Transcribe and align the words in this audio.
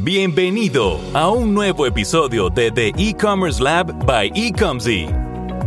Bienvenido 0.00 1.00
a 1.12 1.28
un 1.28 1.52
nuevo 1.52 1.84
episodio 1.84 2.50
de 2.50 2.70
The 2.70 2.92
E-Commerce 2.96 3.60
Lab 3.60 4.06
by 4.06 4.30
Ecomzy. 4.32 5.08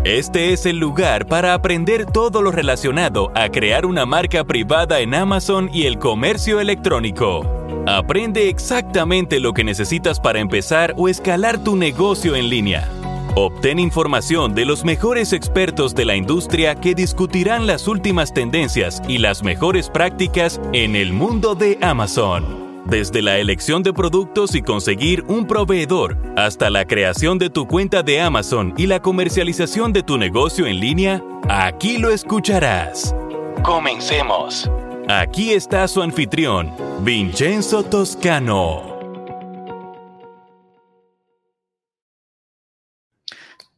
Este 0.05 0.53
es 0.53 0.65
el 0.65 0.77
lugar 0.77 1.27
para 1.27 1.53
aprender 1.53 2.05
todo 2.05 2.41
lo 2.41 2.49
relacionado 2.49 3.29
a 3.35 3.49
crear 3.49 3.85
una 3.85 4.05
marca 4.05 4.45
privada 4.45 5.01
en 5.01 5.13
Amazon 5.15 5.69
y 5.73 5.85
el 5.85 5.99
comercio 5.99 6.61
electrónico. 6.61 7.45
Aprende 7.85 8.47
exactamente 8.47 9.41
lo 9.41 9.51
que 9.51 9.65
necesitas 9.65 10.17
para 10.17 10.39
empezar 10.39 10.93
o 10.95 11.09
escalar 11.09 11.61
tu 11.61 11.75
negocio 11.75 12.37
en 12.37 12.47
línea. 12.47 12.87
Obtén 13.35 13.79
información 13.79 14.55
de 14.55 14.63
los 14.63 14.85
mejores 14.85 15.33
expertos 15.33 15.93
de 15.93 16.05
la 16.05 16.15
industria 16.15 16.75
que 16.75 16.95
discutirán 16.95 17.67
las 17.67 17.85
últimas 17.85 18.33
tendencias 18.33 19.01
y 19.09 19.17
las 19.17 19.43
mejores 19.43 19.89
prácticas 19.89 20.61
en 20.71 20.95
el 20.95 21.11
mundo 21.11 21.53
de 21.53 21.77
Amazon. 21.81 22.60
Desde 22.91 23.21
la 23.21 23.37
elección 23.37 23.83
de 23.83 23.93
productos 23.93 24.53
y 24.53 24.61
conseguir 24.61 25.23
un 25.29 25.47
proveedor 25.47 26.17
hasta 26.35 26.69
la 26.69 26.83
creación 26.83 27.37
de 27.37 27.49
tu 27.49 27.65
cuenta 27.65 28.03
de 28.03 28.19
Amazon 28.19 28.73
y 28.75 28.85
la 28.85 29.01
comercialización 29.01 29.93
de 29.93 30.03
tu 30.03 30.17
negocio 30.17 30.65
en 30.65 30.81
línea, 30.81 31.23
aquí 31.47 31.99
lo 31.99 32.09
escucharás. 32.09 33.15
Comencemos. 33.63 34.69
Aquí 35.07 35.53
está 35.53 35.87
su 35.87 36.01
anfitrión, 36.01 36.73
Vincenzo 36.99 37.83
Toscano. 37.83 38.90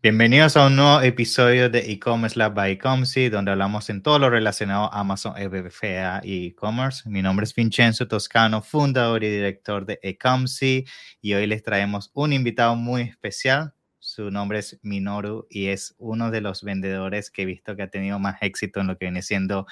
Bienvenidos 0.03 0.57
a 0.57 0.67
un 0.67 0.75
nuevo 0.75 0.99
episodio 0.99 1.69
de 1.69 1.79
E-Commerce 1.93 2.37
Lab 2.37 2.55
by 2.55 2.73
Ecomcy, 2.73 3.29
donde 3.29 3.51
hablamos 3.51 3.89
en 3.89 4.01
todo 4.01 4.19
lo 4.19 4.29
relacionado 4.29 4.93
a 4.93 4.99
Amazon 4.99 5.33
FBA 5.37 6.19
y 6.25 6.47
e-commerce. 6.47 7.09
Mi 7.09 7.21
nombre 7.21 7.45
es 7.45 7.55
Vincenzo 7.55 8.05
Toscano, 8.05 8.61
fundador 8.61 9.23
y 9.23 9.29
director 9.29 9.85
de 9.85 10.01
Ecomcy, 10.03 10.83
y 11.21 11.33
hoy 11.35 11.47
les 11.47 11.63
traemos 11.63 12.11
un 12.15 12.33
invitado 12.33 12.75
muy 12.75 13.03
especial. 13.03 13.75
Su 13.97 14.29
nombre 14.29 14.59
es 14.59 14.77
Minoru 14.83 15.47
y 15.49 15.67
es 15.67 15.95
uno 15.99 16.31
de 16.31 16.41
los 16.41 16.63
vendedores 16.63 17.31
que 17.31 17.43
he 17.43 17.45
visto 17.45 17.77
que 17.77 17.83
ha 17.83 17.89
tenido 17.89 18.19
más 18.19 18.35
éxito 18.41 18.81
en 18.81 18.87
lo 18.87 18.97
que 18.97 19.05
viene 19.05 19.21
siendo 19.21 19.67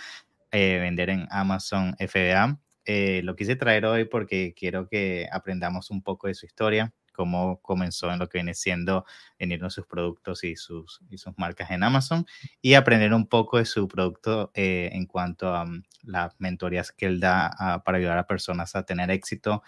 eh, 0.51 0.77
vender 0.79 1.09
en 1.09 1.27
Amazon 1.29 1.93
FBA. 1.99 2.57
Eh, 2.85 3.19
lo 3.25 3.35
quise 3.35 3.57
traer 3.57 3.85
hoy 3.85 4.05
porque 4.05 4.53
quiero 4.57 4.87
que 4.87 5.27
aprendamos 5.29 5.91
un 5.91 6.01
poco 6.01 6.27
de 6.27 6.35
su 6.35 6.45
historia, 6.45 6.93
cómo 7.11 7.61
comenzó 7.61 8.11
en 8.11 8.19
lo 8.19 8.27
que 8.27 8.39
viene 8.39 8.53
siendo 8.53 9.05
vendiendo 9.39 9.69
sus 9.69 9.85
productos 9.85 10.43
y 10.43 10.55
sus, 10.55 11.01
y 11.09 11.17
sus 11.17 11.37
marcas 11.37 11.71
en 11.71 11.83
Amazon 11.83 12.25
y 12.61 12.73
aprender 12.73 13.13
un 13.13 13.27
poco 13.27 13.57
de 13.57 13.65
su 13.65 13.87
producto 13.87 14.51
eh, 14.53 14.89
en 14.93 15.05
cuanto 15.05 15.53
a 15.53 15.63
um, 15.63 15.83
las 16.03 16.39
mentorías 16.39 16.91
que 16.91 17.05
él 17.05 17.19
da 17.19 17.81
para 17.85 17.97
ayudar 17.97 18.17
a 18.17 18.27
personas 18.27 18.75
a 18.75 18.83
tener 18.83 19.11
éxito 19.11 19.63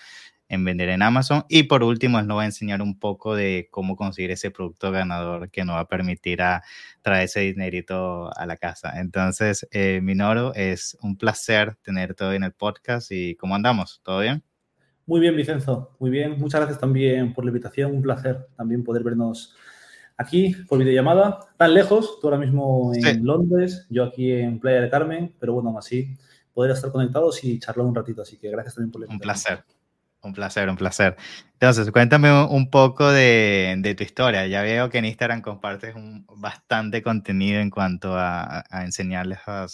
en 0.53 0.63
vender 0.65 0.89
en 0.89 1.01
Amazon. 1.01 1.45
Y 1.49 1.63
por 1.63 1.83
último, 1.83 2.19
él 2.19 2.27
nos 2.27 2.37
va 2.37 2.43
a 2.43 2.45
enseñar 2.45 2.81
un 2.81 2.99
poco 2.99 3.35
de 3.35 3.67
cómo 3.71 3.95
conseguir 3.95 4.31
ese 4.31 4.51
producto 4.51 4.91
ganador 4.91 5.49
que 5.49 5.65
nos 5.65 5.75
va 5.75 5.81
a 5.81 5.87
permitir 5.87 6.41
a 6.41 6.63
traer 7.01 7.25
ese 7.25 7.41
dinerito 7.41 8.35
a 8.37 8.45
la 8.45 8.57
casa. 8.57 8.99
Entonces, 8.99 9.67
eh, 9.71 9.99
Minoro, 10.03 10.53
es 10.53 10.97
un 11.01 11.17
placer 11.17 11.75
tenerte 11.83 12.23
hoy 12.23 12.35
en 12.37 12.43
el 12.43 12.53
podcast 12.53 13.11
y 13.11 13.35
¿cómo 13.35 13.55
andamos? 13.55 14.01
¿Todo 14.03 14.19
bien? 14.19 14.52
Muy 15.05 15.19
bien, 15.19 15.35
Vicenzo, 15.35 15.91
muy 15.99 16.09
bien. 16.09 16.37
Muchas 16.39 16.61
gracias 16.61 16.79
también 16.79 17.33
por 17.33 17.43
la 17.43 17.49
invitación. 17.49 17.93
Un 17.93 18.01
placer 18.01 18.47
también 18.55 18.83
poder 18.83 19.03
vernos 19.03 19.55
aquí 20.17 20.55
por 20.67 20.79
videollamada. 20.79 21.39
Tan 21.57 21.73
lejos, 21.73 22.19
tú 22.21 22.27
ahora 22.27 22.37
mismo 22.37 22.93
en 22.93 23.25
Londres, 23.25 23.85
yo 23.89 24.05
aquí 24.05 24.31
en 24.31 24.59
Playa 24.59 24.81
del 24.81 24.89
Carmen, 24.89 25.35
pero 25.39 25.53
bueno, 25.53 25.69
aún 25.69 25.79
así, 25.79 26.15
poder 26.53 26.71
estar 26.71 26.91
conectados 26.91 27.43
y 27.43 27.59
charlar 27.59 27.85
un 27.85 27.95
ratito. 27.95 28.21
Así 28.21 28.37
que 28.37 28.49
gracias 28.49 28.75
también 28.75 28.91
por 28.91 29.01
la 29.01 29.07
invitación. 29.07 29.57
Un 29.57 29.63
placer. 29.63 29.73
Un 30.21 30.33
placer, 30.33 30.69
un 30.69 30.77
placer. 30.77 31.17
Entonces, 31.51 31.91
cuéntame 31.91 32.45
un 32.45 32.69
poco 32.69 33.11
de, 33.11 33.75
de, 33.79 33.93
tu 33.93 34.03
historia. 34.03 34.47
Ya 34.47 34.61
veo 34.61 34.89
que 34.89 34.99
en 34.99 35.05
Instagram 35.05 35.41
compartes 35.41 35.95
un, 35.95 36.25
bastante 36.37 37.03
contenido 37.03 37.59
en 37.59 37.69
cuanto 37.69 38.15
a, 38.15 38.63
a 38.69 38.85
enseñarles 38.85 39.39
a, 39.47 39.67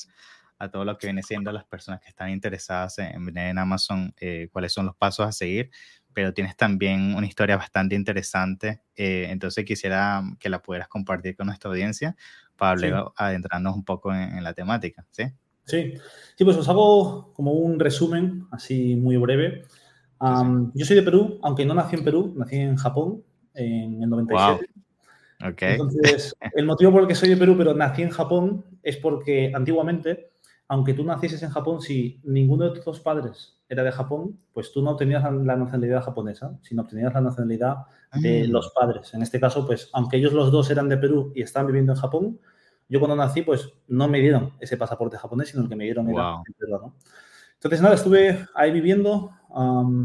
a 0.60 0.70
todo 0.70 0.84
lo 0.84 0.98
que 0.98 1.08
viene 1.08 1.24
siendo 1.24 1.52
las 1.52 1.64
personas 1.64 2.02
que 2.02 2.10
están 2.10 2.30
interesadas 2.30 3.00
en 3.00 3.26
vender 3.26 3.48
en 3.48 3.58
Amazon, 3.58 4.14
eh, 4.20 4.50
cuáles 4.52 4.74
son 4.74 4.86
los 4.86 4.96
pasos 4.96 5.26
a 5.26 5.32
seguir, 5.32 5.72
pero 6.14 6.34
tienes 6.34 6.58
también 6.58 7.16
una 7.16 7.26
historia 7.26 7.56
bastante 7.56 7.96
interesante, 7.96 8.82
eh, 8.96 9.28
entonces 9.30 9.64
quisiera 9.64 10.22
que 10.38 10.50
la 10.50 10.62
pudieras 10.62 10.90
compartir 10.90 11.38
con 11.38 11.48
nuestra 11.48 11.70
audiencia 11.70 12.16
para 12.58 12.76
luego 12.76 13.14
adentrarnos 13.16 13.74
un 13.74 13.86
poco 13.86 14.14
en, 14.14 14.44
la 14.44 14.54
temática, 14.54 15.06
¿sí? 15.12 15.24
Sí, 15.64 15.94
sí, 16.36 16.44
pues 16.44 16.58
os 16.58 16.68
hago 16.68 17.32
como 17.34 17.54
un 17.54 17.80
resumen 17.80 18.48
así 18.52 18.96
muy 18.96 19.16
breve. 19.16 19.66
Yo 20.74 20.86
soy 20.86 20.98
de 20.98 21.04
Perú, 21.04 21.40
aunque 21.42 21.66
no 21.66 21.74
nací 21.74 21.96
en 21.96 22.04
Perú, 22.04 22.34
nací 22.36 22.58
en 22.58 22.76
Japón 22.76 23.24
en 23.54 24.04
el 24.04 24.10
97. 24.10 24.52
Wow. 25.40 25.52
Okay. 25.52 25.72
Entonces, 25.74 26.36
el 26.54 26.66
motivo 26.66 26.92
por 26.92 27.04
el 27.04 27.08
que 27.08 27.16
soy 27.16 27.30
de 27.30 27.38
Perú, 27.38 27.56
pero 27.58 27.74
nací 27.74 28.02
en 28.02 28.10
Japón, 28.10 28.66
es 28.84 28.98
porque 28.98 29.54
antiguamente 29.56 30.32
aunque 30.70 30.94
tú 30.94 31.04
nacieses 31.04 31.42
en 31.42 31.50
Japón, 31.50 31.82
si 31.82 32.22
ninguno 32.24 32.66
de 32.66 32.76
tus 32.76 32.86
dos 32.86 33.00
padres 33.00 33.60
era 33.68 33.84
de 33.84 33.92
Japón, 33.92 34.40
pues 34.54 34.72
tú 34.72 34.84
no 34.84 34.92
obtenías 34.92 35.24
la 35.24 35.56
nacionalidad 35.56 36.04
japonesa, 36.04 36.60
sino 36.62 36.84
obtenías 36.84 37.12
la 37.12 37.22
nacionalidad 37.22 37.78
de 38.14 38.44
ah. 38.44 38.48
los 38.48 38.70
padres. 38.70 39.12
En 39.16 39.24
este 39.24 39.40
caso, 39.40 39.66
pues, 39.66 39.90
aunque 39.94 40.18
ellos 40.18 40.32
los 40.32 40.52
dos 40.52 40.70
eran 40.70 40.88
de 40.88 40.98
Perú 40.98 41.34
y 41.36 41.42
estaban 41.42 41.66
viviendo 41.66 41.94
en 41.94 41.98
Japón, 41.98 42.40
yo 42.88 43.00
cuando 43.00 43.16
nací, 43.16 43.42
pues, 43.42 43.68
no 43.88 44.08
me 44.08 44.20
dieron 44.20 44.54
ese 44.60 44.78
pasaporte 44.78 45.18
japonés, 45.18 45.50
sino 45.50 45.64
el 45.64 45.70
que 45.70 45.76
me 45.76 45.86
dieron 45.86 46.08
era 46.08 46.36
el 46.48 46.54
peruano. 46.54 46.94
Entonces, 47.56 47.82
nada, 47.82 47.96
estuve 47.96 48.46
ahí 48.54 48.72
viviendo 48.72 49.32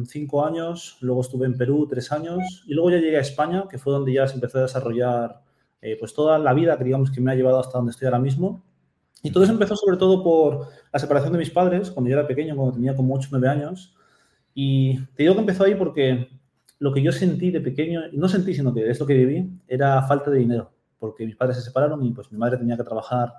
cinco 0.07 0.47
años, 0.47 0.97
luego 1.03 1.21
estuve 1.21 1.45
en 1.45 1.59
Perú 1.59 1.87
tres 1.87 2.11
años 2.11 2.65
y 2.67 2.73
luego 2.73 2.91
ya 2.91 2.97
llegué 2.97 3.19
a 3.19 3.21
España, 3.21 3.65
que 3.69 3.77
fue 3.77 3.93
donde 3.93 4.15
ya 4.15 4.27
se 4.27 4.37
empezó 4.37 4.59
a 4.59 4.63
desarrollar 4.63 5.43
eh, 5.83 5.99
pues 6.01 6.15
toda 6.15 6.39
la 6.39 6.55
vida 6.55 6.79
que 6.79 6.85
digamos 6.85 7.11
que 7.11 7.21
me 7.21 7.33
ha 7.33 7.35
llevado 7.35 7.61
hasta 7.61 7.77
donde 7.77 7.91
estoy 7.91 8.07
ahora 8.07 8.19
mismo 8.19 8.65
y 9.25 9.31
todo 9.31 9.43
eso 9.43 9.55
empezó 9.55 9.75
sobre 9.75 9.97
todo 9.97 10.23
por 10.23 10.69
la 10.93 10.99
separación 10.99 11.33
de 11.33 11.39
mis 11.39 11.49
padres 11.49 11.91
cuando 11.91 12.11
yo 12.11 12.19
era 12.19 12.29
pequeño, 12.29 12.55
cuando 12.55 12.75
tenía 12.75 12.95
como 12.95 13.15
8 13.15 13.29
o 13.33 13.39
9 13.39 13.49
años. 13.49 13.97
Y 14.53 14.99
te 15.17 15.23
digo 15.23 15.33
que 15.33 15.41
empezó 15.41 15.65
ahí 15.65 15.75
porque 15.77 16.29
lo 16.79 16.93
que 16.93 17.01
yo 17.01 17.11
sentí 17.11 17.51
de 17.51 17.63
pequeño, 17.63 18.03
no 18.13 18.29
sentí, 18.29 18.53
sino 18.53 18.75
que 18.75 18.91
es 18.91 19.01
lo 19.01 19.07
que 19.07 19.15
viví, 19.15 19.51
era 19.67 20.03
falta 20.03 20.31
de 20.31 20.41
dinero. 20.41 20.73
Porque 20.99 21.25
mis 21.25 21.37
padres 21.37 21.57
se 21.57 21.63
separaron 21.63 22.05
y 22.05 22.13
pues 22.13 22.31
mi 22.31 22.37
madre 22.37 22.59
tenía 22.59 22.77
que 22.77 22.85
trabajar 22.85 23.33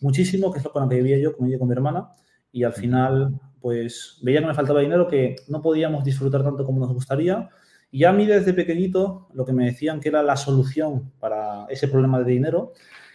muchísimo, 0.00 0.50
que 0.50 0.58
es 0.58 0.64
lo 0.64 0.72
con 0.72 0.82
lo 0.82 0.88
que 0.88 0.96
vivía 0.96 1.18
yo, 1.18 1.36
con 1.36 1.46
ella 1.46 1.54
y 1.54 1.58
con 1.60 1.68
mi 1.68 1.74
hermana. 1.74 2.08
Y 2.50 2.64
al 2.64 2.72
final, 2.72 3.40
pues 3.60 4.18
veía 4.22 4.40
que 4.40 4.46
me 4.48 4.54
faltaba 4.54 4.80
dinero, 4.80 5.06
que 5.06 5.36
no 5.46 5.62
podíamos 5.62 6.02
disfrutar 6.02 6.42
tanto 6.42 6.64
como 6.64 6.80
nos 6.80 6.92
gustaría. 6.92 7.48
Y 7.92 8.02
a 8.02 8.12
mí 8.12 8.26
desde 8.26 8.54
pequeñito, 8.54 9.28
lo 9.34 9.44
que 9.44 9.52
me 9.52 9.66
decían 9.66 10.00
que 10.00 10.08
era 10.08 10.20
la 10.20 10.36
solución 10.36 11.12
para 11.20 11.66
ese 11.68 11.86
problema 11.86 12.18
de 12.18 12.32
dinero 12.32 12.72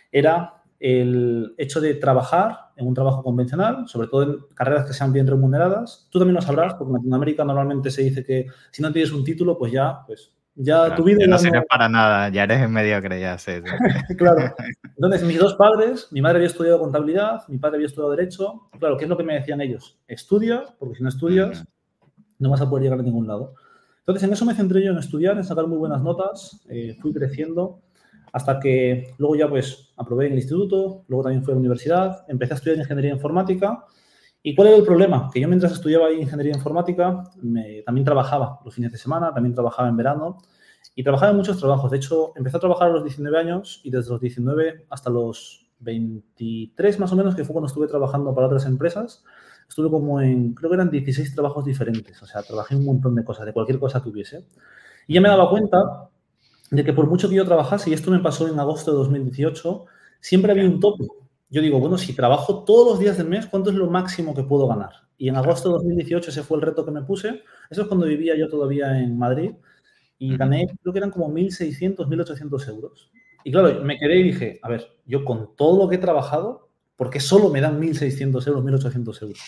era 0.09 0.62
el 0.83 1.55
hecho 1.57 1.79
de 1.79 1.93
trabajar 1.93 2.71
en 2.75 2.85
un 2.85 2.93
trabajo 2.93 3.23
convencional, 3.23 3.87
sobre 3.87 4.09
todo 4.09 4.23
en 4.23 4.39
carreras 4.53 4.85
que 4.85 4.91
sean 4.91 5.13
bien 5.13 5.25
remuneradas. 5.25 6.09
Tú 6.11 6.19
también 6.19 6.35
lo 6.35 6.41
sabrás, 6.41 6.73
porque 6.73 6.89
en 6.89 6.95
Latinoamérica 6.95 7.45
normalmente 7.45 7.89
se 7.89 8.01
dice 8.01 8.25
que 8.25 8.47
si 8.69 8.81
no 8.81 8.91
tienes 8.91 9.13
un 9.13 9.23
título, 9.23 9.57
pues 9.57 9.71
ya, 9.71 9.99
pues 10.05 10.33
ya 10.55 10.93
tu 10.93 11.05
vida... 11.05 11.25
no 11.25 11.37
sirve 11.37 11.61
para 11.69 11.87
nada, 11.87 12.27
ya 12.27 12.43
eres 12.43 12.63
en 12.63 12.73
mediocre, 12.73 13.17
ya 13.17 13.37
sé. 13.37 13.63
claro. 14.17 14.53
Entonces, 14.83 15.23
mis 15.23 15.39
dos 15.39 15.55
padres, 15.55 16.09
mi 16.11 16.21
madre 16.21 16.39
había 16.39 16.47
estudiado 16.47 16.79
contabilidad, 16.79 17.47
mi 17.47 17.59
padre 17.59 17.77
había 17.77 17.87
estudiado 17.87 18.11
Derecho. 18.11 18.69
Claro, 18.77 18.97
¿qué 18.97 19.05
es 19.05 19.09
lo 19.09 19.15
que 19.15 19.23
me 19.23 19.35
decían 19.35 19.61
ellos? 19.61 19.97
Estudia, 20.05 20.65
porque 20.79 20.95
si 20.95 21.03
no 21.03 21.07
estudias, 21.07 21.65
no 22.39 22.49
vas 22.49 22.59
a 22.59 22.69
poder 22.69 22.83
llegar 22.83 22.99
a 22.99 23.03
ningún 23.03 23.25
lado. 23.25 23.55
Entonces, 23.99 24.23
en 24.23 24.33
eso 24.33 24.43
me 24.43 24.53
centré 24.53 24.83
yo 24.83 24.91
en 24.91 24.97
estudiar, 24.97 25.37
en 25.37 25.45
sacar 25.45 25.65
muy 25.65 25.77
buenas 25.77 26.01
notas, 26.01 26.61
eh, 26.67 26.97
fui 27.01 27.13
creciendo 27.13 27.79
hasta 28.33 28.59
que 28.59 29.13
luego 29.19 29.35
ya 29.35 29.47
pues 29.47 29.93
aprobé 29.95 30.25
en 30.25 30.33
el 30.33 30.39
instituto, 30.39 31.05
luego 31.07 31.23
también 31.23 31.43
fui 31.43 31.51
a 31.51 31.55
la 31.55 31.59
universidad, 31.59 32.25
empecé 32.27 32.53
a 32.53 32.57
estudiar 32.57 32.79
ingeniería 32.79 33.11
informática. 33.11 33.85
¿Y 34.41 34.55
cuál 34.55 34.69
era 34.69 34.77
el 34.77 34.83
problema? 34.83 35.29
Que 35.31 35.39
yo 35.39 35.47
mientras 35.47 35.71
estudiaba 35.71 36.11
ingeniería 36.11 36.53
informática 36.53 37.23
también 37.85 38.03
trabajaba 38.03 38.59
los 38.65 38.73
fines 38.73 38.91
de 38.91 38.97
semana, 38.97 39.31
también 39.33 39.53
trabajaba 39.53 39.87
en 39.87 39.95
verano 39.95 40.39
y 40.95 41.03
trabajaba 41.03 41.31
en 41.31 41.37
muchos 41.37 41.59
trabajos. 41.59 41.91
De 41.91 41.97
hecho, 41.97 42.33
empecé 42.35 42.57
a 42.57 42.59
trabajar 42.59 42.89
a 42.89 42.93
los 42.93 43.03
19 43.03 43.37
años 43.37 43.81
y 43.83 43.91
desde 43.91 44.09
los 44.09 44.19
19 44.19 44.87
hasta 44.89 45.11
los 45.11 45.69
23 45.79 46.99
más 46.99 47.13
o 47.13 47.15
menos, 47.15 47.35
que 47.35 47.45
fue 47.45 47.53
cuando 47.53 47.67
estuve 47.67 47.87
trabajando 47.87 48.33
para 48.33 48.47
otras 48.47 48.65
empresas, 48.65 49.23
estuve 49.69 49.91
como 49.91 50.19
en, 50.19 50.55
creo 50.55 50.71
que 50.71 50.75
eran 50.75 50.89
16 50.89 51.35
trabajos 51.35 51.65
diferentes. 51.65 52.21
O 52.23 52.25
sea, 52.25 52.41
trabajé 52.41 52.75
un 52.75 52.85
montón 52.85 53.13
de 53.13 53.23
cosas, 53.23 53.45
de 53.45 53.53
cualquier 53.53 53.79
cosa 53.79 54.01
que 54.01 54.09
hubiese. 54.09 54.47
Y 55.05 55.13
ya 55.13 55.21
me 55.21 55.29
daba 55.29 55.49
cuenta 55.51 56.09
de 56.73 56.83
que 56.83 56.93
por 56.93 57.07
mucho 57.07 57.29
que 57.29 57.35
yo 57.35 57.45
trabajase, 57.45 57.91
y 57.91 57.93
esto 57.93 58.09
me 58.09 58.19
pasó 58.19 58.47
en 58.47 58.59
agosto 58.59 58.91
de 58.91 58.97
2018, 58.97 59.85
siempre 60.19 60.51
había 60.51 60.65
un 60.65 60.79
tope. 60.79 61.05
Yo 61.49 61.61
digo, 61.61 61.79
bueno, 61.79 61.99
si 61.99 62.15
trabajo 62.15 62.63
todos 62.63 62.87
los 62.87 62.99
días 62.99 63.15
del 63.17 63.27
mes, 63.27 63.45
¿cuánto 63.45 63.69
es 63.69 63.75
lo 63.75 63.91
máximo 63.91 64.33
que 64.33 64.41
puedo 64.41 64.67
ganar? 64.67 64.89
Y 65.15 65.29
en 65.29 65.35
agosto 65.35 65.69
de 65.69 65.75
2018 65.75 66.31
ese 66.31 66.41
fue 66.41 66.57
el 66.57 66.63
reto 66.63 66.83
que 66.83 66.89
me 66.89 67.03
puse. 67.03 67.43
Eso 67.69 67.83
es 67.83 67.87
cuando 67.87 68.07
vivía 68.07 68.35
yo 68.35 68.49
todavía 68.49 68.99
en 68.99 69.15
Madrid 69.17 69.51
y 70.17 70.35
gané, 70.35 70.65
creo 70.81 70.93
que 70.93 70.97
eran 70.97 71.11
como 71.11 71.29
1.600, 71.29 72.07
1.800 72.07 72.69
euros. 72.69 73.11
Y 73.43 73.51
claro, 73.51 73.83
me 73.83 73.99
quedé 73.99 74.17
y 74.17 74.23
dije, 74.23 74.59
a 74.63 74.69
ver, 74.69 74.87
yo 75.05 75.23
con 75.23 75.55
todo 75.55 75.83
lo 75.83 75.89
que 75.89 75.97
he 75.97 75.99
trabajado, 75.99 76.69
¿por 76.95 77.11
qué 77.11 77.19
solo 77.19 77.49
me 77.49 77.61
dan 77.61 77.79
1.600 77.79 78.47
euros, 78.47 78.63
1.800 78.63 79.21
euros? 79.21 79.39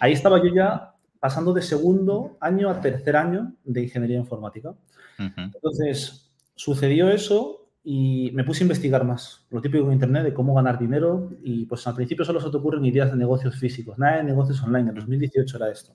Ahí 0.00 0.12
estaba 0.12 0.36
yo 0.44 0.52
ya 0.54 0.96
pasando 1.18 1.54
de 1.54 1.62
segundo 1.62 2.36
año 2.40 2.68
a 2.68 2.78
tercer 2.78 3.16
año 3.16 3.54
de 3.64 3.84
ingeniería 3.84 4.18
informática. 4.18 4.74
Entonces, 5.18 6.27
sucedió 6.58 7.08
eso 7.08 7.68
y 7.84 8.32
me 8.34 8.42
puse 8.42 8.62
a 8.62 8.64
investigar 8.64 9.04
más, 9.04 9.46
lo 9.50 9.62
típico 9.62 9.86
en 9.86 9.92
Internet 9.92 10.24
de 10.24 10.34
cómo 10.34 10.54
ganar 10.54 10.76
dinero 10.76 11.30
y 11.40 11.66
pues 11.66 11.86
al 11.86 11.94
principio 11.94 12.24
solo 12.24 12.40
se 12.40 12.50
te 12.50 12.56
ocurren 12.56 12.84
ideas 12.84 13.12
de 13.12 13.16
negocios 13.16 13.54
físicos, 13.54 13.96
nada 13.96 14.16
de 14.16 14.24
negocios 14.24 14.60
online, 14.64 14.90
en 14.90 14.96
2018 14.96 15.56
era 15.56 15.70
esto. 15.70 15.94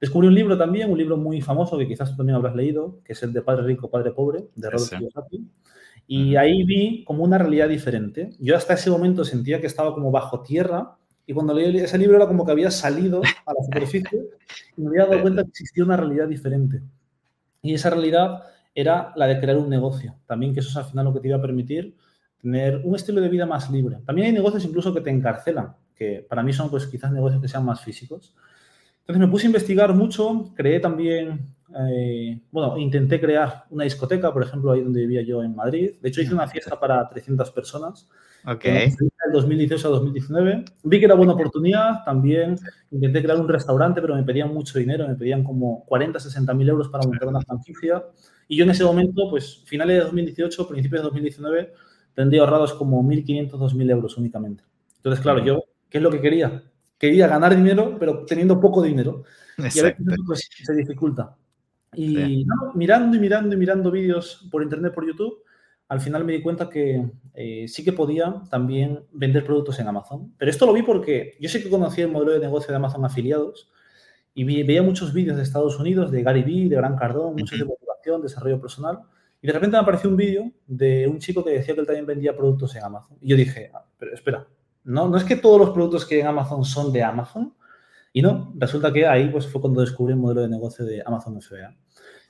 Descubrí 0.00 0.26
un 0.26 0.34
libro 0.34 0.58
también, 0.58 0.90
un 0.90 0.98
libro 0.98 1.16
muy 1.16 1.40
famoso 1.40 1.78
que 1.78 1.86
quizás 1.86 2.10
tú 2.10 2.16
también 2.16 2.34
habrás 2.36 2.56
leído, 2.56 2.98
que 3.04 3.12
es 3.12 3.22
el 3.22 3.32
de 3.32 3.40
Padre 3.40 3.62
Rico, 3.66 3.88
Padre 3.88 4.10
Pobre, 4.10 4.48
de 4.56 4.68
Robert 4.68 4.98
Kiyosaki. 4.98 5.48
Y 6.08 6.34
ahí 6.34 6.64
vi 6.64 7.04
como 7.04 7.22
una 7.22 7.38
realidad 7.38 7.68
diferente. 7.68 8.30
Yo 8.40 8.56
hasta 8.56 8.74
ese 8.74 8.90
momento 8.90 9.24
sentía 9.24 9.60
que 9.60 9.68
estaba 9.68 9.94
como 9.94 10.10
bajo 10.10 10.42
tierra 10.42 10.96
y 11.24 11.32
cuando 11.32 11.54
leí 11.54 11.78
ese 11.78 11.96
libro 11.96 12.16
era 12.16 12.26
como 12.26 12.44
que 12.44 12.52
había 12.52 12.72
salido 12.72 13.22
a 13.46 13.52
la 13.54 13.64
superficie 13.64 14.26
y 14.76 14.82
me 14.82 14.88
había 14.88 15.06
dado 15.06 15.22
cuenta 15.22 15.44
que 15.44 15.50
existía 15.50 15.84
una 15.84 15.96
realidad 15.96 16.26
diferente. 16.26 16.82
Y 17.62 17.74
esa 17.74 17.90
realidad 17.90 18.42
era 18.74 19.12
la 19.16 19.26
de 19.26 19.40
crear 19.40 19.56
un 19.56 19.68
negocio. 19.68 20.16
También 20.26 20.52
que 20.52 20.60
eso 20.60 20.70
es 20.70 20.76
al 20.76 20.84
final 20.84 21.06
lo 21.06 21.14
que 21.14 21.20
te 21.20 21.28
iba 21.28 21.36
a 21.36 21.42
permitir 21.42 21.96
tener 22.40 22.82
un 22.84 22.94
estilo 22.94 23.20
de 23.20 23.28
vida 23.28 23.46
más 23.46 23.70
libre. 23.70 23.98
También 24.04 24.26
hay 24.26 24.32
negocios 24.32 24.64
incluso 24.64 24.92
que 24.92 25.00
te 25.00 25.10
encarcelan, 25.10 25.74
que 25.94 26.26
para 26.28 26.42
mí 26.42 26.52
son 26.52 26.70
pues 26.70 26.86
quizás 26.86 27.10
negocios 27.12 27.40
que 27.40 27.48
sean 27.48 27.64
más 27.64 27.80
físicos. 27.82 28.34
Entonces 29.00 29.20
me 29.20 29.28
puse 29.28 29.46
a 29.46 29.48
investigar 29.48 29.94
mucho, 29.94 30.52
creé 30.54 30.80
también, 30.80 31.54
eh, 31.78 32.40
bueno, 32.50 32.78
intenté 32.78 33.20
crear 33.20 33.64
una 33.70 33.84
discoteca, 33.84 34.32
por 34.32 34.42
ejemplo, 34.42 34.72
ahí 34.72 34.82
donde 34.82 35.00
vivía 35.00 35.22
yo 35.22 35.42
en 35.42 35.54
Madrid. 35.54 35.92
De 36.00 36.08
hecho, 36.08 36.22
hice 36.22 36.32
una 36.32 36.46
fiesta 36.46 36.78
para 36.80 37.06
300 37.08 37.50
personas. 37.50 38.08
Ok. 38.46 38.64
En 38.64 38.96
2018 39.32 39.88
a 39.88 39.90
2019. 39.90 40.64
Vi 40.84 40.98
que 40.98 41.04
era 41.04 41.14
buena 41.14 41.32
oportunidad. 41.32 42.04
También 42.04 42.56
intenté 42.90 43.22
crear 43.22 43.38
un 43.38 43.48
restaurante, 43.48 44.00
pero 44.00 44.14
me 44.14 44.22
pedían 44.22 44.52
mucho 44.52 44.78
dinero. 44.78 45.08
Me 45.08 45.14
pedían 45.14 45.44
como 45.44 45.84
40, 45.86 46.20
60 46.20 46.54
mil 46.54 46.68
euros 46.68 46.88
para 46.88 47.06
montar 47.06 47.28
una 47.28 47.40
franquicia. 47.40 48.04
Y 48.48 48.56
yo 48.56 48.64
en 48.64 48.70
ese 48.70 48.84
momento, 48.84 49.28
pues 49.30 49.62
finales 49.64 49.96
de 49.96 50.04
2018, 50.04 50.68
principios 50.68 51.00
de 51.00 51.04
2019, 51.04 51.72
tendría 52.14 52.42
ahorrados 52.42 52.74
como 52.74 53.02
1.500, 53.02 53.50
2.000 53.50 53.90
euros 53.90 54.16
únicamente. 54.16 54.64
Entonces, 54.96 55.20
claro, 55.20 55.44
yo, 55.44 55.64
¿qué 55.88 55.98
es 55.98 56.04
lo 56.04 56.10
que 56.10 56.20
quería? 56.20 56.62
Quería 56.98 57.26
ganar 57.26 57.56
dinero, 57.56 57.96
pero 57.98 58.24
teniendo 58.24 58.60
poco 58.60 58.82
dinero. 58.82 59.24
Y 59.58 59.78
a 59.78 59.82
veces 59.82 59.96
pues, 60.26 60.48
se 60.62 60.74
dificulta. 60.74 61.36
Y 61.96 62.44
mirando 62.74 63.16
y 63.16 63.20
mirando 63.20 63.54
y 63.54 63.58
mirando 63.58 63.90
vídeos 63.90 64.48
por 64.50 64.62
internet, 64.62 64.92
por 64.94 65.06
YouTube, 65.06 65.44
al 65.88 66.00
final 66.00 66.24
me 66.24 66.32
di 66.32 66.42
cuenta 66.42 66.68
que 66.68 67.10
eh, 67.34 67.66
sí 67.68 67.84
que 67.84 67.92
podía 67.92 68.42
también 68.50 69.04
vender 69.12 69.44
productos 69.44 69.78
en 69.78 69.88
Amazon. 69.88 70.32
Pero 70.38 70.50
esto 70.50 70.66
lo 70.66 70.72
vi 70.72 70.82
porque 70.82 71.36
yo 71.40 71.48
sé 71.48 71.62
que 71.62 71.70
conocía 71.70 72.04
el 72.04 72.10
modelo 72.10 72.32
de 72.32 72.40
negocio 72.40 72.70
de 72.70 72.76
Amazon 72.76 73.04
afiliados 73.04 73.70
y 74.34 74.44
veía 74.64 74.82
muchos 74.82 75.12
vídeos 75.12 75.36
de 75.36 75.44
Estados 75.44 75.78
Unidos, 75.78 76.10
de 76.10 76.22
Gary 76.22 76.42
Vee, 76.42 76.68
de 76.68 76.76
Gran 76.76 76.96
Cardón, 76.96 77.36
muchos 77.36 77.58
de 77.58 77.64
desarrollo 78.22 78.60
personal, 78.60 79.00
y 79.44 79.46
de 79.46 79.52
repente 79.52 79.76
me 79.76 79.82
apareció 79.82 80.08
un 80.08 80.16
vídeo 80.16 80.50
de 80.66 81.06
un 81.06 81.18
chico 81.18 81.44
que 81.44 81.50
decía 81.50 81.74
que 81.74 81.80
él 81.80 81.86
también 81.86 82.06
vendía 82.06 82.34
productos 82.34 82.74
en 82.76 82.82
Amazon. 82.82 83.18
Y 83.20 83.28
yo 83.28 83.36
dije, 83.36 83.70
ah, 83.74 83.84
pero 83.98 84.14
espera, 84.14 84.46
¿no, 84.84 85.08
no 85.08 85.16
es 85.16 85.24
que 85.24 85.36
todos 85.36 85.58
los 85.58 85.70
productos 85.70 86.06
que 86.06 86.14
hay 86.14 86.20
en 86.22 86.28
Amazon 86.28 86.64
son 86.64 86.92
de 86.92 87.02
Amazon? 87.02 87.52
Y 88.12 88.22
no, 88.22 88.54
resulta 88.56 88.92
que 88.92 89.06
ahí 89.06 89.28
pues, 89.28 89.46
fue 89.46 89.60
cuando 89.60 89.80
descubrí 89.80 90.12
el 90.14 90.18
modelo 90.18 90.40
de 90.40 90.48
negocio 90.48 90.84
de 90.84 91.02
Amazon 91.04 91.42
FBA. 91.42 91.76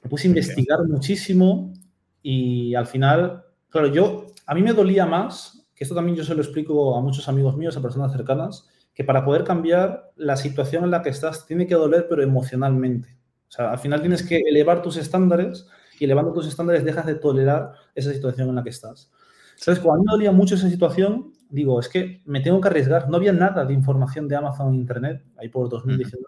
Me 0.02 0.10
puse 0.10 0.26
a 0.26 0.30
investigar 0.30 0.82
muchísimo 0.88 1.72
y 2.20 2.74
al 2.74 2.86
final, 2.86 3.44
claro, 3.68 3.86
yo, 3.88 4.26
a 4.46 4.54
mí 4.54 4.62
me 4.62 4.72
dolía 4.72 5.06
más, 5.06 5.68
que 5.74 5.84
esto 5.84 5.94
también 5.94 6.16
yo 6.16 6.24
se 6.24 6.34
lo 6.34 6.42
explico 6.42 6.96
a 6.96 7.00
muchos 7.00 7.28
amigos 7.28 7.56
míos, 7.56 7.76
a 7.76 7.82
personas 7.82 8.10
cercanas, 8.12 8.68
que 8.94 9.04
para 9.04 9.24
poder 9.24 9.44
cambiar 9.44 10.10
la 10.16 10.36
situación 10.36 10.84
en 10.84 10.90
la 10.90 11.02
que 11.02 11.10
estás 11.10 11.46
tiene 11.46 11.66
que 11.66 11.74
doler, 11.74 12.06
pero 12.08 12.22
emocionalmente. 12.22 13.16
Sea, 13.54 13.70
al 13.70 13.78
final 13.78 14.00
tienes 14.00 14.24
que 14.24 14.38
elevar 14.38 14.82
tus 14.82 14.96
estándares 14.96 15.66
y 16.00 16.06
elevando 16.06 16.32
tus 16.32 16.48
estándares 16.48 16.84
dejas 16.84 17.06
de 17.06 17.14
tolerar 17.14 17.72
esa 17.94 18.12
situación 18.12 18.48
en 18.48 18.56
la 18.56 18.64
que 18.64 18.70
estás. 18.70 19.12
¿Sabes? 19.54 19.78
Cuando 19.78 19.94
a 19.94 19.98
mí 19.98 20.04
me 20.06 20.12
dolía 20.12 20.32
mucho 20.32 20.56
esa 20.56 20.68
situación, 20.68 21.32
digo, 21.50 21.78
es 21.78 21.88
que 21.88 22.20
me 22.24 22.40
tengo 22.40 22.60
que 22.60 22.66
arriesgar. 22.66 23.08
No 23.08 23.16
había 23.16 23.32
nada 23.32 23.64
de 23.64 23.72
información 23.72 24.26
de 24.26 24.34
Amazon 24.34 24.74
en 24.74 24.80
Internet, 24.80 25.22
ahí 25.38 25.48
por 25.48 25.68
2019. 25.68 26.26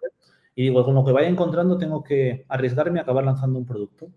Y 0.54 0.62
digo, 0.62 0.84
con 0.84 0.94
lo 0.94 1.04
que 1.04 1.10
vaya 1.10 1.26
encontrando 1.26 1.76
tengo 1.76 2.04
que 2.04 2.46
arriesgarme 2.48 3.00
a 3.00 3.02
acabar 3.02 3.24
lanzando 3.24 3.58
un 3.58 3.66
producto. 3.66 4.08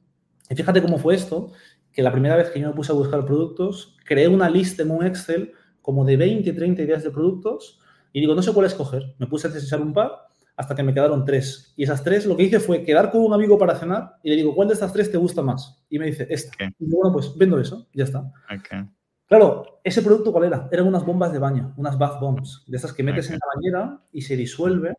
Y 0.47 0.53
fíjate 0.53 0.79
cómo 0.79 0.99
fue 0.99 1.15
esto, 1.15 1.51
que 1.91 2.03
la 2.03 2.11
primera 2.11 2.35
vez 2.35 2.51
que 2.51 2.59
yo 2.59 2.67
me 2.67 2.75
puse 2.75 2.91
a 2.91 2.95
buscar 2.95 3.25
productos, 3.25 3.97
creé 4.05 4.27
una 4.27 4.51
lista 4.51 4.83
en 4.83 4.91
un 4.91 5.03
Excel 5.03 5.53
como 5.81 6.05
de 6.05 6.15
20, 6.15 6.53
30 6.53 6.83
ideas 6.83 7.03
de 7.03 7.09
productos 7.09 7.79
y 8.13 8.19
digo, 8.19 8.35
no 8.35 8.43
sé 8.43 8.53
cuál 8.53 8.67
escoger. 8.67 9.15
Me 9.17 9.25
puse 9.25 9.47
a 9.47 9.49
desechar 9.49 9.81
un 9.81 9.93
par 9.93 10.28
hasta 10.59 10.75
que 10.75 10.83
me 10.83 10.93
quedaron 10.93 11.23
tres. 11.23 11.73
Y 11.77 11.83
esas 11.83 12.03
tres, 12.03 12.25
lo 12.25 12.35
que 12.35 12.43
hice 12.43 12.59
fue 12.59 12.83
quedar 12.83 13.11
con 13.11 13.21
un 13.21 13.33
amigo 13.33 13.57
para 13.57 13.75
cenar 13.75 14.17
y 14.21 14.29
le 14.29 14.35
digo, 14.35 14.53
¿cuál 14.53 14.67
de 14.67 14.73
estas 14.73 14.91
tres 14.91 15.09
te 15.09 15.17
gusta 15.17 15.41
más? 15.41 15.81
Y 15.89 15.97
me 15.97 16.07
dice, 16.07 16.27
esta. 16.29 16.51
Y 16.77 16.85
digo, 16.85 16.97
bueno, 16.97 17.13
pues 17.13 17.33
vendo 17.37 17.57
eso, 17.57 17.87
ya 17.93 18.03
está. 18.03 18.29
Claro, 19.25 19.79
ese 19.85 20.01
producto, 20.01 20.33
¿cuál 20.33 20.43
era? 20.43 20.67
Eran 20.69 20.87
unas 20.87 21.05
bombas 21.05 21.31
de 21.31 21.39
baño, 21.39 21.73
unas 21.77 21.97
bath 21.97 22.19
bombs, 22.19 22.65
de 22.67 22.75
esas 22.75 22.91
que 22.91 23.03
metes 23.03 23.29
en 23.29 23.35
la 23.35 23.47
bañera 23.55 24.01
y 24.11 24.21
se 24.21 24.35
disuelve. 24.35 24.95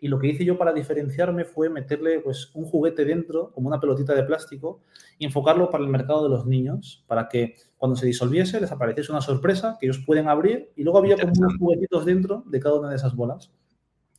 Y 0.00 0.08
lo 0.08 0.18
que 0.18 0.28
hice 0.28 0.46
yo 0.46 0.56
para 0.56 0.72
diferenciarme 0.72 1.44
fue 1.44 1.68
meterle 1.68 2.20
pues, 2.20 2.50
un 2.54 2.64
juguete 2.64 3.04
dentro, 3.04 3.52
como 3.52 3.68
una 3.68 3.80
pelotita 3.80 4.14
de 4.14 4.22
plástico, 4.22 4.80
y 5.18 5.26
enfocarlo 5.26 5.68
para 5.68 5.84
el 5.84 5.90
mercado 5.90 6.22
de 6.22 6.30
los 6.30 6.46
niños, 6.46 7.04
para 7.06 7.28
que 7.28 7.56
cuando 7.76 7.96
se 7.96 8.06
disolviese 8.06 8.62
les 8.62 8.72
apareciese 8.72 9.12
una 9.12 9.20
sorpresa 9.20 9.76
que 9.78 9.86
ellos 9.86 10.02
pueden 10.06 10.28
abrir 10.28 10.72
y 10.74 10.84
luego 10.84 11.00
había 11.00 11.18
como 11.18 11.34
unos 11.36 11.58
juguetitos 11.58 12.06
dentro 12.06 12.44
de 12.46 12.60
cada 12.60 12.76
una 12.76 12.88
de 12.88 12.96
esas 12.96 13.14
bolas. 13.14 13.52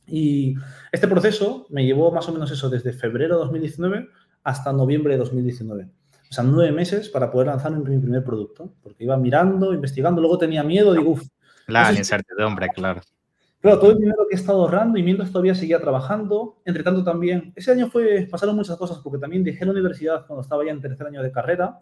Y 0.06 0.54
este 0.92 1.08
proceso 1.08 1.66
me 1.70 1.84
llevó 1.84 2.10
más 2.12 2.28
o 2.28 2.32
menos 2.32 2.50
eso 2.50 2.68
desde 2.68 2.92
febrero 2.92 3.36
de 3.36 3.44
2019 3.44 4.08
hasta 4.42 4.72
noviembre 4.72 5.14
de 5.14 5.18
2019. 5.20 5.88
O 6.30 6.32
sea, 6.34 6.44
nueve 6.44 6.72
meses 6.72 7.08
para 7.08 7.30
poder 7.30 7.48
lanzar 7.48 7.72
mi 7.72 7.98
primer 7.98 8.24
producto, 8.24 8.72
porque 8.82 9.04
iba 9.04 9.16
mirando, 9.16 9.72
investigando, 9.72 10.20
luego 10.20 10.38
tenía 10.38 10.62
miedo, 10.62 10.92
digo, 10.92 11.12
uff. 11.12 11.22
La 11.66 11.92
incertidumbre, 11.92 12.68
claro. 12.68 13.00
Claro, 13.60 13.78
todo 13.78 13.92
el 13.92 13.98
dinero 13.98 14.26
que 14.28 14.36
he 14.36 14.38
estado 14.38 14.60
ahorrando 14.60 14.98
y 14.98 15.02
mientras 15.02 15.30
todavía 15.30 15.54
seguía 15.54 15.80
trabajando. 15.80 16.60
Entre 16.66 16.82
tanto, 16.82 17.02
también, 17.02 17.52
ese 17.56 17.72
año 17.72 17.88
fue, 17.88 18.28
pasaron 18.30 18.56
muchas 18.56 18.76
cosas, 18.76 18.98
porque 18.98 19.18
también 19.18 19.42
dejé 19.42 19.64
la 19.64 19.70
universidad 19.70 20.26
cuando 20.26 20.42
estaba 20.42 20.64
ya 20.66 20.70
en 20.70 20.82
tercer 20.82 21.06
año 21.06 21.22
de 21.22 21.32
carrera. 21.32 21.80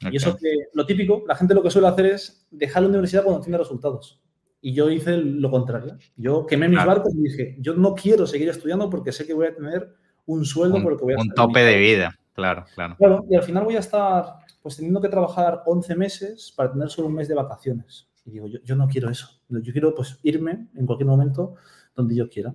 Y 0.00 0.16
eso 0.16 0.36
que, 0.36 0.66
lo 0.74 0.86
típico, 0.86 1.24
la 1.26 1.34
gente 1.34 1.54
lo 1.54 1.62
que 1.62 1.70
suele 1.70 1.88
hacer 1.88 2.06
es 2.06 2.46
dejar 2.52 2.82
la 2.82 2.90
universidad 2.90 3.24
cuando 3.24 3.40
tiene 3.40 3.58
resultados. 3.58 4.20
Y 4.66 4.72
yo 4.72 4.88
hice 4.88 5.18
lo 5.18 5.50
contrario. 5.50 5.98
Yo 6.16 6.46
quemé 6.46 6.70
mis 6.70 6.82
barcos 6.82 7.14
y 7.14 7.20
dije, 7.20 7.56
yo 7.60 7.74
no 7.74 7.92
quiero 7.92 8.26
seguir 8.26 8.48
estudiando 8.48 8.88
porque 8.88 9.12
sé 9.12 9.26
que 9.26 9.34
voy 9.34 9.48
a 9.48 9.54
tener 9.54 9.94
un 10.24 10.46
sueldo 10.46 10.82
por 10.82 10.92
lo 10.92 10.96
que 10.98 11.04
voy 11.04 11.12
a 11.12 11.18
Un 11.20 11.34
tope 11.34 11.60
de 11.60 11.76
vida, 11.76 12.18
claro, 12.32 12.64
claro. 12.74 12.96
Claro, 12.96 13.26
y 13.28 13.36
al 13.36 13.42
final 13.42 13.64
voy 13.64 13.76
a 13.76 13.80
estar 13.80 14.24
pues 14.62 14.76
teniendo 14.76 15.02
que 15.02 15.10
trabajar 15.10 15.60
11 15.66 15.96
meses 15.96 16.54
para 16.56 16.72
tener 16.72 16.88
solo 16.88 17.08
un 17.08 17.14
mes 17.14 17.28
de 17.28 17.34
vacaciones. 17.34 18.08
Y 18.24 18.30
digo, 18.30 18.46
yo, 18.46 18.58
yo 18.64 18.74
no 18.74 18.88
quiero 18.88 19.10
eso. 19.10 19.28
Yo 19.50 19.70
quiero 19.70 19.94
pues 19.94 20.18
irme 20.22 20.68
en 20.74 20.86
cualquier 20.86 21.08
momento 21.08 21.56
donde 21.94 22.14
yo 22.14 22.30
quiera. 22.30 22.54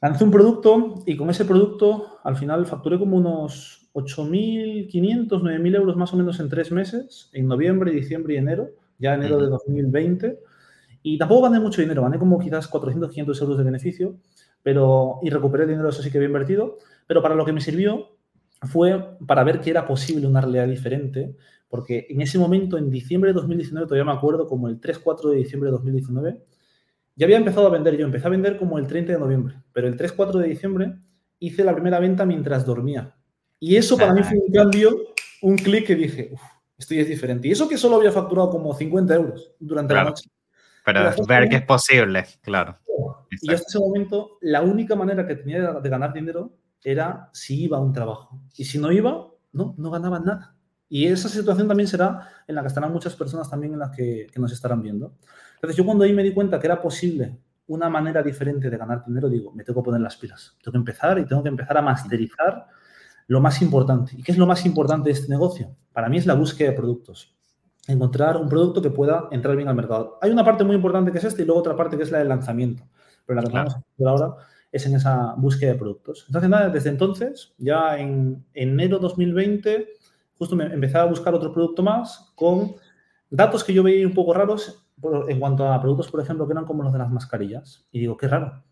Lancé 0.00 0.24
un 0.24 0.30
producto 0.30 1.02
y 1.04 1.18
con 1.18 1.28
ese 1.28 1.44
producto 1.44 2.18
al 2.24 2.36
final 2.36 2.64
facturé 2.64 2.98
como 2.98 3.18
unos 3.18 3.90
8.500, 3.92 5.28
9.000 5.28 5.76
euros 5.76 5.96
más 5.96 6.14
o 6.14 6.16
menos 6.16 6.40
en 6.40 6.48
tres 6.48 6.72
meses, 6.72 7.28
en 7.34 7.46
noviembre, 7.46 7.92
diciembre 7.92 8.32
y 8.32 8.36
enero, 8.38 8.70
ya 8.98 9.12
enero 9.12 9.36
de 9.36 9.48
2020 9.48 10.38
y 11.02 11.18
tampoco 11.18 11.42
gané 11.42 11.60
mucho 11.60 11.80
dinero, 11.80 12.02
gané 12.02 12.18
como 12.18 12.38
quizás 12.38 12.68
400, 12.68 13.10
500 13.10 13.40
euros 13.40 13.58
de 13.58 13.64
beneficio, 13.64 14.16
pero, 14.62 15.18
y 15.22 15.30
recuperé 15.30 15.64
el 15.64 15.70
dinero, 15.70 15.88
eso 15.88 16.02
sí 16.02 16.10
que 16.10 16.18
había 16.18 16.28
invertido, 16.28 16.78
pero 17.06 17.22
para 17.22 17.34
lo 17.34 17.44
que 17.44 17.52
me 17.52 17.60
sirvió 17.60 18.16
fue 18.62 19.16
para 19.26 19.42
ver 19.42 19.60
que 19.60 19.70
era 19.70 19.86
posible 19.86 20.26
una 20.26 20.40
realidad 20.40 20.68
diferente, 20.68 21.34
porque 21.68 22.06
en 22.10 22.20
ese 22.20 22.38
momento, 22.38 22.76
en 22.76 22.90
diciembre 22.90 23.30
de 23.30 23.34
2019, 23.34 23.86
todavía 23.86 24.04
me 24.04 24.16
acuerdo, 24.16 24.46
como 24.46 24.68
el 24.68 24.80
3-4 24.80 25.30
de 25.30 25.36
diciembre 25.36 25.68
de 25.68 25.72
2019, 25.72 26.40
ya 27.16 27.26
había 27.26 27.38
empezado 27.38 27.66
a 27.66 27.70
vender 27.70 27.96
yo, 27.96 28.04
empecé 28.04 28.26
a 28.26 28.30
vender 28.30 28.58
como 28.58 28.78
el 28.78 28.86
30 28.86 29.12
de 29.12 29.18
noviembre, 29.18 29.54
pero 29.72 29.88
el 29.88 29.96
3-4 29.96 30.38
de 30.38 30.48
diciembre 30.48 30.94
hice 31.38 31.64
la 31.64 31.72
primera 31.72 31.98
venta 31.98 32.26
mientras 32.26 32.66
dormía. 32.66 33.14
Y 33.58 33.76
eso 33.76 33.96
para 33.96 34.12
mí 34.12 34.22
fue 34.22 34.38
un 34.38 34.52
cambio, 34.52 34.96
un 35.42 35.56
clic 35.56 35.86
que 35.86 35.94
dije, 35.94 36.30
uff, 36.32 36.40
esto 36.78 36.94
ya 36.94 37.02
es 37.02 37.08
diferente. 37.08 37.46
Y 37.46 37.52
eso 37.52 37.68
que 37.68 37.76
solo 37.76 37.96
había 37.96 38.10
facturado 38.10 38.50
como 38.50 38.74
50 38.74 39.14
euros 39.14 39.52
durante 39.58 39.94
la 39.94 40.04
noche. 40.04 40.30
Pero 40.92 41.26
ver 41.26 41.48
que 41.48 41.56
es 41.56 41.62
posible, 41.62 42.26
claro. 42.42 42.78
Y 43.30 43.52
hasta 43.52 43.68
ese 43.68 43.78
momento, 43.78 44.38
la 44.40 44.62
única 44.62 44.96
manera 44.96 45.26
que 45.26 45.36
tenía 45.36 45.72
de 45.72 45.88
ganar 45.88 46.12
dinero 46.12 46.52
era 46.82 47.30
si 47.32 47.64
iba 47.64 47.78
a 47.78 47.80
un 47.80 47.92
trabajo. 47.92 48.40
Y 48.56 48.64
si 48.64 48.78
no 48.78 48.90
iba, 48.90 49.28
no, 49.52 49.74
no 49.78 49.90
ganaba 49.90 50.18
nada. 50.18 50.56
Y 50.88 51.06
esa 51.06 51.28
situación 51.28 51.68
también 51.68 51.86
será 51.86 52.28
en 52.46 52.54
la 52.56 52.62
que 52.62 52.68
estarán 52.68 52.92
muchas 52.92 53.14
personas 53.14 53.48
también 53.48 53.72
en 53.72 53.78
las 53.78 53.90
que, 53.90 54.26
que, 54.32 54.40
nos 54.40 54.52
estarán 54.52 54.82
viendo. 54.82 55.14
Entonces, 55.54 55.76
yo 55.76 55.84
cuando 55.84 56.04
ahí 56.04 56.12
me 56.12 56.24
di 56.24 56.32
cuenta 56.32 56.58
que 56.58 56.66
era 56.66 56.82
posible 56.82 57.38
una 57.68 57.88
manera 57.88 58.22
diferente 58.22 58.68
de 58.68 58.76
ganar 58.76 59.04
dinero, 59.04 59.28
digo, 59.28 59.52
me 59.52 59.62
tengo 59.62 59.80
que 59.80 59.84
poner 59.84 60.00
las 60.00 60.16
pilas. 60.16 60.56
Tengo 60.62 60.72
que 60.72 60.78
empezar 60.78 61.18
y 61.20 61.26
tengo 61.26 61.42
que 61.42 61.50
empezar 61.50 61.78
a 61.78 61.82
masterizar 61.82 62.66
lo 63.28 63.40
más 63.40 63.62
importante. 63.62 64.12
¿Y 64.16 64.22
qué 64.22 64.32
es 64.32 64.38
lo 64.38 64.46
más 64.46 64.66
importante 64.66 65.10
de 65.10 65.12
este 65.12 65.28
negocio? 65.28 65.76
Para 65.92 66.08
mí 66.08 66.16
es 66.18 66.26
la 66.26 66.34
búsqueda 66.34 66.70
de 66.70 66.76
productos 66.76 67.36
encontrar 67.90 68.36
un 68.36 68.48
producto 68.48 68.80
que 68.80 68.90
pueda 68.90 69.28
entrar 69.30 69.56
bien 69.56 69.68
al 69.68 69.74
mercado. 69.74 70.18
Hay 70.22 70.30
una 70.30 70.44
parte 70.44 70.64
muy 70.64 70.76
importante 70.76 71.12
que 71.12 71.18
es 71.18 71.24
esta 71.24 71.42
y 71.42 71.44
luego 71.44 71.60
otra 71.60 71.76
parte 71.76 71.96
que 71.96 72.02
es 72.02 72.10
la 72.10 72.18
del 72.18 72.28
lanzamiento. 72.28 72.84
Pero 73.26 73.40
la 73.40 73.46
que 73.46 73.52
vamos 73.52 73.74
a 73.74 73.78
hacer 73.78 74.08
ahora 74.08 74.36
es 74.72 74.86
en 74.86 74.94
esa 74.94 75.34
búsqueda 75.36 75.72
de 75.72 75.78
productos. 75.78 76.24
Entonces, 76.26 76.50
nada, 76.50 76.68
desde 76.68 76.90
entonces, 76.90 77.54
ya 77.58 77.98
en 77.98 78.44
enero 78.54 78.98
2020, 78.98 79.88
justo 80.38 80.56
me 80.56 80.64
empecé 80.66 80.98
a 80.98 81.04
buscar 81.04 81.34
otro 81.34 81.52
producto 81.52 81.82
más 81.82 82.32
con 82.34 82.74
datos 83.28 83.64
que 83.64 83.74
yo 83.74 83.82
veía 83.82 84.06
un 84.06 84.14
poco 84.14 84.32
raros 84.32 84.86
en 85.28 85.40
cuanto 85.40 85.66
a 85.66 85.80
productos, 85.80 86.10
por 86.10 86.20
ejemplo, 86.20 86.46
que 86.46 86.52
eran 86.52 86.66
como 86.66 86.82
los 86.82 86.92
de 86.92 86.98
las 86.98 87.10
mascarillas. 87.10 87.86
Y 87.90 88.00
digo, 88.00 88.16
qué 88.16 88.28
raro 88.28 88.62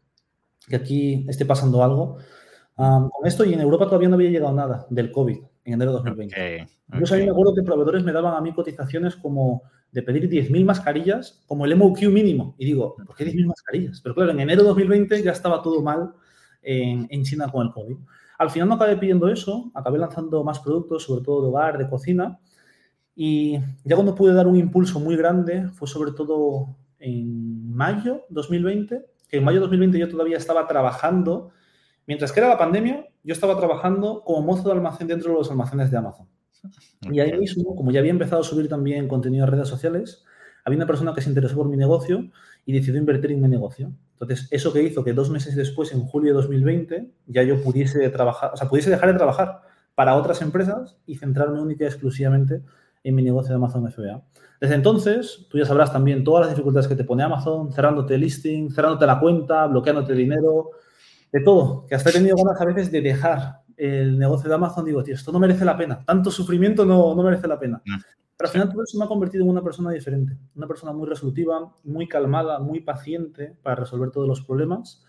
que 0.68 0.76
aquí 0.76 1.26
esté 1.28 1.44
pasando 1.44 1.82
algo. 1.82 2.18
con 2.76 3.26
esto 3.26 3.44
y 3.44 3.54
en 3.54 3.60
Europa 3.60 3.86
todavía 3.86 4.08
no 4.08 4.14
había 4.14 4.30
llegado 4.30 4.54
nada 4.54 4.86
del 4.90 5.10
COVID 5.10 5.38
en 5.68 5.74
enero 5.74 5.92
de 5.92 5.98
2020. 5.98 6.34
Okay, 6.34 6.66
Incluso 6.92 7.14
me 7.16 7.30
acuerdo 7.30 7.54
que 7.54 7.62
proveedores 7.62 8.02
me 8.02 8.12
daban 8.12 8.34
a 8.34 8.40
mí 8.40 8.52
cotizaciones 8.52 9.16
como 9.16 9.62
de 9.92 10.02
pedir 10.02 10.28
10.000 10.28 10.64
mascarillas 10.64 11.42
como 11.46 11.64
el 11.64 11.76
MOQ 11.76 12.02
mínimo. 12.04 12.54
Y 12.58 12.66
digo, 12.66 12.96
¿por 13.06 13.14
qué 13.14 13.26
10.000 13.26 13.46
mascarillas? 13.46 14.00
Pero 14.00 14.14
claro, 14.14 14.30
en 14.32 14.40
enero 14.40 14.62
de 14.62 14.68
2020 14.68 15.22
ya 15.22 15.32
estaba 15.32 15.62
todo 15.62 15.82
mal 15.82 16.12
en, 16.62 17.06
en, 17.10 17.22
China 17.22 17.50
con 17.50 17.66
el 17.66 17.72
COVID. 17.72 17.96
Al 18.38 18.50
final 18.50 18.68
no 18.68 18.74
acabé 18.74 18.96
pidiendo 18.96 19.28
eso, 19.28 19.70
acabé 19.74 19.98
lanzando 19.98 20.42
más 20.44 20.60
productos, 20.60 21.04
sobre 21.04 21.22
todo 21.22 21.42
de 21.42 21.48
hogar, 21.48 21.78
de 21.78 21.88
cocina. 21.88 22.38
Y 23.14 23.58
ya 23.84 23.96
cuando 23.96 24.14
pude 24.14 24.32
dar 24.32 24.46
un 24.46 24.56
impulso 24.56 25.00
muy 25.00 25.16
grande 25.16 25.68
fue 25.74 25.88
sobre 25.88 26.12
todo 26.12 26.76
en 26.98 27.74
mayo 27.74 28.24
2020, 28.30 29.04
que 29.28 29.36
en 29.36 29.44
mayo 29.44 29.60
2020 29.60 29.98
yo 29.98 30.08
todavía 30.08 30.36
estaba 30.36 30.66
trabajando, 30.66 31.50
mientras 32.06 32.32
que 32.32 32.40
era 32.40 32.48
la 32.48 32.58
pandemia, 32.58 33.07
yo 33.22 33.32
estaba 33.32 33.56
trabajando 33.56 34.22
como 34.24 34.42
mozo 34.42 34.68
de 34.68 34.74
almacén 34.74 35.06
dentro 35.06 35.32
de 35.32 35.38
los 35.38 35.50
almacenes 35.50 35.90
de 35.90 35.96
Amazon. 35.96 36.26
Y 37.02 37.20
ahí 37.20 37.36
mismo, 37.38 37.76
como 37.76 37.90
ya 37.90 38.00
había 38.00 38.10
empezado 38.10 38.40
a 38.42 38.44
subir 38.44 38.68
también 38.68 39.08
contenido 39.08 39.44
a 39.44 39.46
redes 39.46 39.68
sociales, 39.68 40.24
había 40.64 40.76
una 40.76 40.86
persona 40.86 41.14
que 41.14 41.20
se 41.20 41.28
interesó 41.28 41.56
por 41.56 41.68
mi 41.68 41.76
negocio 41.76 42.28
y 42.66 42.72
decidió 42.72 42.98
invertir 42.98 43.32
en 43.32 43.40
mi 43.40 43.48
negocio. 43.48 43.92
Entonces, 44.12 44.48
eso 44.50 44.72
que 44.72 44.82
hizo 44.82 45.04
que 45.04 45.12
dos 45.12 45.30
meses 45.30 45.54
después, 45.56 45.92
en 45.92 46.02
julio 46.02 46.32
de 46.32 46.34
2020, 46.34 47.10
ya 47.26 47.42
yo 47.42 47.62
pudiese 47.62 48.08
trabajar, 48.10 48.50
o 48.52 48.56
sea, 48.56 48.68
pudiese 48.68 48.90
dejar 48.90 49.12
de 49.12 49.18
trabajar 49.18 49.62
para 49.94 50.16
otras 50.16 50.42
empresas 50.42 50.96
y 51.06 51.16
centrarme 51.16 51.60
única 51.60 51.84
y 51.84 51.86
exclusivamente 51.86 52.62
en 53.04 53.14
mi 53.14 53.22
negocio 53.22 53.50
de 53.50 53.56
Amazon 53.56 53.90
FBA. 53.90 54.22
Desde 54.60 54.74
entonces, 54.74 55.46
tú 55.48 55.58
ya 55.58 55.64
sabrás 55.64 55.92
también 55.92 56.24
todas 56.24 56.46
las 56.46 56.50
dificultades 56.54 56.88
que 56.88 56.96
te 56.96 57.04
pone 57.04 57.22
Amazon, 57.22 57.72
cerrándote 57.72 58.16
el 58.16 58.22
listing, 58.22 58.70
cerrándote 58.70 59.06
la 59.06 59.20
cuenta, 59.20 59.66
bloqueándote 59.66 60.14
dinero, 60.14 60.70
de 61.32 61.40
todo, 61.40 61.86
que 61.86 61.94
hasta 61.94 62.10
he 62.10 62.12
tenido 62.12 62.36
ganas 62.36 62.60
a 62.60 62.64
veces 62.64 62.90
de 62.90 63.00
dejar 63.00 63.62
el 63.76 64.18
negocio 64.18 64.48
de 64.48 64.54
Amazon, 64.54 64.84
digo, 64.84 65.02
tío, 65.02 65.14
esto 65.14 65.30
no 65.32 65.38
merece 65.38 65.64
la 65.64 65.76
pena, 65.76 66.04
tanto 66.04 66.30
sufrimiento 66.30 66.84
no, 66.84 67.14
no 67.14 67.22
merece 67.22 67.46
la 67.46 67.58
pena. 67.58 67.80
Mm. 67.84 67.98
Pero 68.36 68.48
al 68.48 68.52
final 68.52 68.70
todo 68.70 68.84
eso 68.84 68.98
me 68.98 69.04
ha 69.04 69.08
convertido 69.08 69.44
en 69.44 69.50
una 69.50 69.62
persona 69.62 69.90
diferente, 69.90 70.36
una 70.54 70.68
persona 70.68 70.92
muy 70.92 71.08
resolutiva, 71.08 71.74
muy 71.82 72.06
calmada, 72.06 72.60
muy 72.60 72.80
paciente 72.80 73.56
para 73.62 73.76
resolver 73.76 74.10
todos 74.10 74.28
los 74.28 74.42
problemas 74.42 75.04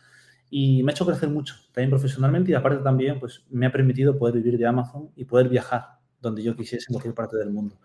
y 0.49 0.81
me 0.83 0.91
ha 0.91 0.93
hecho 0.93 1.05
crecer 1.05 1.29
mucho, 1.29 1.55
también 1.71 1.91
profesionalmente 1.91 2.51
y 2.51 2.55
aparte 2.55 2.83
también 2.83 3.19
pues 3.19 3.45
me 3.49 3.67
ha 3.67 3.71
permitido 3.71 4.17
poder 4.17 4.35
vivir 4.35 4.57
de 4.57 4.65
Amazon 4.65 5.11
y 5.15 5.25
poder 5.25 5.47
viajar 5.47 5.99
donde 6.19 6.41
yo 6.43 6.55
quisiese 6.55 6.87
en 6.89 6.93
cualquier 6.93 7.13
parte 7.13 7.37
del 7.37 7.51
mundo. 7.51 7.75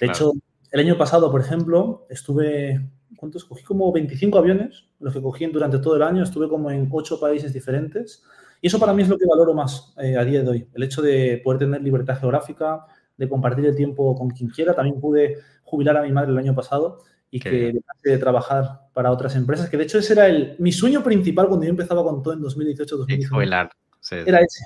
De 0.00 0.06
hecho, 0.06 0.32
el 0.70 0.80
año 0.80 0.98
pasado, 0.98 1.30
por 1.30 1.40
ejemplo, 1.40 2.06
estuve, 2.10 2.90
¿cuántos? 3.16 3.44
Cogí 3.44 3.64
como 3.64 3.92
25 3.92 4.38
aviones, 4.38 4.84
los 5.00 5.14
que 5.14 5.22
cogí 5.22 5.46
durante 5.46 5.78
todo 5.78 5.96
el 5.96 6.02
año, 6.02 6.22
estuve 6.22 6.48
como 6.48 6.70
en 6.70 6.88
8 6.90 7.18
países 7.20 7.52
diferentes 7.52 8.24
y 8.60 8.66
eso 8.66 8.78
para 8.78 8.92
mí 8.92 9.02
es 9.02 9.08
lo 9.08 9.16
que 9.16 9.26
valoro 9.26 9.54
más 9.54 9.94
eh, 9.98 10.16
a 10.16 10.24
día 10.24 10.42
de 10.42 10.48
hoy, 10.48 10.68
el 10.74 10.82
hecho 10.82 11.00
de 11.02 11.40
poder 11.44 11.60
tener 11.60 11.82
libertad 11.82 12.18
geográfica, 12.18 12.86
de 13.16 13.28
compartir 13.28 13.66
el 13.66 13.76
tiempo 13.76 14.14
con 14.16 14.30
quien 14.30 14.50
quiera. 14.50 14.74
También 14.74 15.00
pude 15.00 15.38
jubilar 15.62 15.96
a 15.96 16.02
mi 16.02 16.12
madre 16.12 16.30
el 16.30 16.38
año 16.38 16.54
pasado 16.54 17.02
y 17.30 17.40
que 17.40 17.50
dejase 17.50 18.10
de 18.10 18.18
trabajar 18.18 18.88
para 18.94 19.12
otras 19.12 19.36
empresas, 19.36 19.68
que 19.68 19.76
de 19.76 19.84
hecho 19.84 19.98
ese 19.98 20.14
era 20.14 20.28
el, 20.28 20.56
mi 20.58 20.72
sueño 20.72 21.04
principal 21.04 21.46
cuando 21.46 21.66
yo 21.66 21.70
empezaba 21.70 22.02
con 22.02 22.22
todo 22.22 22.32
en 22.32 22.40
2018-2019. 22.40 23.28
Jubilar. 23.28 23.70
Era 24.10 24.40
ese. 24.40 24.64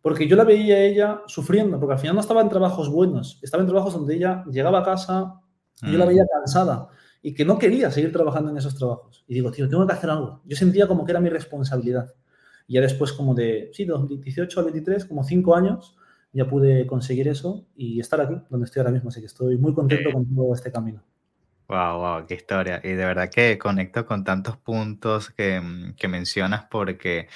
Porque 0.00 0.26
yo 0.26 0.34
la 0.34 0.44
veía 0.44 0.76
a 0.76 0.80
ella 0.80 1.22
sufriendo, 1.26 1.78
porque 1.78 1.92
al 1.92 1.98
final 1.98 2.14
no 2.14 2.22
estaba 2.22 2.40
en 2.40 2.48
trabajos 2.48 2.88
buenos, 2.88 3.38
estaba 3.42 3.62
en 3.62 3.68
trabajos 3.68 3.92
donde 3.92 4.14
ella 4.14 4.44
llegaba 4.50 4.78
a 4.78 4.82
casa 4.82 5.40
y 5.82 5.92
yo 5.92 5.98
la 5.98 6.06
mm. 6.06 6.08
veía 6.08 6.26
cansada 6.32 6.88
y 7.22 7.34
que 7.34 7.44
no 7.44 7.58
quería 7.58 7.90
seguir 7.90 8.12
trabajando 8.12 8.50
en 8.50 8.56
esos 8.56 8.76
trabajos. 8.76 9.24
Y 9.28 9.34
digo, 9.34 9.50
tío, 9.50 9.68
tengo 9.68 9.86
que 9.86 9.92
hacer 9.92 10.10
algo. 10.10 10.40
Yo 10.44 10.56
sentía 10.56 10.86
como 10.86 11.04
que 11.04 11.12
era 11.12 11.20
mi 11.20 11.28
responsabilidad. 11.28 12.12
Y 12.66 12.74
ya 12.74 12.80
después 12.80 13.12
como 13.12 13.34
de, 13.34 13.70
sí, 13.72 13.84
2018 13.84 14.60
a 14.60 14.62
23, 14.62 15.04
como 15.04 15.24
cinco 15.24 15.54
años, 15.54 15.96
ya 16.32 16.48
pude 16.48 16.86
conseguir 16.86 17.28
eso 17.28 17.66
y 17.76 18.00
estar 18.00 18.20
aquí 18.20 18.36
donde 18.48 18.64
estoy 18.64 18.80
ahora 18.80 18.92
mismo. 18.92 19.08
Así 19.10 19.20
que 19.20 19.26
estoy 19.26 19.58
muy 19.58 19.74
contento 19.74 20.12
con 20.12 20.34
todo 20.34 20.54
este 20.54 20.70
camino. 20.70 21.02
Wow, 21.68 21.98
wow, 21.98 22.26
qué 22.26 22.34
historia. 22.34 22.80
Y 22.82 22.88
de 22.88 23.04
verdad 23.04 23.30
que 23.30 23.56
conecto 23.58 24.04
con 24.04 24.24
tantos 24.24 24.56
puntos 24.56 25.30
que, 25.30 25.60
mm, 25.60 25.94
que 25.94 26.08
mencionas 26.08 26.64
porque 26.68 27.28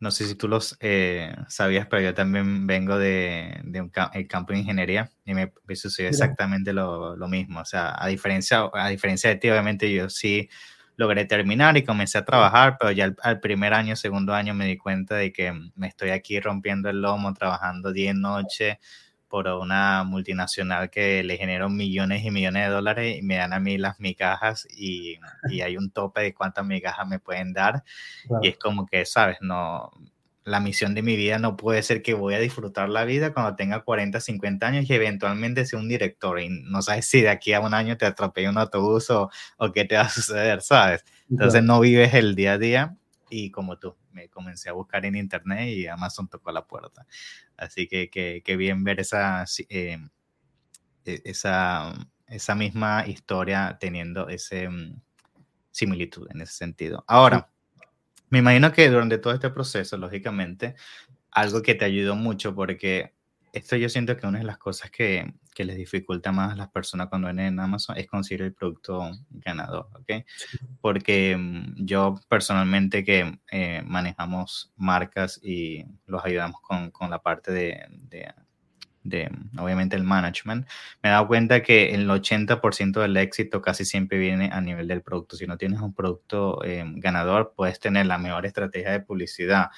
no 0.00 0.10
sé 0.10 0.26
si 0.26 0.34
tú 0.34 0.48
los 0.48 0.76
eh, 0.80 1.34
sabías, 1.48 1.86
pero 1.86 2.02
yo 2.02 2.14
también 2.14 2.66
vengo 2.66 2.98
de, 2.98 3.60
de 3.64 3.80
un 3.80 3.90
el 4.12 4.28
campo 4.28 4.52
de 4.52 4.60
ingeniería 4.60 5.10
y 5.24 5.34
me, 5.34 5.52
sucedió 5.74 6.10
exactamente 6.10 6.72
lo, 6.72 7.16
lo, 7.16 7.28
mismo. 7.28 7.60
O 7.60 7.64
sea, 7.64 7.94
a 7.96 8.08
diferencia, 8.08 8.70
a 8.72 8.88
diferencia 8.88 9.30
de 9.30 9.36
ti, 9.36 9.48
obviamente 9.48 9.92
yo 9.92 10.10
sí 10.10 10.48
logré 10.96 11.24
terminar 11.24 11.76
y 11.76 11.84
comencé 11.84 12.18
a 12.18 12.24
trabajar, 12.24 12.76
pero 12.78 12.92
ya 12.92 13.14
al, 13.22 13.40
primer 13.40 13.74
año, 13.74 13.96
segundo 13.96 14.34
año 14.34 14.54
me 14.54 14.66
di 14.66 14.76
cuenta 14.76 15.16
de 15.16 15.32
que 15.32 15.52
me 15.74 15.88
estoy 15.88 16.10
aquí 16.10 16.38
rompiendo 16.40 16.88
el 16.88 17.00
lomo, 17.00 17.32
trabajando 17.34 17.92
día 17.92 18.10
y 18.10 18.14
noche 18.14 18.78
por 19.34 19.48
una 19.48 20.04
multinacional 20.04 20.90
que 20.90 21.24
le 21.24 21.36
generó 21.36 21.68
millones 21.68 22.24
y 22.24 22.30
millones 22.30 22.68
de 22.68 22.72
dólares 22.72 23.18
y 23.18 23.22
me 23.22 23.34
dan 23.34 23.52
a 23.52 23.58
mí 23.58 23.78
las 23.78 23.98
migajas 23.98 24.64
y, 24.70 25.18
y 25.50 25.60
hay 25.60 25.76
un 25.76 25.90
tope 25.90 26.20
de 26.20 26.32
cuántas 26.32 26.64
migajas 26.64 27.04
me 27.08 27.18
pueden 27.18 27.52
dar 27.52 27.82
y 28.42 28.46
es 28.46 28.56
como 28.56 28.86
que, 28.86 29.04
¿sabes? 29.04 29.38
No, 29.40 29.90
la 30.44 30.60
misión 30.60 30.94
de 30.94 31.02
mi 31.02 31.16
vida 31.16 31.40
no 31.40 31.56
puede 31.56 31.82
ser 31.82 32.00
que 32.00 32.14
voy 32.14 32.34
a 32.34 32.38
disfrutar 32.38 32.88
la 32.88 33.04
vida 33.04 33.32
cuando 33.32 33.56
tenga 33.56 33.82
40, 33.82 34.20
50 34.20 34.64
años 34.64 34.88
y 34.88 34.94
eventualmente 34.94 35.66
sea 35.66 35.80
un 35.80 35.88
director 35.88 36.38
y 36.38 36.48
no 36.48 36.80
sabes 36.80 37.04
si 37.04 37.20
de 37.20 37.30
aquí 37.30 37.54
a 37.54 37.60
un 37.60 37.74
año 37.74 37.96
te 37.96 38.06
atropella 38.06 38.50
un 38.50 38.58
autobús 38.58 39.10
o, 39.10 39.30
o 39.56 39.72
qué 39.72 39.84
te 39.84 39.96
va 39.96 40.02
a 40.02 40.10
suceder, 40.10 40.62
¿sabes? 40.62 41.04
Entonces 41.28 41.64
no 41.64 41.80
vives 41.80 42.14
el 42.14 42.36
día 42.36 42.52
a 42.52 42.58
día 42.58 42.96
y 43.28 43.50
como 43.50 43.80
tú, 43.80 43.96
me 44.14 44.28
comencé 44.28 44.70
a 44.70 44.72
buscar 44.72 45.04
en 45.04 45.16
internet 45.16 45.68
y 45.68 45.86
Amazon 45.86 46.28
tocó 46.28 46.50
la 46.52 46.66
puerta. 46.66 47.06
Así 47.56 47.86
que 47.86 48.08
qué 48.08 48.56
bien 48.56 48.84
ver 48.84 49.00
esa, 49.00 49.44
eh, 49.68 49.98
e, 51.04 51.22
esa, 51.24 51.92
esa 52.26 52.54
misma 52.54 53.06
historia 53.06 53.76
teniendo 53.78 54.28
ese 54.28 54.68
mm, 54.68 55.00
similitud 55.70 56.28
en 56.30 56.40
ese 56.40 56.54
sentido. 56.54 57.04
Ahora, 57.06 57.50
me 58.30 58.38
imagino 58.38 58.72
que 58.72 58.88
durante 58.88 59.18
todo 59.18 59.34
este 59.34 59.50
proceso, 59.50 59.96
lógicamente, 59.96 60.74
algo 61.30 61.62
que 61.62 61.74
te 61.74 61.84
ayudó 61.84 62.16
mucho, 62.16 62.54
porque 62.54 63.14
esto 63.52 63.76
yo 63.76 63.88
siento 63.88 64.16
que 64.16 64.26
una 64.26 64.38
de 64.38 64.44
las 64.44 64.58
cosas 64.58 64.90
que, 64.90 65.34
que 65.54 65.64
les 65.64 65.76
dificulta 65.76 66.32
más 66.32 66.52
a 66.52 66.56
las 66.56 66.68
personas 66.68 67.08
cuando 67.08 67.28
vienen 67.28 67.46
en 67.46 67.60
Amazon 67.60 67.96
es 67.96 68.06
conseguir 68.06 68.42
el 68.42 68.52
producto 68.52 69.10
ganador, 69.30 69.88
¿ok? 69.94 70.24
Porque 70.80 71.36
mm, 71.36 71.86
yo 71.86 72.16
personalmente 72.28 73.04
que 73.04 73.38
eh, 73.50 73.82
manejamos 73.86 74.72
marcas 74.76 75.40
y 75.42 75.84
los 76.06 76.24
ayudamos 76.24 76.60
con, 76.60 76.90
con 76.90 77.08
la 77.10 77.20
parte 77.20 77.52
de, 77.52 77.86
de, 77.90 78.34
de, 79.04 79.30
obviamente, 79.58 79.96
el 79.96 80.02
management, 80.02 80.66
me 81.02 81.10
he 81.10 81.12
dado 81.12 81.28
cuenta 81.28 81.62
que 81.62 81.94
el 81.94 82.08
80% 82.08 83.00
del 83.00 83.16
éxito 83.18 83.62
casi 83.62 83.84
siempre 83.84 84.18
viene 84.18 84.50
a 84.52 84.60
nivel 84.60 84.88
del 84.88 85.02
producto. 85.02 85.36
Si 85.36 85.46
no 85.46 85.58
tienes 85.58 85.80
un 85.80 85.94
producto 85.94 86.64
eh, 86.64 86.84
ganador, 86.96 87.52
puedes 87.54 87.78
tener 87.78 88.06
la 88.06 88.18
mejor 88.18 88.46
estrategia 88.46 88.92
de 88.92 89.00
publicidad, 89.00 89.68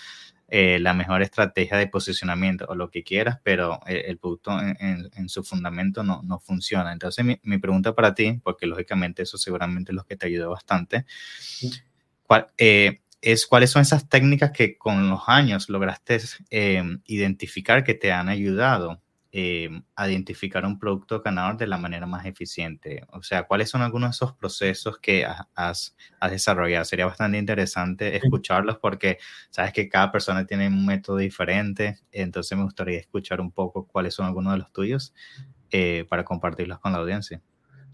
eh, 0.49 0.79
la 0.79 0.95
mejor 0.95 1.23
estrategia 1.23 1.77
de 1.77 1.89
posicionamiento 1.89 2.67
o 2.69 2.75
lo 2.75 2.91
que 2.91 3.03
quieras, 3.03 3.41
pero 3.43 3.81
el, 3.87 4.17
producto 4.19 4.57
en, 4.61 5.29
su 5.29 5.43
fundamento 5.43 6.05
no, 6.05 6.23
no 6.23 6.39
funciona. 6.39 6.93
Entonces, 6.93 7.25
mi, 7.25 7.41
mi, 7.43 7.59
pregunta 7.59 7.95
para 7.95 8.15
ti, 8.15 8.41
porque 8.45 8.67
lógicamente 8.67 9.23
eso 9.23 9.39
seguramente 9.39 9.93
es 9.93 9.97
lo 9.97 10.05
que 10.05 10.17
te 10.17 10.27
ayudó 10.27 10.51
bastante, 10.51 11.05
¿cuál, 12.23 12.47
eh, 12.59 13.01
es 13.21 13.47
cuáles 13.47 13.71
son 13.71 13.83
esas 13.83 14.09
técnicas 14.09 14.53
que 14.53 14.79
con 14.79 15.11
los 15.11 15.23
años 15.27 15.69
lograste 15.69 16.21
identificar 17.07 17.83
que 17.83 17.95
te 17.95 18.13
han 18.13 18.29
ayudado 18.29 19.03
eh, 19.39 19.69
identificar 19.99 20.65
un 20.65 20.79
producto 20.79 21.21
ganador 21.21 21.59
de 21.59 21.67
la 21.67 21.77
manera 21.77 22.07
más 22.07 22.25
eficiente. 22.25 23.07
O 23.13 23.23
sea, 23.23 23.47
¿cuáles 23.47 23.69
son 23.69 23.83
algunos 23.83 24.09
de 24.09 24.13
esos 24.13 24.33
procesos 24.33 24.99
que 24.99 25.27
has, 25.27 25.95
has 26.19 26.31
desarrollado? 26.31 26.87
Sería 26.87 27.05
bastante 27.05 27.37
interesante 27.37 28.17
escucharlos 28.17 28.79
porque 28.79 29.19
sabes 29.51 29.75
que 29.75 29.91
cada 29.91 30.11
persona 30.11 30.47
tiene 30.47 30.69
un 30.69 30.87
método 30.87 31.19
diferente, 31.19 31.99
entonces 32.13 32.57
me 32.57 32.65
gustaría 32.65 32.99
escuchar 32.99 33.43
un 33.43 33.53
poco 33.53 33.87
cuáles 33.87 34.15
son 34.15 34.25
algunos 34.25 34.55
de 34.55 34.59
los 34.61 34.73
tuyos 34.73 35.13
eh, 35.71 36.07
para 36.09 36.25
compartirlos 36.25 36.79
con 36.79 36.93
la 36.93 36.99
audiencia. 37.01 37.43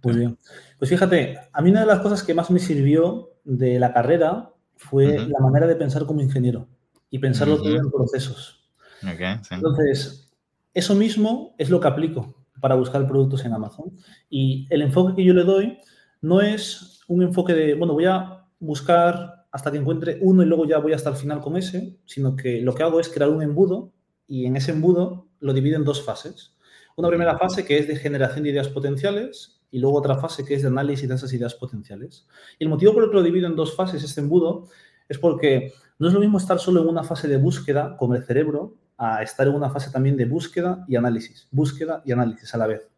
Muy 0.04 0.14
bien. 0.14 0.38
Pues 0.78 0.88
fíjate, 0.90 1.40
a 1.52 1.60
mí 1.60 1.70
una 1.70 1.80
de 1.80 1.86
las 1.86 1.98
cosas 1.98 2.22
que 2.22 2.34
más 2.34 2.52
me 2.52 2.60
sirvió 2.60 3.32
de 3.42 3.80
la 3.80 3.92
carrera 3.92 4.52
fue 4.76 5.18
la 5.18 5.40
manera 5.40 5.66
de 5.66 5.74
pensar 5.74 6.06
como 6.06 6.20
ingeniero 6.20 6.68
y 7.10 7.18
pensarlo 7.18 7.56
todo 7.56 7.76
en 7.76 7.90
procesos. 7.90 8.70
Okay, 9.02 9.40
Entonces, 9.50 10.31
eso 10.74 10.94
mismo 10.94 11.54
es 11.58 11.70
lo 11.70 11.80
que 11.80 11.88
aplico 11.88 12.34
para 12.60 12.74
buscar 12.74 13.06
productos 13.06 13.44
en 13.44 13.52
Amazon. 13.52 13.96
Y 14.30 14.66
el 14.70 14.82
enfoque 14.82 15.16
que 15.16 15.24
yo 15.24 15.34
le 15.34 15.44
doy 15.44 15.78
no 16.20 16.40
es 16.40 17.00
un 17.08 17.22
enfoque 17.22 17.54
de, 17.54 17.74
bueno, 17.74 17.94
voy 17.94 18.06
a 18.06 18.46
buscar 18.60 19.46
hasta 19.50 19.70
que 19.70 19.78
encuentre 19.78 20.18
uno 20.22 20.42
y 20.42 20.46
luego 20.46 20.64
ya 20.64 20.78
voy 20.78 20.92
hasta 20.92 21.10
el 21.10 21.16
final 21.16 21.40
con 21.40 21.56
ese, 21.56 21.98
sino 22.06 22.36
que 22.36 22.62
lo 22.62 22.74
que 22.74 22.82
hago 22.82 23.00
es 23.00 23.08
crear 23.08 23.30
un 23.30 23.42
embudo 23.42 23.92
y 24.26 24.46
en 24.46 24.56
ese 24.56 24.70
embudo 24.70 25.28
lo 25.40 25.52
divido 25.52 25.76
en 25.76 25.84
dos 25.84 26.02
fases. 26.02 26.56
Una 26.96 27.08
primera 27.08 27.36
fase 27.36 27.64
que 27.64 27.78
es 27.78 27.88
de 27.88 27.96
generación 27.96 28.44
de 28.44 28.50
ideas 28.50 28.68
potenciales 28.68 29.60
y 29.70 29.78
luego 29.78 29.98
otra 29.98 30.16
fase 30.16 30.44
que 30.44 30.54
es 30.54 30.62
de 30.62 30.68
análisis 30.68 31.08
de 31.08 31.14
esas 31.16 31.32
ideas 31.32 31.54
potenciales. 31.54 32.26
Y 32.58 32.64
el 32.64 32.70
motivo 32.70 32.94
por 32.94 33.02
el 33.02 33.10
que 33.10 33.16
lo 33.16 33.22
divido 33.22 33.46
en 33.46 33.56
dos 33.56 33.74
fases, 33.74 34.02
este 34.04 34.20
embudo, 34.20 34.68
es 35.08 35.18
porque 35.18 35.72
no 35.98 36.08
es 36.08 36.14
lo 36.14 36.20
mismo 36.20 36.38
estar 36.38 36.58
solo 36.58 36.82
en 36.82 36.88
una 36.88 37.02
fase 37.02 37.28
de 37.28 37.36
búsqueda 37.36 37.96
con 37.96 38.14
el 38.14 38.24
cerebro 38.24 38.76
a 39.04 39.20
estar 39.20 39.48
en 39.48 39.54
una 39.54 39.68
fase 39.68 39.90
también 39.90 40.16
de 40.16 40.26
búsqueda 40.26 40.84
y 40.86 40.94
análisis, 40.94 41.48
búsqueda 41.50 42.02
y 42.06 42.12
análisis 42.12 42.54
a 42.54 42.58
la 42.58 42.68
vez. 42.68 42.88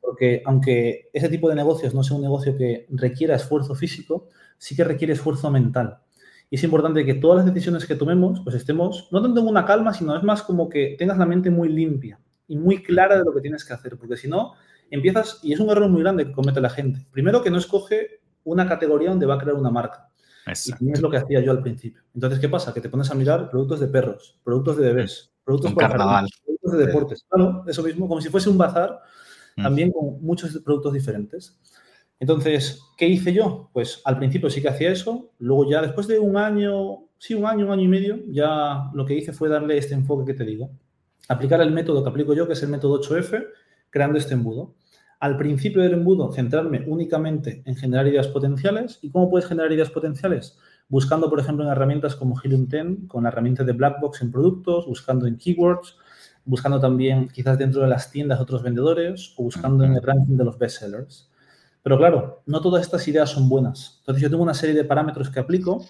Porque 0.00 0.40
aunque 0.46 1.10
ese 1.12 1.28
tipo 1.28 1.48
de 1.48 1.56
negocios 1.56 1.94
no 1.94 2.04
sea 2.04 2.16
un 2.16 2.22
negocio 2.22 2.56
que 2.56 2.86
requiera 2.90 3.34
esfuerzo 3.34 3.74
físico, 3.74 4.28
sí 4.56 4.76
que 4.76 4.84
requiere 4.84 5.14
esfuerzo 5.14 5.50
mental. 5.50 5.98
Y 6.48 6.54
es 6.54 6.62
importante 6.62 7.04
que 7.04 7.14
todas 7.14 7.44
las 7.44 7.52
decisiones 7.52 7.86
que 7.86 7.96
tomemos, 7.96 8.40
pues 8.44 8.54
estemos, 8.54 9.08
no 9.10 9.20
tanto 9.20 9.40
en 9.40 9.48
una 9.48 9.66
calma, 9.66 9.92
sino 9.92 10.16
es 10.16 10.22
más 10.22 10.44
como 10.44 10.68
que 10.68 10.94
tengas 10.96 11.18
la 11.18 11.26
mente 11.26 11.50
muy 11.50 11.68
limpia 11.68 12.20
y 12.46 12.56
muy 12.56 12.80
clara 12.80 13.18
de 13.18 13.24
lo 13.24 13.34
que 13.34 13.40
tienes 13.40 13.64
que 13.64 13.74
hacer, 13.74 13.98
porque 13.98 14.16
si 14.16 14.28
no, 14.28 14.54
empiezas, 14.90 15.40
y 15.42 15.52
es 15.52 15.58
un 15.58 15.70
error 15.70 15.88
muy 15.88 16.02
grande 16.02 16.24
que 16.24 16.32
comete 16.32 16.60
la 16.60 16.70
gente, 16.70 17.04
primero 17.10 17.42
que 17.42 17.50
no 17.50 17.58
escoge 17.58 18.20
una 18.44 18.68
categoría 18.68 19.10
donde 19.10 19.26
va 19.26 19.34
a 19.34 19.38
crear 19.38 19.56
una 19.56 19.70
marca. 19.70 20.08
Y 20.80 20.92
es 20.92 21.00
lo 21.00 21.10
que 21.10 21.18
hacía 21.18 21.40
yo 21.40 21.50
al 21.50 21.62
principio. 21.62 22.02
Entonces, 22.14 22.38
¿qué 22.38 22.48
pasa? 22.48 22.72
Que 22.72 22.80
te 22.80 22.88
pones 22.88 23.10
a 23.10 23.14
mirar 23.14 23.50
productos 23.50 23.80
de 23.80 23.88
perros, 23.88 24.38
productos 24.42 24.78
de 24.78 24.86
bebés, 24.86 25.30
productos 25.48 25.72
para 25.72 25.96
productos 25.96 26.72
de 26.72 26.86
deportes. 26.86 27.24
Claro, 27.28 27.64
eso 27.66 27.82
mismo, 27.82 28.06
como 28.06 28.20
si 28.20 28.28
fuese 28.28 28.50
un 28.50 28.58
bazar, 28.58 29.00
mm. 29.56 29.62
también 29.62 29.90
con 29.90 30.22
muchos 30.22 30.58
productos 30.62 30.92
diferentes. 30.92 31.58
Entonces, 32.20 32.82
¿qué 32.98 33.08
hice 33.08 33.32
yo? 33.32 33.70
Pues 33.72 34.02
al 34.04 34.18
principio 34.18 34.50
sí 34.50 34.60
que 34.60 34.68
hacía 34.68 34.90
eso, 34.90 35.30
luego 35.38 35.70
ya 35.70 35.80
después 35.80 36.06
de 36.06 36.18
un 36.18 36.36
año, 36.36 37.04
sí, 37.16 37.32
un 37.32 37.46
año, 37.46 37.64
un 37.66 37.72
año 37.72 37.82
y 37.82 37.88
medio, 37.88 38.18
ya 38.28 38.90
lo 38.92 39.06
que 39.06 39.14
hice 39.14 39.32
fue 39.32 39.48
darle 39.48 39.78
este 39.78 39.94
enfoque 39.94 40.32
que 40.32 40.36
te 40.36 40.44
digo. 40.44 40.70
Aplicar 41.28 41.62
el 41.62 41.70
método 41.70 42.02
que 42.02 42.10
aplico 42.10 42.34
yo, 42.34 42.46
que 42.46 42.52
es 42.52 42.62
el 42.62 42.68
método 42.68 43.00
8F, 43.00 43.46
creando 43.88 44.18
este 44.18 44.34
embudo. 44.34 44.74
Al 45.20 45.38
principio 45.38 45.80
del 45.80 45.94
embudo, 45.94 46.30
centrarme 46.30 46.84
únicamente 46.86 47.62
en 47.64 47.74
generar 47.74 48.06
ideas 48.06 48.28
potenciales. 48.28 48.98
¿Y 49.00 49.10
cómo 49.10 49.30
puedes 49.30 49.48
generar 49.48 49.72
ideas 49.72 49.90
potenciales? 49.90 50.58
Buscando, 50.88 51.28
por 51.28 51.38
ejemplo, 51.40 51.64
en 51.64 51.70
herramientas 51.70 52.16
como 52.16 52.40
Helium 52.42 52.66
10, 52.66 53.08
con 53.08 53.24
la 53.24 53.28
herramienta 53.28 53.62
de 53.62 53.72
Blackbox 53.72 54.22
en 54.22 54.32
productos, 54.32 54.86
buscando 54.86 55.26
en 55.26 55.36
keywords, 55.36 55.96
buscando 56.44 56.80
también 56.80 57.28
quizás 57.28 57.58
dentro 57.58 57.82
de 57.82 57.88
las 57.88 58.10
tiendas 58.10 58.40
otros 58.40 58.62
vendedores 58.62 59.34
o 59.36 59.42
buscando 59.42 59.84
en 59.84 59.92
el 59.94 60.02
ranking 60.02 60.36
de 60.36 60.44
los 60.44 60.58
bestsellers. 60.58 61.30
Pero 61.82 61.98
claro, 61.98 62.42
no 62.46 62.60
todas 62.60 62.82
estas 62.82 63.06
ideas 63.06 63.30
son 63.30 63.48
buenas. 63.48 63.96
Entonces 64.00 64.22
yo 64.22 64.30
tengo 64.30 64.42
una 64.42 64.54
serie 64.54 64.74
de 64.74 64.84
parámetros 64.84 65.30
que 65.30 65.40
aplico 65.40 65.84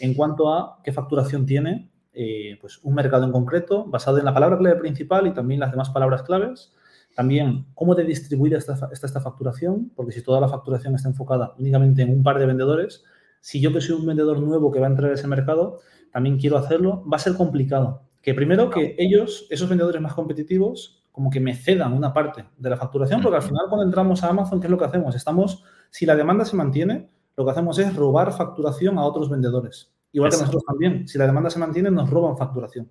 en 0.00 0.14
cuanto 0.14 0.52
a 0.52 0.80
qué 0.82 0.92
facturación 0.92 1.46
tiene 1.46 1.90
eh, 2.12 2.58
pues 2.60 2.80
un 2.82 2.94
mercado 2.94 3.24
en 3.24 3.32
concreto, 3.32 3.84
basado 3.84 4.18
en 4.18 4.24
la 4.24 4.34
palabra 4.34 4.58
clave 4.58 4.76
principal 4.76 5.26
y 5.28 5.32
también 5.32 5.60
las 5.60 5.70
demás 5.70 5.90
palabras 5.90 6.22
claves. 6.22 6.72
También 7.14 7.66
cómo 7.74 7.94
de 7.94 8.04
distribuida 8.04 8.58
está, 8.58 8.88
esta 8.92 9.20
facturación, 9.20 9.90
porque 9.94 10.12
si 10.12 10.22
toda 10.22 10.40
la 10.40 10.48
facturación 10.48 10.94
está 10.94 11.08
enfocada 11.08 11.54
únicamente 11.58 12.02
en 12.02 12.10
un 12.10 12.22
par 12.22 12.38
de 12.38 12.46
vendedores, 12.46 13.04
si 13.40 13.60
yo 13.60 13.72
que 13.72 13.80
soy 13.80 13.96
un 13.96 14.06
vendedor 14.06 14.40
nuevo 14.40 14.70
que 14.70 14.80
va 14.80 14.86
a 14.86 14.90
entrar 14.90 15.10
a 15.10 15.14
ese 15.14 15.26
mercado, 15.26 15.80
también 16.12 16.38
quiero 16.38 16.56
hacerlo, 16.56 17.04
va 17.10 17.16
a 17.16 17.20
ser 17.20 17.34
complicado. 17.34 18.02
Que 18.22 18.34
primero 18.34 18.68
que 18.70 18.94
ellos, 18.98 19.46
esos 19.50 19.68
vendedores 19.68 20.00
más 20.00 20.14
competitivos, 20.14 21.02
como 21.10 21.30
que 21.30 21.40
me 21.40 21.54
cedan 21.54 21.92
una 21.92 22.12
parte 22.12 22.44
de 22.56 22.70
la 22.70 22.76
facturación, 22.76 23.22
porque 23.22 23.36
al 23.36 23.42
final 23.42 23.66
cuando 23.68 23.84
entramos 23.84 24.22
a 24.22 24.28
Amazon, 24.28 24.60
¿qué 24.60 24.66
es 24.66 24.70
lo 24.70 24.78
que 24.78 24.84
hacemos? 24.84 25.14
Estamos, 25.14 25.64
si 25.90 26.06
la 26.06 26.16
demanda 26.16 26.44
se 26.44 26.56
mantiene, 26.56 27.08
lo 27.36 27.44
que 27.44 27.50
hacemos 27.50 27.78
es 27.78 27.94
robar 27.96 28.32
facturación 28.32 28.98
a 28.98 29.04
otros 29.04 29.30
vendedores. 29.30 29.92
Igual 30.12 30.30
que 30.30 30.38
nosotros 30.38 30.64
también, 30.66 31.08
si 31.08 31.18
la 31.18 31.26
demanda 31.26 31.50
se 31.50 31.58
mantiene, 31.58 31.90
nos 31.90 32.10
roban 32.10 32.36
facturación. 32.36 32.90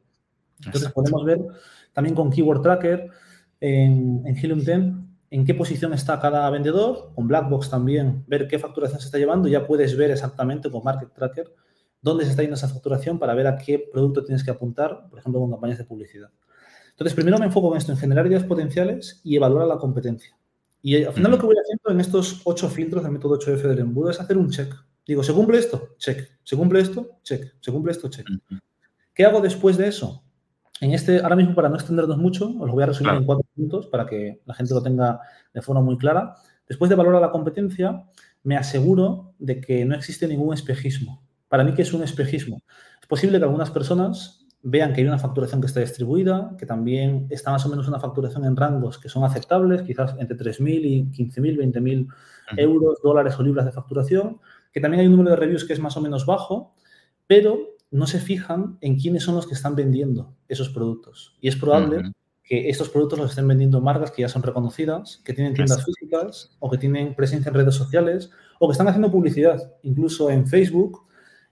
Entonces 0.66 0.92
podemos 0.92 1.24
ver 1.24 1.40
también 1.94 2.16
con 2.16 2.30
Keyword 2.30 2.62
Tracker 2.62 3.10
en, 3.60 4.24
en 4.26 4.38
Helium 4.38 4.60
10 4.60 5.09
en 5.32 5.46
qué 5.46 5.54
posición 5.54 5.94
está 5.94 6.20
cada 6.20 6.50
vendedor, 6.50 7.12
con 7.16 7.28
Blackbox 7.28 7.70
también, 7.70 8.24
ver 8.28 8.48
qué 8.48 8.60
facturación 8.60 9.00
se 9.00 9.06
está 9.06 9.18
llevando, 9.18 9.48
ya 9.48 9.68
puedes 9.68 9.96
ver 9.96 10.12
exactamente 10.12 10.70
con 10.72 10.84
Market 10.84 11.14
Tracker 11.14 11.54
dónde 12.02 12.24
se 12.24 12.32
está 12.32 12.44
yendo 12.44 12.56
esa 12.56 12.68
facturación 12.68 13.20
para 13.20 13.34
ver 13.34 13.48
a 13.48 13.58
qué 13.58 13.90
producto 13.92 14.24
tienes 14.24 14.44
que 14.44 14.52
apuntar, 14.52 15.08
por 15.10 15.20
ejemplo, 15.20 15.42
con 15.42 15.52
campañas 15.52 15.78
de 15.78 15.84
publicidad. 15.84 16.30
Entonces, 16.92 17.14
primero 17.14 17.38
me 17.38 17.46
enfoco 17.46 17.72
en 17.72 17.78
esto, 17.78 17.92
en 17.92 17.98
generar 17.98 18.28
ideas 18.28 18.44
potenciales 18.44 19.22
y 19.24 19.36
evaluar 19.36 19.68
la 19.68 19.78
competencia. 19.78 20.36
Y 20.82 21.04
al 21.04 21.14
final 21.14 21.32
lo 21.32 21.38
que 21.38 21.46
voy 21.46 21.56
haciendo 21.62 21.92
en 21.92 22.00
estos 22.00 22.42
ocho 22.46 22.70
filtros 22.70 23.04
del 23.04 23.12
método 23.12 23.38
8F 23.38 23.62
del 23.64 23.80
embudo 23.80 24.10
es 24.10 24.20
hacer 24.20 24.38
un 24.38 24.50
check. 24.50 24.74
Digo, 25.06 25.24
¿se 25.24 25.34
cumple 25.34 25.58
esto? 25.58 25.96
Check. 25.98 26.30
¿Se 26.44 26.56
cumple 26.56 26.80
esto? 26.80 27.20
Check. 27.24 27.54
¿Se 27.60 27.72
cumple 27.72 27.92
esto? 27.92 28.10
Check. 28.10 28.28
¿Qué 29.14 29.26
hago 29.26 29.42
después 29.42 29.78
de 29.78 29.88
eso? 29.88 30.24
En 30.82 30.94
este, 30.94 31.22
ahora 31.22 31.36
mismo, 31.36 31.54
para 31.56 31.70
no 31.70 31.76
extendernos 31.76 32.18
mucho, 32.18 32.46
os 32.48 32.68
lo 32.68 32.74
voy 32.74 32.84
a 32.84 32.88
resumir 32.88 33.14
en 33.14 33.26
cuatro 33.26 33.46
puntos 33.56 33.88
para 33.88 34.06
que 34.06 34.42
la 34.46 34.54
gente 34.54 34.74
lo 34.74 34.82
tenga 34.82 35.20
de 35.54 35.62
forma 35.62 35.82
muy 35.82 35.98
clara. 35.98 36.36
Después 36.68 36.90
de 36.90 36.96
valorar 36.96 37.22
la 37.22 37.32
competencia, 37.32 38.06
me 38.44 38.56
aseguro 38.56 39.34
de 39.40 39.60
que 39.60 39.84
no 39.86 39.96
existe 39.96 40.28
ningún 40.28 40.54
espejismo. 40.54 41.22
Para 41.50 41.64
mí, 41.64 41.74
¿qué 41.74 41.82
es 41.82 41.94
un 41.94 42.04
espejismo? 42.04 42.62
Es 43.02 43.08
posible 43.08 43.40
que 43.40 43.44
algunas 43.44 43.72
personas 43.72 44.46
vean 44.62 44.94
que 44.94 45.02
hay 45.02 45.08
una 45.08 45.18
facturación 45.18 45.62
que 45.62 45.68
está 45.68 45.80
distribuida, 45.80 46.56
que 46.58 46.66
también 46.66 47.28
está 47.30 47.52
más 47.52 47.66
o 47.66 47.70
menos 47.70 47.88
una 47.88 48.00
facturación 48.00 48.46
en 48.46 48.56
rangos 48.56 48.98
que 48.98 49.10
son 49.10 49.24
aceptables, 49.24 49.82
quizás 49.84 50.16
entre 50.20 50.38
3.000 50.38 50.86
y 50.86 51.04
15.000, 51.12 51.74
20.000 51.74 52.08
euros, 52.58 53.00
dólares 53.02 53.38
o 53.40 53.44
libras 53.44 53.66
de 53.66 53.72
facturación, 53.72 54.40
que 54.72 54.82
también 54.82 55.02
hay 55.02 55.08
un 55.08 55.14
número 55.14 55.32
de 55.32 55.38
reviews 55.38 55.66
que 55.66 55.74
es 55.74 55.80
más 55.80 55.96
o 55.98 56.02
menos 56.02 56.26
bajo, 56.26 56.76
pero 57.26 57.78
no 57.92 58.08
se 58.08 58.20
fijan 58.20 58.78
en 58.82 59.00
quiénes 59.00 59.24
son 59.24 59.36
los 59.36 59.48
que 59.48 59.54
están 59.54 59.76
vendiendo 59.76 60.36
esos 60.48 60.70
productos. 60.70 61.36
Y 61.42 61.48
es 61.48 61.56
probable 61.56 62.12
que 62.44 62.70
estos 62.70 62.90
productos 62.90 63.20
los 63.20 63.30
estén 63.32 63.48
vendiendo 63.48 63.82
marcas 63.82 64.12
que 64.12 64.22
ya 64.22 64.30
son 64.30 64.44
reconocidas, 64.44 65.22
que 65.24 65.34
tienen 65.34 65.54
tiendas 65.54 65.84
físicas 65.84 66.56
o 66.60 66.70
que 66.70 66.78
tienen 66.78 67.16
presencia 67.16 67.50
en 67.50 67.56
redes 67.56 67.76
sociales 67.76 68.32
o 68.60 68.68
que 68.68 68.74
están 68.74 68.88
haciendo 68.88 69.12
publicidad, 69.12 69.74
incluso 69.84 70.30
en 70.30 70.48
Facebook 70.48 71.10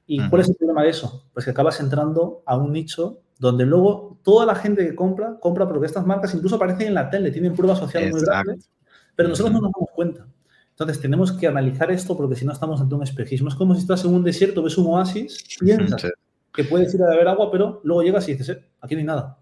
¿Y 0.07 0.25
cuál 0.29 0.41
es 0.41 0.49
el 0.49 0.55
problema 0.55 0.83
de 0.83 0.89
eso? 0.89 1.25
Pues 1.33 1.43
que 1.43 1.51
acabas 1.51 1.81
entrando 1.81 2.41
a 2.45 2.55
un 2.55 2.71
nicho 2.71 3.19
donde 3.39 3.65
luego 3.65 4.17
toda 4.23 4.45
la 4.45 4.55
gente 4.55 4.87
que 4.87 4.95
compra, 4.95 5.37
compra 5.39 5.67
porque 5.67 5.85
estas 5.85 6.05
marcas 6.05 6.33
incluso 6.33 6.55
aparecen 6.55 6.87
en 6.87 6.93
la 6.93 7.09
tele, 7.09 7.29
tienen 7.29 7.53
pruebas 7.53 7.77
sociales 7.77 8.11
muy 8.13 8.21
grandes, 8.21 8.69
pero 9.15 9.29
nosotros 9.29 9.53
no 9.53 9.61
nos 9.61 9.71
damos 9.73 9.89
cuenta. 9.93 10.25
Entonces 10.69 11.01
tenemos 11.01 11.33
que 11.33 11.47
analizar 11.47 11.91
esto 11.91 12.15
porque 12.15 12.35
si 12.35 12.45
no 12.45 12.53
estamos 12.53 12.79
ante 12.79 12.95
un 12.95 13.03
espejismo. 13.03 13.49
Es 13.49 13.55
como 13.55 13.75
si 13.75 13.81
estás 13.81 14.05
en 14.05 14.13
un 14.13 14.23
desierto, 14.23 14.63
ves 14.63 14.77
un 14.77 14.87
oasis, 14.87 15.43
piensas 15.59 16.03
que 16.57 16.63
puedes 16.63 16.91
ir 16.95 17.03
a 17.03 17.09
beber 17.09 17.27
agua, 17.27 17.51
pero 17.51 17.81
luego 17.83 18.01
llegas 18.01 18.27
y 18.27 18.31
dices, 18.31 18.49
eh, 18.49 18.65
aquí 18.81 18.95
no 18.95 18.99
hay 18.99 19.05
nada. 19.05 19.37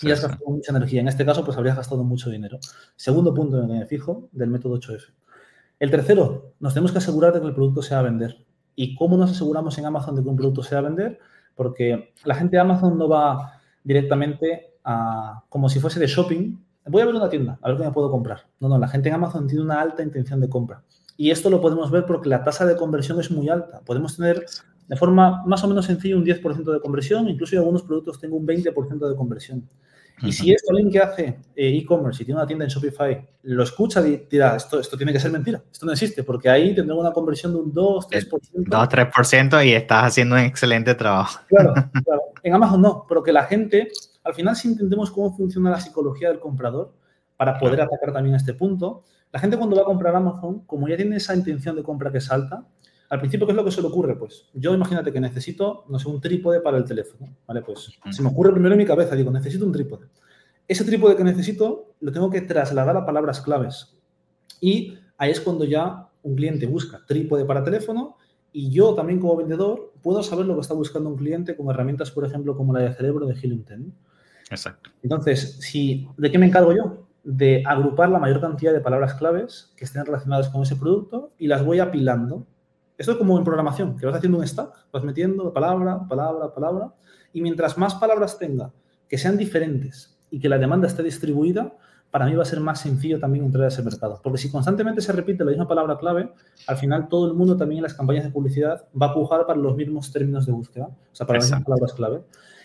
y 0.00 0.12
has 0.12 0.22
gastado 0.22 0.48
mucha 0.48 0.70
energía. 0.70 1.00
En 1.00 1.08
este 1.08 1.26
caso, 1.26 1.44
pues 1.44 1.56
habrías 1.56 1.76
gastado 1.76 2.04
mucho 2.04 2.30
dinero. 2.30 2.60
Segundo 2.94 3.34
punto 3.34 3.64
en 3.64 3.72
el 3.72 3.86
fijo 3.88 4.28
del 4.30 4.50
método 4.50 4.78
8F. 4.78 5.12
El 5.80 5.90
tercero, 5.90 6.54
nos 6.60 6.72
tenemos 6.72 6.92
que 6.92 6.98
asegurar 6.98 7.32
de 7.32 7.40
que 7.40 7.48
el 7.48 7.54
producto 7.54 7.82
sea 7.82 7.98
a 7.98 8.02
vender. 8.02 8.46
¿Y 8.76 8.94
cómo 8.94 9.16
nos 9.16 9.32
aseguramos 9.32 9.76
en 9.78 9.86
Amazon 9.86 10.14
de 10.14 10.22
que 10.22 10.28
un 10.28 10.36
producto 10.36 10.62
sea 10.62 10.78
a 10.78 10.82
vender? 10.82 11.18
Porque 11.56 12.12
la 12.24 12.36
gente 12.36 12.56
de 12.56 12.60
Amazon 12.60 12.96
no 12.96 13.08
va 13.08 13.60
directamente 13.82 14.74
a, 14.84 15.42
como 15.48 15.68
si 15.68 15.80
fuese 15.80 15.98
de 15.98 16.06
shopping. 16.06 16.56
Voy 16.86 17.02
a 17.02 17.06
ver 17.06 17.14
una 17.16 17.28
tienda, 17.28 17.58
a 17.60 17.68
ver 17.68 17.76
qué 17.76 17.84
me 17.84 17.90
puedo 17.90 18.08
comprar. 18.08 18.46
No, 18.60 18.68
no, 18.68 18.78
la 18.78 18.86
gente 18.86 19.08
en 19.08 19.16
Amazon 19.16 19.48
tiene 19.48 19.64
una 19.64 19.80
alta 19.80 20.04
intención 20.04 20.40
de 20.40 20.48
compra. 20.48 20.84
Y 21.16 21.32
esto 21.32 21.50
lo 21.50 21.60
podemos 21.60 21.90
ver 21.90 22.06
porque 22.06 22.28
la 22.28 22.44
tasa 22.44 22.64
de 22.66 22.76
conversión 22.76 23.18
es 23.18 23.32
muy 23.32 23.48
alta. 23.48 23.80
Podemos 23.80 24.16
tener 24.16 24.44
de 24.88 24.96
forma 24.96 25.44
más 25.46 25.62
o 25.64 25.68
menos 25.68 25.86
sencilla 25.86 26.16
un 26.16 26.24
10% 26.24 26.72
de 26.72 26.80
conversión, 26.80 27.28
incluso 27.28 27.54
en 27.54 27.60
algunos 27.60 27.82
productos 27.82 28.20
tengo 28.20 28.36
un 28.36 28.46
20% 28.46 29.08
de 29.08 29.16
conversión. 29.16 29.68
Y 30.22 30.32
si 30.32 30.50
esto 30.50 30.70
alguien 30.70 30.90
que 30.90 30.98
hace 30.98 31.24
eh, 31.54 31.76
e-commerce 31.76 32.22
y 32.22 32.26
tiene 32.26 32.40
una 32.40 32.46
tienda 32.46 32.64
en 32.64 32.70
Shopify 32.70 33.28
lo 33.42 33.62
escucha 33.62 34.00
y 34.06 34.26
dirá, 34.30 34.56
esto, 34.56 34.80
esto 34.80 34.96
tiene 34.96 35.12
que 35.12 35.20
ser 35.20 35.30
mentira, 35.30 35.62
esto 35.70 35.84
no 35.84 35.92
existe, 35.92 36.24
porque 36.24 36.48
ahí 36.48 36.74
tendrá 36.74 36.96
una 36.96 37.12
conversión 37.12 37.52
de 37.52 37.58
un 37.58 37.72
2, 37.72 38.08
3%. 38.08 38.30
2, 38.54 38.88
3% 38.88 39.66
y 39.66 39.72
estás 39.72 40.04
haciendo 40.04 40.36
un 40.36 40.40
excelente 40.40 40.94
trabajo. 40.94 41.40
Claro, 41.48 41.74
claro. 42.04 42.22
En 42.42 42.54
Amazon 42.54 42.80
no, 42.80 43.04
pero 43.06 43.22
que 43.22 43.32
la 43.32 43.44
gente, 43.44 43.88
al 44.24 44.32
final 44.32 44.56
si 44.56 44.68
entendemos 44.68 45.10
cómo 45.10 45.36
funciona 45.36 45.70
la 45.70 45.80
psicología 45.80 46.28
del 46.28 46.40
comprador, 46.40 46.94
para 47.36 47.58
poder 47.58 47.82
atacar 47.82 48.12
también 48.12 48.34
este 48.34 48.54
punto, 48.54 49.04
la 49.32 49.40
gente 49.40 49.58
cuando 49.58 49.76
va 49.76 49.82
a 49.82 49.84
comprar 49.84 50.16
Amazon, 50.16 50.60
como 50.60 50.88
ya 50.88 50.96
tiene 50.96 51.16
esa 51.16 51.34
intención 51.34 51.76
de 51.76 51.82
compra 51.82 52.10
que 52.10 52.20
salta, 52.20 52.64
al 53.08 53.20
principio, 53.20 53.46
¿qué 53.46 53.52
es 53.52 53.56
lo 53.56 53.64
que 53.64 53.70
se 53.70 53.80
le 53.80 53.88
ocurre? 53.88 54.16
Pues 54.16 54.46
yo 54.54 54.74
imagínate 54.74 55.12
que 55.12 55.20
necesito, 55.20 55.84
no 55.88 55.98
sé, 55.98 56.08
un 56.08 56.20
trípode 56.20 56.60
para 56.60 56.76
el 56.76 56.84
teléfono. 56.84 57.36
¿Vale? 57.46 57.62
Pues 57.62 57.90
se 58.10 58.22
me 58.22 58.28
ocurre 58.28 58.52
primero 58.52 58.74
en 58.74 58.78
mi 58.78 58.86
cabeza, 58.86 59.14
digo, 59.14 59.30
necesito 59.30 59.64
un 59.64 59.72
trípode. 59.72 60.06
Ese 60.66 60.84
trípode 60.84 61.16
que 61.16 61.24
necesito 61.24 61.94
lo 62.00 62.10
tengo 62.10 62.30
que 62.30 62.40
trasladar 62.40 62.96
a 62.96 63.06
palabras 63.06 63.40
claves. 63.40 63.96
Y 64.60 64.98
ahí 65.18 65.30
es 65.30 65.40
cuando 65.40 65.64
ya 65.64 66.08
un 66.22 66.34
cliente 66.34 66.66
busca 66.66 67.04
trípode 67.06 67.44
para 67.44 67.62
teléfono 67.62 68.16
y 68.52 68.70
yo 68.70 68.94
también 68.94 69.20
como 69.20 69.36
vendedor 69.36 69.92
puedo 70.02 70.22
saber 70.22 70.46
lo 70.46 70.54
que 70.54 70.62
está 70.62 70.74
buscando 70.74 71.10
un 71.10 71.16
cliente 71.16 71.56
con 71.56 71.70
herramientas, 71.70 72.10
por 72.10 72.24
ejemplo, 72.24 72.56
como 72.56 72.72
la 72.72 72.80
de 72.80 72.94
cerebro 72.94 73.26
de 73.26 73.34
10. 73.34 73.68
Exacto. 74.50 74.90
Entonces, 75.02 75.58
si, 75.60 76.08
¿de 76.16 76.30
qué 76.30 76.38
me 76.38 76.46
encargo 76.46 76.72
yo? 76.74 77.06
De 77.22 77.62
agrupar 77.66 78.08
la 78.08 78.18
mayor 78.18 78.40
cantidad 78.40 78.72
de 78.72 78.80
palabras 78.80 79.14
claves 79.14 79.72
que 79.76 79.84
estén 79.84 80.06
relacionadas 80.06 80.48
con 80.48 80.62
ese 80.62 80.76
producto 80.76 81.32
y 81.38 81.46
las 81.46 81.64
voy 81.64 81.80
apilando 81.80 82.46
Esto 82.98 83.12
es 83.12 83.18
como 83.18 83.36
en 83.38 83.44
programación, 83.44 83.96
que 83.96 84.06
vas 84.06 84.16
haciendo 84.16 84.38
un 84.38 84.46
stack, 84.46 84.70
vas 84.92 85.04
metiendo 85.04 85.52
palabra, 85.52 86.06
palabra, 86.08 86.52
palabra, 86.52 86.94
y 87.32 87.42
mientras 87.42 87.76
más 87.76 87.94
palabras 87.94 88.38
tenga 88.38 88.72
que 89.08 89.18
sean 89.18 89.36
diferentes 89.36 90.18
y 90.30 90.40
que 90.40 90.48
la 90.48 90.58
demanda 90.58 90.86
esté 90.86 91.02
distribuida, 91.02 91.72
para 92.10 92.26
mí 92.26 92.34
va 92.34 92.42
a 92.42 92.46
ser 92.46 92.60
más 92.60 92.80
sencillo 92.80 93.18
también 93.20 93.44
entrar 93.44 93.64
a 93.64 93.68
ese 93.68 93.82
mercado. 93.82 94.20
Porque 94.22 94.38
si 94.38 94.50
constantemente 94.50 95.00
se 95.00 95.12
repite 95.12 95.44
la 95.44 95.50
misma 95.50 95.68
palabra 95.68 95.98
clave, 95.98 96.32
al 96.66 96.76
final 96.76 97.08
todo 97.08 97.26
el 97.26 97.34
mundo 97.34 97.56
también 97.56 97.78
en 97.78 97.82
las 97.82 97.94
campañas 97.94 98.24
de 98.24 98.30
publicidad 98.30 98.86
va 99.00 99.06
a 99.06 99.14
pujar 99.14 99.46
para 99.46 99.58
los 99.58 99.76
mismos 99.76 100.10
términos 100.10 100.46
de 100.46 100.52
búsqueda, 100.52 100.86
o 100.86 101.14
sea, 101.14 101.26
para 101.26 101.38
las 101.38 101.46
mismas 101.46 101.64
palabras 101.64 101.92
clave. 101.92 102.22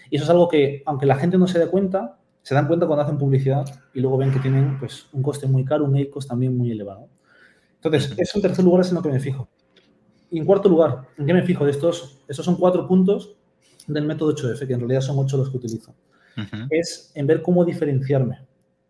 Y 0.09 0.15
eso 0.15 0.23
es 0.23 0.29
algo 0.29 0.47
que, 0.47 0.83
aunque 0.85 1.05
la 1.05 1.15
gente 1.15 1.37
no 1.37 1.47
se 1.47 1.59
dé 1.59 1.67
cuenta, 1.67 2.17
se 2.41 2.55
dan 2.55 2.67
cuenta 2.67 2.87
cuando 2.87 3.03
hacen 3.03 3.17
publicidad 3.17 3.65
y 3.93 3.99
luego 3.99 4.17
ven 4.17 4.31
que 4.31 4.39
tienen 4.39 4.79
pues, 4.79 5.07
un 5.11 5.21
coste 5.21 5.47
muy 5.47 5.63
caro, 5.63 5.85
un 5.85 5.95
EICOS 5.95 6.27
también 6.27 6.57
muy 6.57 6.71
elevado. 6.71 7.07
Entonces, 7.75 8.13
eso 8.17 8.37
en 8.37 8.41
tercer 8.41 8.63
lugar 8.63 8.81
es 8.81 8.89
en 8.89 8.95
lo 8.95 9.01
que 9.01 9.09
me 9.09 9.19
fijo. 9.19 9.47
Y 10.31 10.39
en 10.39 10.45
cuarto 10.45 10.69
lugar, 10.69 11.09
¿en 11.17 11.25
qué 11.25 11.33
me 11.33 11.43
fijo? 11.43 11.65
De 11.65 11.71
estos, 11.71 12.21
estos 12.25 12.45
son 12.45 12.55
cuatro 12.55 12.87
puntos 12.87 13.35
del 13.85 14.05
método 14.05 14.33
8F, 14.33 14.65
que 14.65 14.73
en 14.73 14.79
realidad 14.79 15.01
son 15.01 15.19
ocho 15.19 15.35
los 15.37 15.49
que 15.49 15.57
utilizo. 15.57 15.93
Es 16.69 17.11
en 17.13 17.27
ver 17.27 17.41
cómo 17.41 17.65
diferenciarme. 17.65 18.47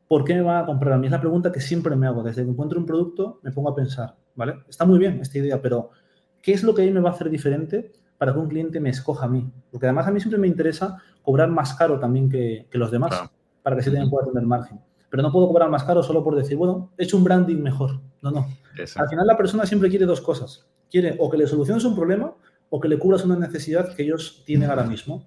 ¿Por 0.08 0.24
qué 0.24 0.36
me 0.36 0.42
va 0.42 0.60
a 0.60 0.66
comprar 0.68 0.94
a 0.94 0.98
mí? 1.00 1.08
Es 1.08 1.12
la 1.12 1.20
pregunta 1.20 1.52
que 1.52 1.60
siempre 1.60 1.96
me 1.96 2.06
hago. 2.06 2.22
Desde 2.22 2.44
que 2.44 2.52
encuentro 2.52 2.80
un 2.80 2.86
producto, 2.86 3.40
me 3.42 3.52
pongo 3.52 3.70
a 3.70 3.76
pensar, 3.76 4.16
¿vale? 4.36 4.60
Está 4.70 4.86
muy 4.86 5.00
bien 5.00 5.20
esta 5.20 5.40
idea, 5.40 5.60
pero 5.60 5.90
¿qué 6.44 6.54
es 6.54 6.64
lo 6.64 6.76
que 6.76 6.84
a 6.84 6.86
mí 6.86 6.92
me 6.92 7.00
va 7.00 7.10
a 7.10 7.14
hacer 7.14 7.32
diferente 7.32 7.92
para 8.20 8.34
que 8.34 8.40
un 8.40 8.48
cliente 8.48 8.80
me 8.80 8.92
escoja 8.92 9.26
a 9.26 9.30
mí? 9.30 9.52
Porque 9.72 9.88
además 9.88 10.06
a 10.06 10.12
mí 10.12 10.20
siempre 10.20 10.40
me 10.40 10.48
interesa 10.48 10.98
cobrar 11.24 11.50
más 11.50 11.74
caro 11.74 12.00
también 12.00 12.30
que, 12.30 12.68
los 12.74 12.92
demás, 12.92 13.32
para 13.64 13.76
que 13.76 13.82
se 13.82 13.90
tengan 13.90 14.12
pueda 14.12 14.28
tener 14.28 14.46
margen. 14.46 14.80
Pero 15.10 15.24
no 15.24 15.32
puedo 15.32 15.48
cobrar 15.48 15.72
más 15.72 15.84
caro 15.86 16.04
solo 16.04 16.24
por 16.24 16.36
decir, 16.36 16.56
bueno, 16.56 16.92
he 17.00 17.04
hecho 17.06 17.18
un 17.18 17.24
branding 17.24 17.58
mejor. 17.58 18.00
No, 18.22 18.30
no. 18.30 18.48
Al 18.96 19.10
final 19.10 19.26
la 19.26 19.36
persona 19.36 19.66
siempre 19.66 19.90
quiere 19.90 20.06
dos 20.06 20.22
cosas 20.22 20.68
quiere 20.92 21.16
o 21.18 21.30
que 21.30 21.38
le 21.38 21.48
soluciones 21.48 21.84
un 21.86 21.96
problema 21.96 22.34
o 22.70 22.80
que 22.80 22.88
le 22.88 23.00
cubras 23.00 23.26
una 23.26 23.36
necesidad 23.36 23.96
que 23.96 24.04
ellos 24.04 24.44
tienen 24.46 24.70
ahora 24.70 24.84
mismo. 24.84 25.26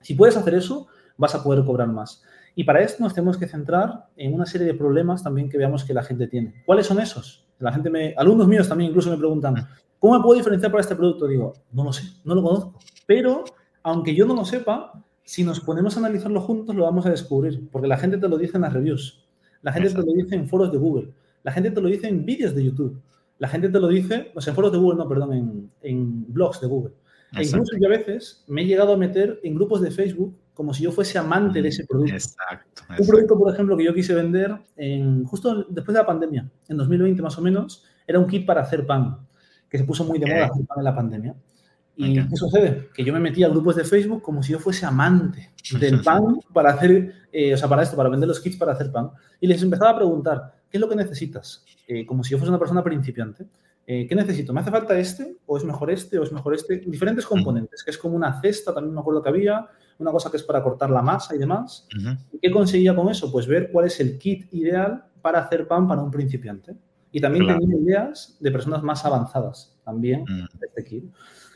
Si 0.00 0.14
puedes 0.14 0.36
hacer 0.36 0.54
eso, 0.54 0.86
vas 1.16 1.34
a 1.34 1.42
poder 1.42 1.64
cobrar 1.64 1.88
más. 1.88 2.22
Y 2.54 2.64
para 2.64 2.80
esto 2.80 3.02
nos 3.02 3.14
tenemos 3.14 3.36
que 3.36 3.46
centrar 3.46 4.06
en 4.16 4.34
una 4.34 4.46
serie 4.46 4.66
de 4.66 4.74
problemas 4.74 5.22
también 5.22 5.48
que 5.48 5.58
veamos 5.58 5.84
que 5.84 5.94
la 5.94 6.02
gente 6.02 6.26
tiene. 6.26 6.62
¿Cuáles 6.66 6.86
son 6.86 7.00
esos? 7.00 7.46
La 7.58 7.72
gente 7.72 7.90
me, 7.90 8.14
alumnos 8.16 8.48
míos 8.48 8.68
también 8.68 8.90
incluso 8.90 9.10
me 9.10 9.18
preguntan, 9.18 9.54
¿cómo 9.98 10.16
me 10.16 10.22
puedo 10.22 10.38
diferenciar 10.38 10.72
para 10.72 10.82
este 10.82 10.96
producto? 10.96 11.26
Digo, 11.26 11.52
no 11.72 11.84
lo 11.84 11.92
sé, 11.92 12.04
no 12.24 12.34
lo 12.34 12.42
conozco. 12.42 12.78
Pero 13.06 13.44
aunque 13.82 14.14
yo 14.14 14.26
no 14.26 14.34
lo 14.34 14.44
sepa, 14.44 15.04
si 15.22 15.44
nos 15.44 15.60
ponemos 15.60 15.96
a 15.96 16.00
analizarlo 16.00 16.40
juntos, 16.40 16.74
lo 16.74 16.84
vamos 16.84 17.06
a 17.06 17.10
descubrir, 17.10 17.68
porque 17.70 17.86
la 17.86 17.96
gente 17.96 18.18
te 18.18 18.28
lo 18.28 18.36
dice 18.36 18.56
en 18.56 18.62
las 18.62 18.72
reviews, 18.72 19.28
la 19.62 19.72
gente 19.72 19.90
te 19.90 19.98
lo 19.98 20.12
dice 20.12 20.34
en 20.34 20.48
foros 20.48 20.72
de 20.72 20.78
Google, 20.78 21.12
la 21.42 21.52
gente 21.52 21.70
te 21.70 21.80
lo 21.80 21.88
dice 21.88 22.08
en 22.08 22.24
vídeos 22.24 22.54
de 22.54 22.64
YouTube. 22.64 23.00
La 23.40 23.48
gente 23.48 23.68
te 23.70 23.80
lo 23.80 23.88
dice, 23.88 24.30
o 24.34 24.40
sea, 24.40 24.52
en 24.52 24.54
foros 24.54 24.70
de 24.70 24.78
Google, 24.78 24.98
no, 24.98 25.08
perdón, 25.08 25.70
en, 25.82 26.32
blogs 26.32 26.60
de 26.60 26.68
Google. 26.68 26.92
E 27.32 27.42
incluso 27.42 27.72
yo 27.80 27.86
a 27.86 27.90
veces 27.90 28.44
me 28.46 28.62
he 28.62 28.66
llegado 28.66 28.92
a 28.92 28.96
meter 28.96 29.40
en 29.42 29.54
grupos 29.54 29.80
de 29.80 29.90
Facebook 29.90 30.36
como 30.52 30.74
si 30.74 30.84
yo 30.84 30.92
fuese 30.92 31.16
amante 31.18 31.62
de 31.62 31.68
ese 31.68 31.86
producto. 31.86 32.12
Exacto, 32.12 32.82
Un 32.98 33.06
producto, 33.06 33.38
por 33.38 33.52
ejemplo, 33.52 33.76
que 33.78 33.84
yo 33.84 33.94
quise 33.94 34.14
vender 34.14 34.54
en, 34.76 35.24
justo 35.24 35.64
después 35.70 35.94
de 35.94 36.00
la 36.00 36.06
pandemia, 36.06 36.50
en 36.68 36.76
2020 36.76 37.22
más 37.22 37.38
o 37.38 37.40
menos, 37.40 37.82
era 38.06 38.18
un 38.18 38.26
kit 38.26 38.44
para 38.44 38.60
hacer 38.60 38.86
pan, 38.86 39.26
que 39.70 39.78
se 39.78 39.84
puso 39.84 40.04
muy 40.04 40.18
de 40.18 40.26
moda 40.26 40.46
hacer 40.46 40.66
pan 40.66 40.78
en 40.78 40.84
la 40.84 40.94
pandemia. 40.94 41.34
¿Y 41.96 42.14
qué 42.14 42.36
sucede? 42.36 42.88
Que 42.94 43.04
yo 43.04 43.12
me 43.12 43.20
metía 43.20 43.46
a 43.46 43.50
grupos 43.50 43.76
de 43.76 43.84
Facebook 43.84 44.22
como 44.22 44.42
si 44.42 44.52
yo 44.52 44.58
fuese 44.58 44.86
amante 44.86 45.50
del 45.78 46.00
pan 46.04 46.40
para 46.52 46.72
hacer, 46.72 47.14
eh, 47.32 47.54
o 47.54 47.56
sea, 47.56 47.68
para 47.68 47.82
esto, 47.82 47.96
para 47.96 48.08
vender 48.08 48.28
los 48.28 48.40
kits 48.40 48.56
para 48.56 48.72
hacer 48.72 48.90
pan. 48.90 49.10
Y 49.40 49.46
les 49.46 49.62
empezaba 49.62 49.90
a 49.90 49.96
preguntar, 49.96 50.59
¿qué 50.70 50.76
es 50.76 50.80
lo 50.80 50.88
que 50.88 50.96
necesitas? 50.96 51.64
Eh, 51.86 52.06
como 52.06 52.22
si 52.22 52.30
yo 52.30 52.38
fuese 52.38 52.50
una 52.50 52.58
persona 52.58 52.82
principiante. 52.82 53.46
Eh, 53.86 54.06
¿Qué 54.06 54.14
necesito? 54.14 54.52
¿Me 54.52 54.60
hace 54.60 54.70
falta 54.70 54.96
este? 54.98 55.38
¿O 55.46 55.56
es 55.56 55.64
mejor 55.64 55.90
este? 55.90 56.18
¿O 56.18 56.22
es 56.22 56.30
mejor 56.30 56.54
este? 56.54 56.76
Diferentes 56.86 57.26
componentes, 57.26 57.82
que 57.82 57.90
es 57.90 57.98
como 57.98 58.14
una 58.14 58.40
cesta, 58.40 58.72
también 58.72 58.94
me 58.94 59.00
acuerdo 59.00 59.22
que 59.22 59.28
había, 59.28 59.66
una 59.98 60.12
cosa 60.12 60.30
que 60.30 60.36
es 60.36 60.42
para 60.44 60.62
cortar 60.62 60.90
la 60.90 61.02
masa 61.02 61.34
y 61.34 61.38
demás. 61.38 61.88
¿Qué 62.40 62.50
conseguía 62.50 62.94
con 62.94 63.08
eso? 63.08 63.32
Pues 63.32 63.46
ver 63.46 63.70
cuál 63.72 63.86
es 63.86 63.98
el 64.00 64.18
kit 64.18 64.52
ideal 64.54 65.04
para 65.20 65.40
hacer 65.40 65.66
pan 65.66 65.88
para 65.88 66.02
un 66.02 66.10
principiante. 66.10 66.76
Y 67.12 67.20
también 67.20 67.46
tenía 67.46 67.76
ideas 67.76 68.36
de 68.38 68.52
personas 68.52 68.82
más 68.82 69.04
avanzadas 69.04 69.76
también 69.84 70.24
de 70.24 70.66
este 70.66 70.84
kit. 70.84 71.04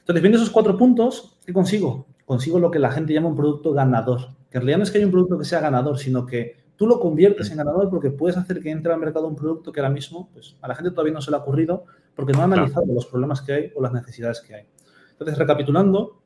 Entonces, 0.01 0.21
viendo 0.21 0.37
esos 0.39 0.51
cuatro 0.51 0.77
puntos, 0.77 1.39
¿qué 1.47 1.53
consigo? 1.53 2.07
Consigo 2.25 2.59
lo 2.59 2.71
que 2.71 2.79
la 2.79 2.91
gente 2.91 3.15
llama 3.15 3.29
un 3.29 3.37
producto 3.37 3.73
ganador. 3.73 4.29
Que 4.51 4.59
en 4.59 4.63
realidad 4.63 4.79
no 4.79 4.85
es 4.85 4.91
que 4.91 4.99
haya 4.99 5.07
un 5.07 5.13
producto 5.13 5.39
que 5.39 5.45
sea 5.45 5.61
ganador, 5.61 5.99
sino 5.99 6.27
que 6.27 6.64
tú 6.77 6.87
lo 6.87 7.01
conviertes 7.01 7.51
en 7.51 7.59
ganador 7.59 7.89
porque 7.91 8.11
puedes 8.11 8.37
hacer 8.37 8.61
que 8.61 8.71
entre 8.71 8.93
al 8.93 8.99
mercado 8.99 9.27
un 9.27 9.37
producto 9.37 9.73
que 9.73 9.81
ahora 9.81 9.93
mismo 9.93 10.29
pues, 10.33 10.57
a 10.61 10.69
la 10.69 10.75
gente 10.75 10.91
todavía 10.91 11.13
no 11.13 11.21
se 11.21 11.31
le 11.31 11.37
ha 11.37 11.41
ocurrido 11.41 11.85
porque 12.15 12.33
no 12.33 12.41
ha 12.41 12.45
analizado 12.45 12.87
los 12.93 13.07
problemas 13.07 13.43
que 13.43 13.53
hay 13.53 13.73
o 13.75 13.83
las 13.83 13.93
necesidades 13.93 14.41
que 14.41 14.55
hay. 14.55 14.67
Entonces, 15.13 15.39
recapitulando, 15.39 16.21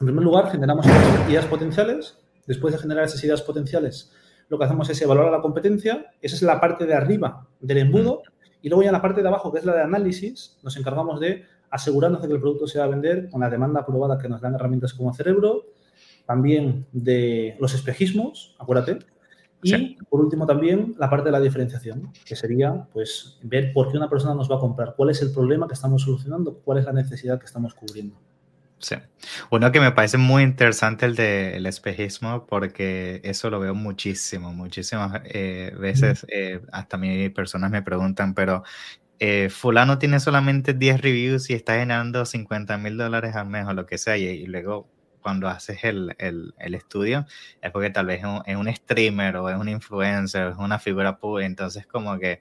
en 0.00 0.06
primer 0.06 0.24
lugar, 0.24 0.50
generamos 0.50 0.86
ideas 1.28 1.46
potenciales. 1.46 2.18
Después 2.46 2.74
de 2.74 2.80
generar 2.80 3.04
esas 3.04 3.22
ideas 3.22 3.42
potenciales, 3.42 4.12
lo 4.48 4.58
que 4.58 4.64
hacemos 4.64 4.90
es 4.90 5.00
evaluar 5.00 5.30
la 5.30 5.40
competencia. 5.40 6.06
Esa 6.20 6.36
es 6.36 6.42
la 6.42 6.60
parte 6.60 6.86
de 6.86 6.94
arriba 6.94 7.46
del 7.60 7.78
embudo. 7.78 8.22
Y 8.60 8.68
luego 8.68 8.82
ya 8.82 8.88
en 8.88 8.94
la 8.94 9.02
parte 9.02 9.22
de 9.22 9.28
abajo, 9.28 9.52
que 9.52 9.60
es 9.60 9.64
la 9.64 9.74
de 9.74 9.82
análisis, 9.82 10.58
nos 10.62 10.76
encargamos 10.76 11.20
de 11.20 11.44
asegurarnos 11.70 12.20
de 12.20 12.28
que 12.28 12.34
el 12.34 12.40
producto 12.40 12.66
se 12.66 12.78
va 12.78 12.84
a 12.84 12.88
vender 12.88 13.30
con 13.30 13.40
la 13.40 13.48
demanda 13.48 13.80
aprobada 13.80 14.18
que 14.18 14.28
nos 14.28 14.40
dan 14.40 14.54
herramientas 14.54 14.92
como 14.92 15.12
Cerebro, 15.14 15.66
también 16.26 16.86
de 16.92 17.56
los 17.58 17.74
espejismos, 17.74 18.54
acuérdate, 18.58 18.98
y 19.62 19.96
por 20.10 20.20
último 20.20 20.46
también 20.46 20.94
la 20.98 21.08
parte 21.08 21.26
de 21.26 21.32
la 21.32 21.40
diferenciación, 21.40 22.12
que 22.24 22.34
sería 22.34 22.86
pues 22.92 23.38
ver 23.42 23.72
por 23.72 23.90
qué 23.90 23.96
una 23.96 24.10
persona 24.10 24.34
nos 24.34 24.50
va 24.50 24.56
a 24.56 24.60
comprar, 24.60 24.94
cuál 24.96 25.10
es 25.10 25.22
el 25.22 25.32
problema 25.32 25.68
que 25.68 25.74
estamos 25.74 26.02
solucionando, 26.02 26.58
cuál 26.64 26.78
es 26.78 26.84
la 26.84 26.92
necesidad 26.92 27.38
que 27.38 27.46
estamos 27.46 27.74
cubriendo. 27.74 28.16
Sí. 28.78 28.96
Uno 29.50 29.70
que 29.70 29.78
me 29.78 29.92
parece 29.92 30.18
muy 30.18 30.42
interesante 30.42 31.06
el 31.06 31.14
del 31.14 31.66
espejismo, 31.66 32.46
porque 32.46 33.20
eso 33.22 33.48
lo 33.48 33.60
veo 33.60 33.76
muchísimo, 33.76 34.52
muchísimas 34.52 35.22
eh, 35.24 35.72
veces. 35.78 36.26
Eh, 36.28 36.60
hasta 36.72 36.96
mí 36.96 37.28
personas 37.28 37.70
me 37.70 37.82
preguntan, 37.82 38.34
pero 38.34 38.64
eh, 39.20 39.50
fulano 39.50 39.98
tiene 39.98 40.18
solamente 40.18 40.74
10 40.74 41.00
reviews 41.00 41.48
y 41.48 41.54
está 41.54 41.74
generando 41.74 42.24
50 42.26 42.76
mil 42.78 42.96
dólares 42.96 43.36
al 43.36 43.46
mes 43.46 43.68
o 43.68 43.72
lo 43.72 43.86
que 43.86 43.98
sea, 43.98 44.16
y 44.16 44.46
luego 44.46 44.88
cuando 45.22 45.48
haces 45.48 45.84
el, 45.84 46.14
el, 46.18 46.54
el, 46.58 46.74
estudio 46.74 47.24
es 47.62 47.70
porque 47.70 47.90
tal 47.90 48.06
vez 48.06 48.18
es 48.20 48.24
un, 48.26 48.42
es 48.44 48.56
un, 48.56 48.74
streamer 48.74 49.36
o 49.36 49.48
es 49.48 49.56
un 49.56 49.68
influencer, 49.68 50.48
es 50.48 50.58
una 50.58 50.78
figura 50.78 51.16
pública, 51.16 51.46
entonces 51.46 51.86
como 51.86 52.18
que 52.18 52.40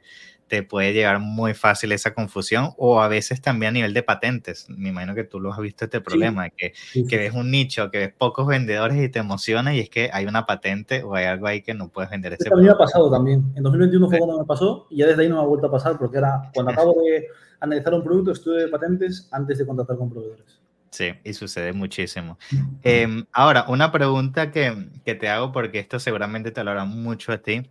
te 0.52 0.64
puede 0.64 0.92
llegar 0.92 1.22
muy 1.22 1.54
fácil 1.54 1.94
esa 1.94 2.14
confusión 2.14 2.72
o 2.76 3.02
a 3.02 3.08
veces 3.08 3.40
también 3.42 3.70
a 3.70 3.72
nivel 3.72 3.94
de 3.94 4.04
patentes. 4.04 4.68
Me 4.70 4.90
imagino 4.90 5.16
que 5.16 5.24
tú 5.24 5.40
lo 5.40 5.54
has 5.54 5.60
visto 5.60 5.86
este 5.86 6.02
problema, 6.02 6.50
que, 6.50 6.74
que 7.08 7.18
ves 7.18 7.34
un 7.34 7.50
nicho, 7.50 7.90
que 7.90 8.00
ves 8.00 8.14
pocos 8.14 8.46
vendedores 8.46 9.02
y 9.02 9.08
te 9.08 9.20
emociona 9.20 9.74
y 9.74 9.80
es 9.80 9.90
que 9.90 10.10
hay 10.12 10.26
una 10.26 10.46
patente 10.46 11.04
o 11.04 11.16
hay 11.16 11.24
algo 11.24 11.48
ahí 11.48 11.62
que 11.62 11.74
no 11.74 11.88
puedes 11.88 12.12
vender 12.12 12.34
ese 12.34 12.54
mí 12.54 12.64
me 12.64 12.70
ha 12.70 12.78
pasado 12.78 13.10
también. 13.10 13.46
En 13.56 13.64
2021 13.64 14.10
fue 14.10 14.18
cuando 14.18 14.40
me 14.40 14.46
pasó 14.46 14.88
y 14.90 14.98
ya 14.98 15.08
desde 15.08 15.22
ahí 15.22 15.30
no 15.30 15.36
me 15.36 15.42
ha 15.42 15.46
vuelto 15.46 15.68
a 15.68 15.72
pasar 15.72 15.98
porque 15.98 16.18
era 16.18 16.42
cuando 16.54 16.74
acabo 16.74 17.02
de 17.02 17.28
analizar 17.62 17.94
un 17.94 18.04
producto, 18.04 18.32
estudio 18.32 18.58
de 18.58 18.68
patentes 18.68 19.30
antes 19.32 19.58
de 19.58 19.66
contratar 19.66 19.96
con 19.96 20.10
proveedores. 20.10 20.60
Sí, 20.92 21.14
y 21.24 21.34
sucede 21.34 21.72
muchísimo. 21.72 22.38
Em, 22.84 23.26
ahora, 23.32 23.66
una 23.70 23.92
pregunta 23.94 24.52
que, 24.52 24.90
que, 25.06 25.16
te 25.16 25.30
hago, 25.30 25.54
porque 25.54 25.80
esto 25.80 26.00
seguramente 26.00 26.52
te 26.52 26.64
lo 26.66 26.72
hará 26.72 26.84
mucho 26.84 27.32
a 27.32 27.38
ti, 27.38 27.64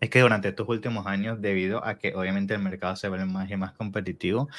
es 0.00 0.10
que 0.10 0.20
durante 0.20 0.48
estos 0.48 0.68
últimos 0.68 1.06
años, 1.06 1.40
debido 1.40 1.82
a 1.84 1.98
que 1.98 2.14
obviamente 2.14 2.52
el 2.52 2.60
mercado 2.60 2.94
se 2.96 3.08
vuelve 3.08 3.24
más 3.24 3.50
y 3.50 3.56
más 3.56 3.72
competitivo, 3.72 4.50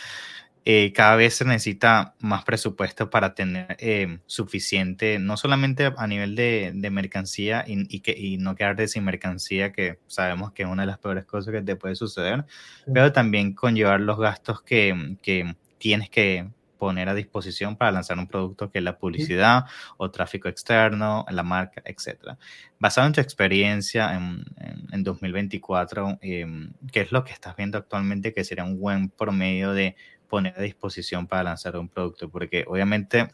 eh, 0.65 0.93
cada 0.93 1.17
vez 1.17 1.35
se 1.35 1.45
necesita 1.45 2.15
más 2.19 2.45
presupuesto 2.45 3.09
para 3.09 3.35
tener 3.35 3.75
em, 3.79 4.21
suficiente, 4.25 5.19
no 5.19 5.37
solamente 5.37 5.91
a 5.95 6.07
nivel 6.07 6.35
de, 6.35 6.71
de 6.73 6.89
mercancía 6.89 7.65
y, 7.67 7.85
y, 7.95 7.99
que, 7.99 8.15
y 8.17 8.37
no 8.37 8.55
quedarte 8.55 8.87
sin 8.87 9.03
mercancía, 9.03 9.71
que 9.71 9.99
sabemos 10.07 10.53
que 10.53 10.63
es 10.63 10.69
una 10.69 10.83
de 10.83 10.87
las 10.87 10.99
peores 10.99 11.25
cosas 11.25 11.53
que 11.53 11.61
te 11.61 11.75
puede 11.75 11.95
suceder, 11.95 12.45
pero 12.91 13.11
también 13.11 13.53
conllevar 13.53 13.99
los 13.99 14.17
gastos 14.17 14.61
que, 14.61 15.17
que 15.21 15.55
tienes 15.77 16.09
que 16.09 16.47
poner 16.83 17.07
a 17.07 17.13
disposición 17.13 17.77
para 17.77 17.93
lanzar 17.93 18.19
un 18.19 18.27
producto 18.27 18.69
que 18.69 18.79
es 18.79 18.83
la 18.83 18.97
publicidad 18.97 19.63
o 19.95 20.11
tráfico 20.11 20.49
externo, 20.49 21.25
la 21.29 21.41
marca, 21.41 21.81
etc. 21.85 22.35
Basado 22.77 23.07
en 23.07 23.13
tu 23.13 23.21
experiencia 23.21 24.13
en, 24.13 24.43
en, 24.91 25.01
2024, 25.01 26.17
em, 26.19 26.73
¿qué 26.91 26.99
es 26.99 27.13
lo 27.13 27.23
que 27.23 27.31
estás 27.31 27.55
viendo 27.55 27.77
actualmente 27.77 28.33
que 28.33 28.43
sería 28.43 28.65
un 28.65 28.81
buen 28.81 29.07
promedio 29.07 29.71
de 29.71 29.95
poner 30.27 30.55
a 30.57 30.61
disposición 30.61 31.25
para 31.25 31.43
lanzar 31.43 31.77
un 31.77 31.87
producto? 31.87 32.29
Porque 32.29 32.65
obviamente 32.67 33.29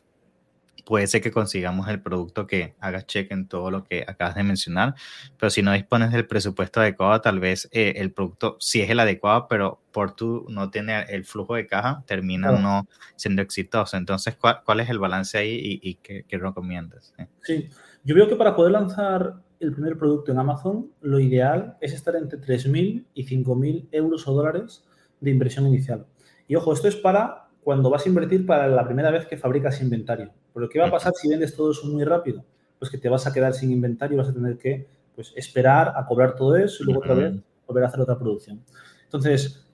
puede 0.90 1.06
ser 1.06 1.22
que 1.22 1.30
consigamos 1.30 1.88
el 1.88 2.02
producto 2.02 2.48
que 2.48 2.74
haga 2.80 3.06
check 3.06 3.32
en 3.32 3.48
todo 3.48 3.70
lo 3.70 3.84
que 3.84 4.04
acabas 4.08 4.34
de 4.34 4.42
mencionar, 4.42 4.96
pero 5.38 5.52
si 5.52 5.62
no 5.62 5.72
dispones 5.72 6.12
del 6.12 6.26
presupuesto 6.26 6.82
adecuado, 6.82 7.22
tal 7.22 7.40
vez 7.40 7.70
eh, 7.72 7.94
el 7.98 8.12
producto 8.12 8.58
sí 8.60 8.82
es 8.82 8.90
el 8.90 9.00
adecuado, 9.00 9.48
pero 9.48 9.84
por 9.92 10.16
tú 10.16 10.48
no 10.50 10.72
tener 10.72 11.06
el 11.12 11.26
flujo 11.26 11.54
de 11.54 11.68
caja, 11.68 12.04
termina 12.08 12.54
no 12.54 12.88
siendo 13.16 13.44
exitoso. 13.44 13.98
Entonces, 13.98 14.36
¿cuál, 14.36 14.80
es 14.80 14.90
el 14.90 14.98
balance 14.98 15.38
ahí 15.38 15.80
y, 15.80 15.94
qué, 15.94 16.26
recomiendas? 16.32 17.14
Sí, 17.44 17.70
yo 18.04 18.16
veo 18.16 18.28
que 18.28 18.36
para 18.36 18.56
poder 18.56 18.72
lanzar 18.72 19.36
el 19.60 19.74
primer 19.74 19.96
producto 19.96 20.32
en 20.32 20.40
Amazon, 20.40 20.92
lo 21.02 21.20
ideal 21.20 21.78
es 21.82 21.94
estar 21.94 22.16
entre 22.16 22.40
3.000 22.40 23.06
y 23.14 23.28
5.000 23.28 23.90
euros 23.92 24.28
o 24.28 24.34
dólares 24.34 24.84
de 25.20 25.30
inversión 25.30 25.68
inicial. 25.68 26.08
Y 26.48 26.56
ojo, 26.56 26.74
esto 26.74 26.88
es 26.88 26.96
para 26.96 27.50
cuando 27.62 27.92
vas 27.92 28.08
a 28.08 28.10
invertir 28.10 28.48
para 28.48 28.68
la 28.68 28.84
primera 28.84 29.12
vez 29.12 29.28
que 29.28 29.38
fabricas 29.38 29.84
inventario. 29.84 30.34
Pero 30.54 30.70
¿qué 30.70 30.80
va 30.80 30.88
a 30.88 30.92
pasar 30.92 31.14
si 31.16 31.30
vendes 31.30 31.56
todo 31.56 31.72
eso 31.72 31.88
muy 31.88 32.04
rápido? 32.04 32.44
Pues 32.78 32.90
que 32.90 32.98
te 32.98 33.10
vas 33.10 33.28
a 33.28 33.34
quedar 33.34 33.54
sin 33.54 33.72
inventario 33.72 34.16
y 34.16 34.18
vas 34.18 34.30
a 34.30 34.34
tener 34.34 34.58
que 34.58 34.88
pues, 35.16 35.34
esperar 35.36 35.94
a 35.96 36.06
cobrar 36.06 36.36
todo 36.36 36.56
eso 36.56 36.84
y 36.84 36.86
luego 36.86 37.02
otra 37.02 37.14
vez 37.14 37.36
volver 37.68 37.84
a 37.84 37.88
hacer 37.88 38.00
otra 38.00 38.18
producción. 38.18 38.64
Entonces, 39.04 39.66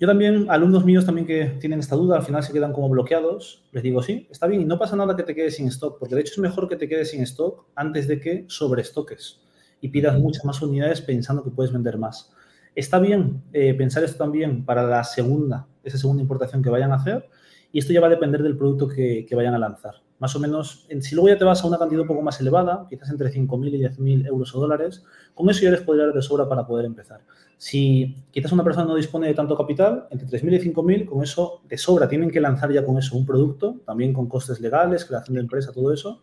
yo 0.00 0.06
también, 0.06 0.46
alumnos 0.48 0.84
míos 0.84 1.04
también 1.04 1.26
que 1.26 1.56
tienen 1.60 1.80
esta 1.80 1.96
duda, 1.96 2.16
al 2.16 2.22
final 2.22 2.44
se 2.44 2.52
quedan 2.52 2.72
como 2.72 2.88
bloqueados, 2.88 3.64
les 3.72 3.82
digo, 3.82 4.00
sí, 4.00 4.28
está 4.30 4.46
bien, 4.46 4.62
y 4.62 4.64
no 4.64 4.78
pasa 4.78 4.94
nada 4.94 5.16
que 5.16 5.24
te 5.24 5.34
quedes 5.34 5.56
sin 5.56 5.66
stock, 5.66 5.98
porque 5.98 6.14
de 6.14 6.20
hecho 6.20 6.34
es 6.34 6.38
mejor 6.38 6.68
que 6.68 6.76
te 6.76 6.88
quedes 6.88 7.10
sin 7.10 7.22
stock 7.22 7.66
antes 7.74 8.06
de 8.06 8.20
que 8.20 8.44
sobrestoques 8.46 9.40
y 9.80 9.88
pidas 9.88 10.16
muchas 10.18 10.44
más 10.44 10.62
unidades 10.62 11.00
pensando 11.00 11.42
que 11.42 11.50
puedes 11.50 11.72
vender 11.72 11.98
más. 11.98 12.32
Está 12.76 13.00
bien 13.00 13.42
eh, 13.52 13.74
pensar 13.74 14.04
esto 14.04 14.18
también 14.18 14.64
para 14.64 14.84
la 14.84 15.02
segunda, 15.02 15.66
esa 15.82 15.98
segunda 15.98 16.22
importación 16.22 16.62
que 16.62 16.70
vayan 16.70 16.92
a 16.92 16.96
hacer, 16.96 17.28
y 17.72 17.80
esto 17.80 17.92
ya 17.92 18.00
va 18.00 18.06
a 18.06 18.10
depender 18.10 18.42
del 18.42 18.56
producto 18.56 18.86
que, 18.86 19.26
que 19.28 19.34
vayan 19.34 19.54
a 19.54 19.58
lanzar. 19.58 19.96
Más 20.18 20.34
o 20.34 20.40
menos, 20.40 20.86
si 21.00 21.14
luego 21.14 21.28
ya 21.28 21.38
te 21.38 21.44
vas 21.44 21.62
a 21.62 21.66
una 21.68 21.78
cantidad 21.78 22.02
un 22.02 22.08
poco 22.08 22.22
más 22.22 22.40
elevada, 22.40 22.86
quizás 22.88 23.08
entre 23.10 23.30
5.000 23.30 23.74
y 23.74 23.78
10.000 23.78 24.26
euros 24.26 24.54
o 24.54 24.60
dólares, 24.60 25.04
con 25.34 25.48
eso 25.48 25.62
ya 25.62 25.70
les 25.70 25.82
podría 25.82 26.06
dar 26.06 26.14
de 26.14 26.22
sobra 26.22 26.48
para 26.48 26.66
poder 26.66 26.86
empezar. 26.86 27.20
Si 27.56 28.16
quizás 28.30 28.52
una 28.52 28.64
persona 28.64 28.86
no 28.86 28.96
dispone 28.96 29.28
de 29.28 29.34
tanto 29.34 29.56
capital, 29.56 30.06
entre 30.10 30.26
3.000 30.26 30.54
y 30.54 30.72
5.000, 30.72 31.06
con 31.06 31.22
eso 31.22 31.62
de 31.68 31.78
sobra 31.78 32.08
tienen 32.08 32.30
que 32.30 32.40
lanzar 32.40 32.72
ya 32.72 32.84
con 32.84 32.98
eso 32.98 33.16
un 33.16 33.24
producto, 33.24 33.76
también 33.86 34.12
con 34.12 34.28
costes 34.28 34.60
legales, 34.60 35.04
creación 35.04 35.36
de 35.36 35.40
empresa, 35.42 35.72
todo 35.72 35.92
eso. 35.92 36.22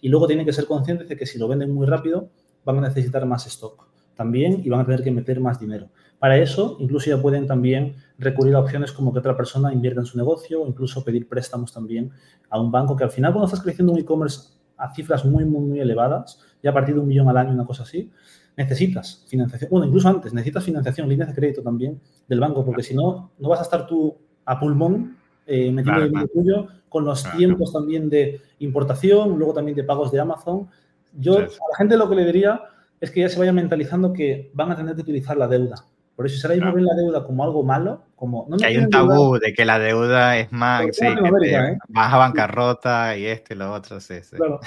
Y 0.00 0.08
luego 0.08 0.26
tienen 0.26 0.44
que 0.44 0.52
ser 0.52 0.66
conscientes 0.66 1.08
de 1.08 1.16
que 1.16 1.26
si 1.26 1.38
lo 1.38 1.46
venden 1.48 1.72
muy 1.72 1.86
rápido, 1.86 2.28
van 2.64 2.78
a 2.78 2.80
necesitar 2.82 3.24
más 3.26 3.46
stock 3.46 3.86
también 4.16 4.62
y 4.64 4.68
van 4.70 4.80
a 4.80 4.84
tener 4.84 5.04
que 5.04 5.10
meter 5.10 5.40
más 5.40 5.60
dinero. 5.60 5.88
Para 6.18 6.38
eso, 6.38 6.76
incluso 6.80 7.10
ya 7.10 7.20
pueden 7.20 7.46
también 7.46 7.96
recurrir 8.18 8.54
a 8.54 8.60
opciones 8.60 8.92
como 8.92 9.12
que 9.12 9.18
otra 9.18 9.36
persona 9.36 9.72
invierta 9.72 10.00
en 10.00 10.06
su 10.06 10.16
negocio 10.16 10.62
o 10.62 10.66
incluso 10.66 11.04
pedir 11.04 11.28
préstamos 11.28 11.72
también 11.72 12.10
a 12.48 12.60
un 12.60 12.70
banco 12.70 12.96
que 12.96 13.04
al 13.04 13.10
final 13.10 13.32
cuando 13.32 13.46
estás 13.46 13.62
creciendo 13.62 13.92
un 13.92 13.98
e-commerce 13.98 14.54
a 14.78 14.94
cifras 14.94 15.24
muy, 15.24 15.44
muy, 15.44 15.60
muy 15.60 15.80
elevadas, 15.80 16.40
ya 16.62 16.70
a 16.70 16.74
partir 16.74 16.94
de 16.94 17.00
un 17.00 17.08
millón 17.08 17.28
al 17.28 17.36
año, 17.36 17.52
una 17.52 17.66
cosa 17.66 17.82
así, 17.82 18.10
necesitas 18.56 19.24
financiación, 19.28 19.70
bueno, 19.70 19.86
incluso 19.86 20.08
antes, 20.08 20.32
necesitas 20.32 20.64
financiación, 20.64 21.08
líneas 21.08 21.28
de 21.28 21.34
crédito 21.34 21.62
también 21.62 22.00
del 22.28 22.40
banco, 22.40 22.64
porque 22.64 22.82
si 22.82 22.94
no, 22.94 23.30
no 23.38 23.48
vas 23.48 23.60
a 23.60 23.62
estar 23.62 23.86
tú 23.86 24.16
a 24.44 24.58
pulmón 24.58 25.16
eh, 25.46 25.70
metiendo 25.70 26.02
el 26.02 26.10
dinero 26.10 26.28
tuyo 26.28 26.66
con 26.88 27.04
los 27.04 27.30
tiempos 27.36 27.72
también 27.72 28.08
de 28.08 28.40
importación, 28.60 29.36
luego 29.36 29.52
también 29.52 29.76
de 29.76 29.84
pagos 29.84 30.10
de 30.10 30.20
Amazon. 30.20 30.68
Yo 31.12 31.38
a 31.38 31.42
la 31.42 31.76
gente 31.76 31.96
lo 31.96 32.08
que 32.08 32.16
le 32.16 32.24
diría 32.24 32.60
es 33.00 33.10
que 33.10 33.20
ya 33.20 33.28
se 33.28 33.38
vaya 33.38 33.52
mentalizando 33.52 34.12
que 34.12 34.50
van 34.54 34.72
a 34.72 34.76
tener 34.76 34.94
que 34.94 35.02
utilizar 35.02 35.36
la 35.36 35.46
deuda. 35.46 35.76
Por 36.16 36.26
eso, 36.26 36.38
si 36.38 36.46
ahora 36.46 36.56
mismo 36.56 36.72
ven 36.72 36.84
la 36.86 36.94
deuda 36.94 37.24
como 37.24 37.44
algo 37.44 37.62
malo, 37.62 38.04
como... 38.16 38.46
No, 38.48 38.56
hay 38.64 38.78
un 38.78 38.88
tabú 38.88 39.38
de 39.38 39.52
que 39.52 39.66
la 39.66 39.78
deuda 39.78 40.38
es 40.38 40.50
más, 40.50 40.84
sí, 40.92 41.04
¿eh? 41.04 41.78
vas 41.88 42.12
a 42.12 42.16
bancarrota 42.16 43.16
y 43.18 43.26
esto 43.26 43.52
y 43.52 43.56
lo 43.58 43.72
otro, 43.72 44.00
sí, 44.00 44.14
sí. 44.22 44.36
Claro. 44.36 44.60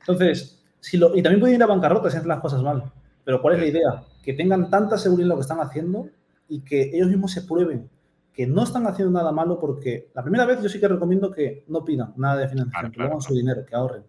Entonces, 0.00 0.64
si 0.80 0.96
lo, 0.96 1.14
y 1.14 1.22
también 1.22 1.40
pueden 1.40 1.56
ir 1.56 1.62
a 1.62 1.66
bancarrota 1.66 2.10
si 2.10 2.16
hacen 2.16 2.28
las 2.28 2.40
cosas 2.40 2.62
mal. 2.62 2.90
Pero 3.22 3.42
¿cuál 3.42 3.54
es 3.54 3.60
la 3.60 3.66
idea? 3.66 4.02
Que 4.22 4.32
tengan 4.32 4.70
tanta 4.70 4.96
seguridad 4.96 5.24
en 5.24 5.28
lo 5.28 5.34
que 5.36 5.42
están 5.42 5.60
haciendo 5.60 6.08
y 6.48 6.60
que 6.60 6.90
ellos 6.94 7.08
mismos 7.08 7.32
se 7.32 7.42
prueben 7.42 7.88
que 8.34 8.46
no 8.46 8.64
están 8.64 8.86
haciendo 8.86 9.16
nada 9.16 9.30
malo 9.30 9.60
porque 9.60 10.10
la 10.12 10.22
primera 10.22 10.44
vez 10.44 10.60
yo 10.60 10.68
sí 10.68 10.80
que 10.80 10.88
recomiendo 10.88 11.30
que 11.30 11.64
no 11.68 11.84
pidan 11.84 12.12
nada 12.16 12.36
de 12.38 12.48
financiación, 12.48 12.90
que 12.90 12.98
pongan 13.00 13.20
su 13.20 13.32
dinero, 13.32 13.64
que 13.64 13.76
ahorren. 13.76 14.02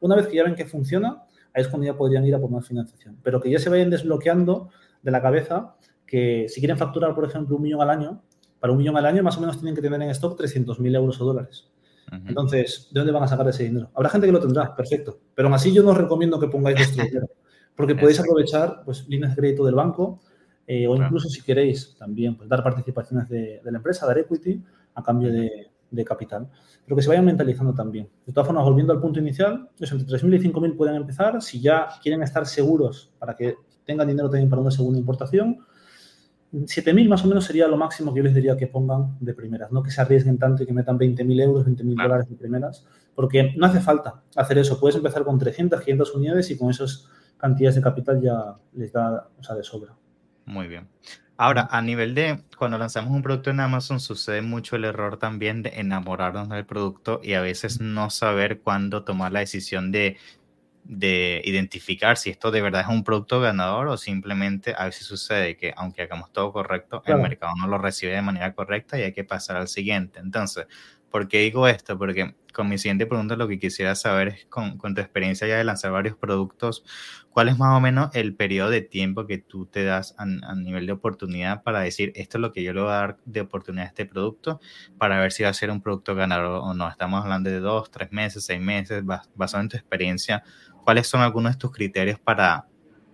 Una 0.00 0.16
vez 0.16 0.28
que 0.28 0.36
ya 0.36 0.44
ven 0.44 0.54
que 0.54 0.64
funciona, 0.64 1.24
ahí 1.52 1.62
es 1.62 1.68
cuando 1.68 1.86
ya 1.86 1.94
podrían 1.94 2.24
ir 2.24 2.34
a 2.34 2.40
por 2.40 2.50
más 2.50 2.66
financiación. 2.66 3.18
Pero 3.22 3.40
que 3.40 3.50
ya 3.50 3.58
se 3.58 3.68
vayan 3.68 3.90
desbloqueando 3.90 4.70
de 5.02 5.10
la 5.10 5.20
cabeza 5.20 5.74
que 6.06 6.46
si 6.48 6.60
quieren 6.60 6.78
facturar, 6.78 7.14
por 7.14 7.24
ejemplo, 7.24 7.56
un 7.56 7.62
millón 7.62 7.82
al 7.82 7.90
año, 7.90 8.22
para 8.60 8.72
un 8.72 8.78
millón 8.78 8.96
al 8.96 9.06
año 9.06 9.22
más 9.22 9.36
o 9.36 9.40
menos 9.40 9.56
tienen 9.56 9.74
que 9.74 9.82
tener 9.82 10.00
en 10.00 10.10
stock 10.10 10.38
300.000 10.40 10.94
euros 10.94 11.20
o 11.20 11.24
dólares. 11.24 11.68
Entonces, 12.26 12.88
¿de 12.92 13.00
dónde 13.00 13.12
van 13.12 13.24
a 13.24 13.28
sacar 13.28 13.48
ese 13.48 13.64
dinero? 13.64 13.90
Habrá 13.92 14.08
gente 14.10 14.28
que 14.28 14.32
lo 14.32 14.40
tendrá, 14.40 14.76
perfecto. 14.76 15.18
Pero 15.34 15.48
aún 15.48 15.54
así 15.54 15.72
yo 15.72 15.82
no 15.82 15.90
os 15.90 15.98
recomiendo 15.98 16.38
que 16.38 16.46
pongáis 16.46 16.76
vuestro 16.76 17.04
dinero 17.04 17.26
porque 17.76 17.94
podéis 17.94 18.18
aprovechar 18.18 18.82
pues, 18.84 19.06
líneas 19.06 19.32
de 19.32 19.40
crédito 19.40 19.64
del 19.64 19.74
banco 19.74 20.20
eh, 20.66 20.88
o 20.88 20.96
incluso 20.96 21.28
si 21.28 21.42
queréis 21.42 21.94
también 21.96 22.36
pues, 22.36 22.48
dar 22.48 22.62
participaciones 22.62 23.28
de, 23.28 23.60
la 23.62 23.76
empresa, 23.76 24.06
dar 24.06 24.18
equity 24.18 24.60
a 24.94 25.02
cambio 25.02 25.30
de, 25.30 25.70
capital. 26.04 26.48
Pero 26.84 26.96
que 26.96 27.02
se 27.02 27.08
vayan 27.08 27.24
mentalizando 27.24 27.72
también. 27.72 28.08
De 28.26 28.32
todas 28.32 28.46
formas, 28.46 28.64
volviendo 28.64 28.92
al 28.92 29.00
punto 29.00 29.18
inicial, 29.18 29.70
eso, 29.78 29.96
entre 29.96 30.18
3.000 30.18 30.40
y 30.40 30.52
5.000 30.52 30.76
pueden 30.76 30.94
empezar. 30.96 31.40
Si 31.40 31.60
ya 31.60 31.88
quieren 32.02 32.22
estar 32.22 32.44
seguros 32.44 33.10
para 33.18 33.34
que 33.34 33.54
tengan 33.86 34.06
dinero 34.08 34.28
también 34.28 34.50
para 34.50 34.60
una 34.60 34.70
segunda 34.70 34.98
importación, 34.98 35.64
7.000 36.52 37.08
más 37.08 37.24
o 37.24 37.28
menos 37.28 37.44
sería 37.44 37.68
lo 37.68 37.76
máximo 37.76 38.12
que 38.12 38.18
yo 38.18 38.24
les 38.24 38.34
diría 38.34 38.56
que 38.56 38.66
pongan 38.66 39.16
de 39.20 39.34
primeras, 39.34 39.72
no 39.72 39.82
que 39.82 39.90
se 39.90 40.00
arriesguen 40.00 40.38
tanto 40.38 40.62
y 40.62 40.66
que 40.66 40.72
metan 40.72 40.98
20.000 40.98 41.42
euros, 41.42 41.66
20.000 41.66 42.02
dólares 42.02 42.28
de 42.28 42.36
primeras, 42.36 42.86
porque 43.14 43.52
no 43.56 43.66
hace 43.66 43.80
falta 43.80 44.22
hacer 44.36 44.58
eso. 44.58 44.78
Puedes 44.78 44.96
empezar 44.96 45.24
con 45.24 45.38
300, 45.38 45.80
500 45.80 46.14
unidades 46.14 46.50
y 46.50 46.58
con 46.58 46.70
esos 46.70 47.10
cantidades 47.36 47.76
de 47.76 47.82
capital 47.82 48.20
ya 48.20 48.56
les 48.74 48.92
da, 48.92 49.28
o 49.38 49.42
sea, 49.42 49.54
de 49.56 49.64
sobra. 49.64 49.94
Muy 50.44 50.68
bien. 50.68 50.88
Ahora, 51.38 51.68
a 51.70 51.82
nivel 51.82 52.14
de 52.14 52.44
cuando 52.56 52.78
lanzamos 52.78 53.10
un 53.10 53.22
producto 53.22 53.50
en 53.50 53.60
Amazon, 53.60 54.00
sucede 54.00 54.40
mucho 54.40 54.76
el 54.76 54.84
error 54.84 55.18
también 55.18 55.62
de 55.62 55.70
enamorarnos 55.76 56.48
del 56.48 56.64
producto 56.64 57.20
y 57.22 57.34
a 57.34 57.42
veces 57.42 57.80
no 57.80 58.08
saber 58.08 58.60
cuándo 58.60 59.04
tomar 59.04 59.32
la 59.32 59.40
decisión 59.40 59.92
de, 59.92 60.16
de 60.88 61.42
identificar 61.44 62.16
si 62.16 62.30
esto 62.30 62.50
de 62.50 62.62
verdad 62.62 62.82
es 62.82 62.88
un 62.88 63.02
producto 63.02 63.40
ganador 63.40 63.88
o 63.88 63.96
simplemente 63.96 64.74
a 64.76 64.84
veces 64.84 65.06
sucede 65.06 65.56
que 65.56 65.74
aunque 65.76 66.02
hagamos 66.02 66.32
todo 66.32 66.52
correcto, 66.52 67.02
el 67.06 67.18
mercado 67.18 67.54
no 67.58 67.66
lo 67.66 67.78
recibe 67.78 68.12
de 68.12 68.22
manera 68.22 68.54
correcta 68.54 68.98
y 68.98 69.02
hay 69.02 69.12
que 69.12 69.24
pasar 69.24 69.56
al 69.56 69.68
siguiente. 69.68 70.20
Entonces, 70.20 70.66
¿Por 71.10 71.28
qué 71.28 71.38
digo 71.38 71.66
esto? 71.66 71.96
Porque 71.96 72.34
con 72.52 72.68
mi 72.68 72.76
siguiente 72.76 73.06
pregunta 73.06 73.36
lo 73.36 73.48
que 73.48 73.58
quisiera 73.58 73.94
saber 73.94 74.28
es, 74.28 74.46
con, 74.50 74.78
tu 74.78 75.00
experiencia 75.00 75.46
ya 75.46 75.56
de 75.56 75.64
lanzar 75.64 75.92
varios 75.92 76.14
productos, 76.14 76.84
¿cuál 77.30 77.48
es 77.48 77.58
más 77.58 77.74
o 77.74 77.80
menos 77.80 78.10
el 78.14 78.34
periodo 78.34 78.68
de 78.68 78.82
tiempo 78.82 79.26
que 79.26 79.38
tú 79.38 79.64
te 79.64 79.84
das 79.84 80.14
a, 80.18 80.26
nivel 80.54 80.84
de 80.86 80.92
oportunidad 80.92 81.62
para 81.62 81.80
decir, 81.80 82.12
esto 82.16 82.36
es 82.38 82.42
lo 82.42 82.52
que 82.52 82.62
yo 82.62 82.74
le 82.74 82.80
voy 82.82 82.90
a 82.90 82.94
dar 82.94 83.16
de 83.24 83.40
oportunidad 83.40 83.86
a 83.86 83.88
este 83.88 84.04
producto 84.04 84.60
para 84.98 85.18
ver 85.18 85.32
si 85.32 85.42
va 85.42 85.48
a 85.48 85.54
ser 85.54 85.70
un 85.70 85.80
producto 85.80 86.14
ganador 86.14 86.60
o 86.62 86.74
no? 86.74 86.86
Estamos 86.88 87.22
hablando 87.22 87.48
de 87.48 87.60
dos, 87.60 87.90
tres 87.90 88.12
meses, 88.12 88.44
seis 88.44 88.60
meses, 88.60 89.02
basado 89.34 89.62
en 89.62 89.70
tu 89.70 89.76
experiencia, 89.78 90.42
¿cuáles 90.86 91.08
son 91.08 91.20
algunos 91.20 91.54
de 91.54 91.58
tus 91.58 91.72
criterios 91.72 92.20
para, 92.20 92.64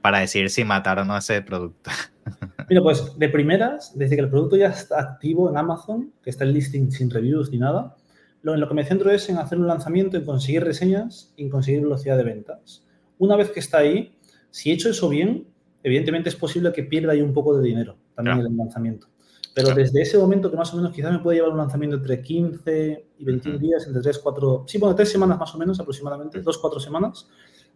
para 0.03 0.19
decir 0.19 0.51
si 0.51 0.63
matar 0.63 0.99
o 0.99 1.07
no 1.07 1.17
ese 1.17 1.41
producto? 1.41 1.91
Mira, 2.69 2.83
pues 2.83 3.19
de 3.19 3.31
primeras, 3.31 3.97
desde 3.97 4.15
que 4.15 4.21
el 4.21 4.29
producto 4.29 4.57
ya 4.57 4.69
está 4.69 5.01
activo 5.01 5.49
en 5.49 5.57
Amazon, 5.57 6.13
que 6.23 6.29
está 6.29 6.45
el 6.45 6.53
listing 6.53 6.93
sin 6.93 7.09
reviews 7.09 7.51
ni 7.51 7.57
nada, 7.57 7.97
lo, 8.43 8.53
en 8.53 8.61
lo 8.61 8.69
que 8.69 8.75
me 8.75 8.85
centro 8.85 9.11
es 9.11 9.27
en 9.31 9.39
hacer 9.39 9.59
un 9.59 9.67
lanzamiento, 9.67 10.19
en 10.19 10.27
conseguir 10.27 10.65
reseñas 10.65 11.33
y 11.35 11.45
en 11.45 11.49
conseguir 11.49 11.81
velocidad 11.81 12.19
de 12.19 12.25
ventas. 12.25 12.85
Una 13.17 13.37
vez 13.37 13.51
que 13.51 13.61
está 13.61 13.79
ahí, 13.79 14.19
si 14.51 14.71
he 14.71 14.75
hecho 14.75 14.91
eso 14.91 15.09
bien, 15.09 15.47
evidentemente 15.83 16.29
es 16.29 16.37
posible 16.37 16.75
que 16.75 16.83
pierda 16.83 17.13
ahí 17.13 17.23
un 17.23 17.33
poco 17.33 17.57
de 17.57 17.67
dinero 17.67 17.97
también 18.15 18.41
en 18.41 18.47
el 18.49 18.57
lanzamiento. 18.59 19.07
Pero 19.55 19.75
desde 19.75 20.03
ese 20.03 20.19
momento, 20.19 20.51
que 20.51 20.59
más 20.59 20.73
o 20.75 20.77
menos 20.77 20.93
quizás 20.93 21.13
me 21.13 21.21
puede 21.21 21.39
llevar 21.39 21.53
un 21.53 21.59
lanzamiento 21.59 21.97
entre 21.97 22.21
15 22.21 23.07
y 23.19 23.25
21 23.25 23.59
días, 23.59 23.87
entre 23.87 24.03
3, 24.03 24.19
4, 24.19 24.65
sí, 24.67 24.79
bueno, 24.79 24.95
3 24.95 25.11
semanas 25.11 25.39
más 25.39 25.55
o 25.55 25.59
menos 25.59 25.81
aproximadamente, 25.81 26.41
2, 26.41 26.59
4 26.59 26.81
semanas, 26.81 27.29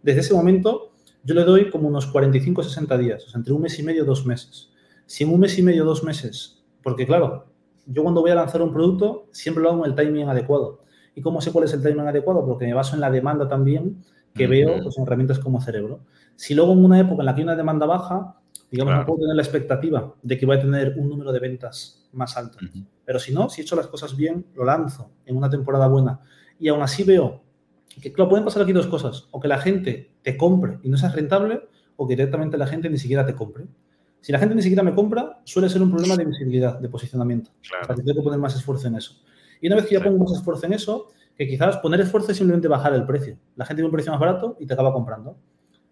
desde 0.03 0.21
ese 0.21 0.35
momento 0.35 0.93
yo 1.25 1.35
le 1.35 1.45
doy 1.45 1.71
como 1.71 1.89
unos 1.89 2.07
45 2.07 2.63
60 2.63 2.99
días, 2.99 3.25
o 3.27 3.31
sea, 3.31 3.39
entre 3.39 3.53
un 3.53 3.63
mes 3.63 3.79
y 3.79 3.83
medio, 3.83 4.05
dos 4.05 4.25
meses. 4.27 4.71
Si 5.07 5.25
en 5.25 5.33
un 5.33 5.41
mes 5.41 5.59
y 5.59 5.63
medio, 5.63 5.85
dos 5.85 6.05
meses, 6.05 6.63
porque 6.83 7.07
claro, 7.07 7.47
yo 7.87 8.03
cuando 8.03 8.21
voy 8.21 8.31
a 8.31 8.35
lanzar 8.35 8.63
un 8.63 8.73
producto 8.73 9.29
siempre 9.33 9.63
lo 9.63 9.71
hago 9.71 9.85
en 9.85 9.91
el 9.91 9.97
timing 9.97 10.29
adecuado. 10.29 10.83
¿Y 11.15 11.23
cómo 11.23 11.41
sé 11.41 11.51
cuál 11.51 11.65
es 11.65 11.73
el 11.73 11.83
timing 11.83 12.07
adecuado? 12.07 12.45
Porque 12.45 12.67
me 12.67 12.75
baso 12.75 12.95
en 12.95 13.01
la 13.01 13.11
demanda 13.11 13.49
también 13.49 14.05
que 14.35 14.47
veo 14.47 14.83
pues, 14.83 14.99
en 14.99 15.05
herramientas 15.05 15.39
como 15.39 15.61
cerebro. 15.61 16.01
Si 16.35 16.55
luego 16.55 16.73
en 16.73 16.85
una 16.85 17.01
época 17.01 17.23
en 17.23 17.27
la 17.27 17.35
que 17.35 17.41
hay 17.41 17.45
una 17.45 17.57
demanda 17.57 17.87
baja, 17.87 18.37
digamos, 18.71 18.95
no 18.95 19.07
puedo 19.07 19.21
tener 19.21 19.35
la 19.35 19.43
expectativa 19.43 20.15
de 20.23 20.37
que 20.37 20.45
voy 20.45 20.59
a 20.59 20.61
tener 20.61 20.95
un 20.99 21.09
número 21.09 21.33
de 21.33 21.41
ventas 21.41 22.07
más 22.13 22.37
alto. 22.37 22.59
Pero 23.05 23.19
si 23.19 23.33
no, 23.33 23.49
si 23.49 23.61
he 23.61 23.65
hecho 23.65 23.77
las 23.77 23.87
cosas 23.87 24.17
bien, 24.17 24.47
lo 24.55 24.65
lanzo 24.65 25.11
en 25.25 25.37
una 25.37 25.49
temporada 25.49 25.89
buena 25.89 26.21
y 26.59 26.69
aún 26.69 26.83
así 26.83 27.05
veo 27.05 27.43
que, 28.01 28.13
claro, 28.13 28.29
pueden 28.29 28.45
pasar 28.45 28.63
aquí 28.63 28.73
dos 28.73 28.87
cosas. 28.87 29.29
O 29.31 29.41
que 29.41 29.49
la 29.49 29.59
gente 29.59 30.11
te 30.23 30.37
compre 30.37 30.79
y 30.83 30.89
no 30.89 30.97
seas 30.97 31.15
rentable, 31.15 31.63
o 31.97 32.07
que 32.07 32.15
directamente 32.15 32.59
la 32.59 32.67
gente 32.67 32.91
ni 32.91 32.99
siquiera 32.99 33.25
te 33.25 33.35
compre. 33.35 33.65
Si 34.21 34.33
la 34.33 34.39
gente 34.39 34.55
ni 34.55 34.63
siquiera 34.63 34.83
me 34.83 34.95
compra, 34.95 35.41
suele 35.45 35.69
ser 35.69 35.83
un 35.83 35.91
problema 35.91 36.17
de 36.17 36.25
visibilidad, 36.25 36.79
de 36.79 36.89
posicionamiento. 36.89 37.51
Claro. 37.67 37.85
O 37.85 37.87
sea, 37.87 37.95
que 37.95 38.03
tengo 38.03 38.21
que 38.21 38.25
poner 38.25 38.39
más 38.39 38.57
esfuerzo 38.57 38.89
en 38.89 38.97
eso. 38.97 39.23
Y 39.61 39.69
una 39.69 39.77
vez 39.77 39.87
que 39.87 39.95
ya 39.95 40.03
pongo 40.03 40.19
más 40.19 40.33
esfuerzo 40.33 40.67
en 40.67 40.73
eso, 40.73 41.09
que 41.37 41.47
quizás 41.47 41.77
poner 41.79 42.01
esfuerzo 42.01 42.33
es 42.33 42.37
simplemente 42.37 42.69
bajar 42.69 42.95
el 42.95 43.07
precio. 43.07 43.39
La 43.57 43.65
gente 43.65 43.81
tiene 43.81 43.87
un 43.87 43.93
precio 43.93 44.13
más 44.13 44.21
barato 44.21 44.57
y 44.59 44.67
te 44.67 44.75
acaba 44.75 44.93
comprando. 44.93 45.37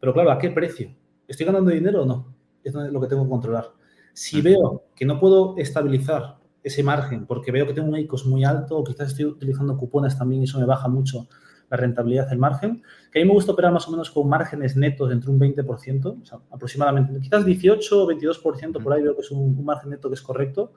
Pero 0.01 0.13
claro, 0.13 0.31
¿a 0.31 0.39
qué 0.39 0.51
precio? 0.51 0.95
¿Estoy 1.29 1.47
ganando 1.47 1.71
dinero 1.71 2.03
o 2.03 2.07
no? 2.07 2.35
Es 2.63 2.75
lo 2.75 3.01
que 3.01 3.07
tengo 3.07 3.25
que 3.25 3.31
controlar. 3.31 3.71
Si 4.13 4.41
veo 4.41 4.85
que 4.95 5.05
no 5.05 5.19
puedo 5.19 5.57
estabilizar 5.59 6.39
ese 6.63 6.83
margen 6.83 7.27
porque 7.27 7.53
veo 7.53 7.67
que 7.67 7.75
tengo 7.75 7.89
un 7.89 7.99
ICOS 7.99 8.27
muy 8.27 8.45
alto 8.45 8.79
o 8.79 8.85
quizás 8.85 9.09
estoy 9.11 9.27
utilizando 9.27 9.77
cupones 9.77 10.17
también 10.17 10.43
y 10.43 10.45
eso 10.45 10.59
me 10.59 10.65
baja 10.65 10.89
mucho 10.89 11.29
la 11.71 11.77
rentabilidad 11.77 12.29
del 12.29 12.39
margen, 12.39 12.83
que 13.11 13.21
a 13.21 13.23
mí 13.23 13.29
me 13.29 13.35
gusta 13.35 13.53
operar 13.53 13.73
más 13.73 13.87
o 13.89 13.91
menos 13.91 14.11
con 14.11 14.29
márgenes 14.29 14.77
netos 14.77 15.11
entre 15.13 15.31
un 15.31 15.41
20%, 15.41 16.23
o 16.23 16.27
sea, 16.27 16.39
aproximadamente, 16.51 17.21
quizás 17.21 17.45
18 17.45 18.03
o 18.03 18.09
22% 18.09 18.83
por 18.83 18.93
ahí 18.93 19.03
veo 19.03 19.15
que 19.15 19.23
es 19.23 19.31
un, 19.31 19.65
margen 19.65 19.91
neto 19.91 20.09
que 20.09 20.15
es 20.15 20.23
correcto. 20.23 20.73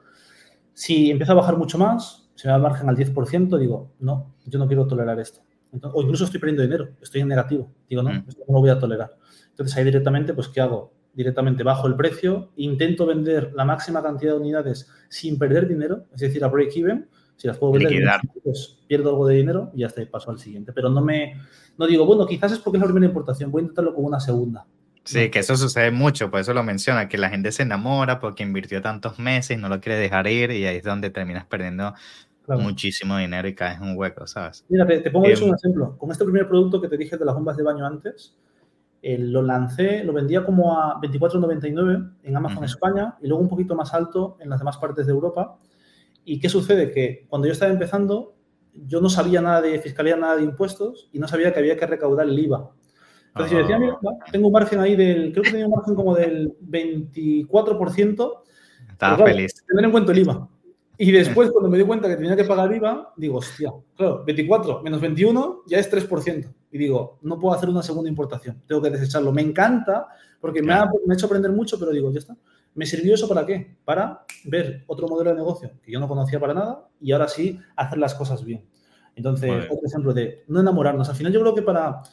Si 0.73 1.12
empieza 1.12 1.34
a 1.34 1.36
bajar 1.36 1.58
mucho 1.58 1.78
más, 1.78 2.30
se 2.36 2.47
me 2.47 2.52
va 2.52 2.58
el 2.58 2.63
margen 2.63 2.89
al 2.89 2.95
10%, 2.95 3.58
digo, 3.58 3.93
no, 4.00 4.36
yo 4.45 4.60
no 4.60 4.67
quiero 4.67 4.88
tolerar 4.88 5.19
esto. 5.19 5.41
o 5.82 6.02
incluso 6.02 6.26
estoy 6.26 6.39
perdiendo 6.39 6.63
dinero, 6.63 6.89
estoy 7.02 7.21
en 7.21 7.28
negativo. 7.28 7.71
Digo, 7.89 8.04
no, 8.04 8.12
mm. 8.12 8.26
esto 8.28 8.43
no 8.47 8.54
lo 8.54 8.60
voy 8.60 8.69
a 8.69 8.80
tolerar. 8.80 9.17
Entonces 9.50 9.76
ahí 9.76 9.84
directamente, 9.84 10.34
pues, 10.34 10.47
¿qué 10.50 10.62
hago? 10.62 10.93
Directamente 11.13 11.63
bajo 11.63 11.88
el 11.88 11.95
precio, 11.95 12.52
intento 12.58 13.08
vender 13.08 13.52
la 13.56 13.65
máxima 13.65 14.04
cantidad 14.04 14.34
de 14.34 14.39
unidades 14.39 14.88
sin 15.10 15.39
perder 15.39 15.67
dinero, 15.67 16.06
es 16.13 16.21
decir, 16.21 16.43
a 16.43 16.47
break-even. 16.47 17.10
Si 17.38 17.47
las 17.47 17.58
puedo 17.58 17.73
vender, 17.73 18.04
pues 18.43 18.78
pierdo 18.88 19.12
algo 19.12 19.28
de 19.28 19.36
dinero 19.36 19.71
y 19.73 19.82
ya 19.82 19.88
está, 19.88 20.06
paso 20.10 20.32
al 20.32 20.39
siguiente. 20.39 20.73
Pero 20.73 20.89
no 20.89 21.02
me, 21.02 21.39
no 21.78 21.88
digo, 21.88 22.06
bueno, 22.06 22.26
quizás 22.26 22.52
es 22.52 22.60
porque 22.60 22.78
es 22.78 22.82
la 22.82 22.88
primera 22.88 23.06
importación, 23.06 23.52
voy 23.52 23.62
a 23.62 23.63
intentarlo 23.63 23.93
con 23.93 24.06
una 24.06 24.19
segunda. 24.19 24.65
Sí, 25.04 25.30
que 25.30 25.39
eso 25.39 25.56
sucede 25.56 25.89
mucho, 25.91 26.30
por 26.30 26.41
eso 26.41 26.54
lo 26.54 26.63
menciona, 26.63 27.08
que 27.08 27.17
la 27.17 27.30
gente 27.30 27.54
se 27.54 27.63
enamora 27.63 28.19
porque 28.19 28.43
invirtió 28.43 28.82
tantos 28.82 29.19
meses 29.19 29.58
no 29.58 29.69
lo 29.69 29.80
quiere 29.80 29.97
dejar 29.97 30.28
ir 30.28 30.52
y 30.52 30.65
ahí 30.65 30.78
es 30.78 30.84
donde 30.84 31.10
terminas 31.10 31.45
perdiendo 31.45 31.93
muchísimo 32.56 33.17
dinero 33.17 33.47
y 33.47 33.56
caes 33.56 33.78
en 33.78 33.84
un 33.84 33.97
hueco, 33.97 34.28
¿sabes? 34.28 34.65
Mira, 34.67 34.86
te, 34.86 35.10
pongo 35.10 35.28
eso 35.28 35.45
un 35.45 35.56
ejemplo. 35.56 35.97
Con 35.97 36.12
este 36.12 36.23
primer 36.23 36.47
producto 36.47 36.82
que 36.82 36.88
te 36.88 36.97
dije 36.97 37.17
de 37.17 37.23
las 37.23 37.36
bombas 37.36 37.56
de 37.56 37.63
baño 37.63 37.86
antes, 37.86 38.36
eh, 39.02 39.17
lo 39.17 39.41
lancé, 39.41 40.04
lo 40.04 40.13
vendía 40.13 40.43
como 40.43 40.78
a 40.78 41.00
24,99 41.02 42.12
en 42.23 42.36
Amazon 42.36 42.63
España 42.63 43.15
y 43.21 43.28
luego 43.28 43.41
un 43.41 43.50
poquito 43.50 43.76
más 43.76 43.93
alto 43.93 44.38
en 44.39 44.50
las 44.50 44.60
demás 44.60 44.78
partes 44.78 45.06
de 45.06 45.12
Europa. 45.12 45.58
¿Y 46.30 46.40
qué 46.42 46.50
sucede? 46.50 46.92
Que 46.92 47.26
cuando 47.30 47.48
yo 47.48 47.54
estaba 47.54 47.72
empezando, 47.72 48.36
yo 48.74 49.00
no 49.00 49.10
sabía 49.10 49.40
nada 49.40 49.62
de 49.62 49.80
fiscalía, 49.80 50.18
nada 50.18 50.36
de 50.36 50.44
impuestos 50.44 51.10
y 51.13 51.20
no 51.20 51.28
sabía 51.28 51.54
que 51.54 51.60
había 51.60 51.78
que 51.78 51.88
recaudar 51.88 52.28
el 52.28 52.38
IVA. 52.38 52.70
Entonces 53.28 53.52
yo 53.54 53.60
decía, 53.60 53.80
mira, 53.80 53.98
tengo 54.30 54.48
un 54.48 54.54
margen 54.54 54.82
ahí 54.82 54.98
del, 54.98 55.32
creo 55.32 55.44
que 55.44 55.52
tenía 55.52 55.68
un 55.68 55.72
margen 55.72 55.96
como 55.96 56.13
del 56.13 56.54
24%. 56.60 58.42
Estaba 58.92 59.26
feliz. 59.26 59.54
Tener 59.66 59.86
en 59.86 59.92
cuenta 59.92 60.12
el 60.12 60.20
IVA. 60.20 60.50
Y 60.98 61.13
después, 61.13 61.50
cuando 61.52 61.70
me 61.70 61.78
di 61.78 61.86
cuenta 61.86 62.10
que 62.10 62.18
tenía 62.18 62.36
que 62.36 62.44
pagar 62.44 62.76
IVA, 62.76 63.13
digo, 63.16 63.38
hostia, 63.38 63.72
claro, 63.96 64.26
24 64.26 64.82
menos 64.82 65.00
21 65.00 65.62
ya 65.66 65.80
es 65.80 65.90
3%. 65.90 66.54
Y 66.72 66.78
digo, 66.78 67.20
no 67.22 67.40
puedo 67.40 67.56
hacer 67.56 67.70
una 67.70 67.84
segunda 67.84 68.10
importación, 68.10 68.62
tengo 68.68 68.82
que 68.82 68.90
desecharlo. 68.90 69.32
Me 69.32 69.44
encanta 69.44 70.08
porque 70.42 70.62
me, 70.62 70.74
ha, 70.74 70.92
me 71.06 71.13
ha 71.13 71.16
hecho 71.16 71.28
aprender 71.28 71.54
mucho, 71.54 71.80
pero 71.80 71.92
digo, 71.92 72.12
ya 72.12 72.20
está. 72.20 72.36
¿Me 72.78 72.86
sirvió 72.86 73.16
eso 73.16 73.28
para 73.28 73.44
qué? 73.44 73.76
Para 73.84 74.24
ver 74.44 74.84
otro 74.86 75.08
modelo 75.08 75.32
de 75.32 75.36
negocio 75.36 75.72
que 75.82 75.92
yo 75.92 76.00
no 76.00 76.08
conocía 76.08 76.40
para 76.40 76.54
nada 76.54 76.88
y 77.02 77.12
ahora 77.12 77.28
sí 77.28 77.60
hacer 77.76 77.98
las 77.98 78.13
cosas 78.13 78.46
bien. 78.46 78.63
Entonces, 79.16 79.66
otro 79.66 79.88
ejemplo 79.88 80.13
de 80.13 80.44
no 80.48 80.60
enamorarnos. 80.60 81.10
Al 81.10 81.16
final 81.16 81.34
yo 81.34 81.42
creo 81.42 81.56
que 81.56 81.63
para, 81.63 82.04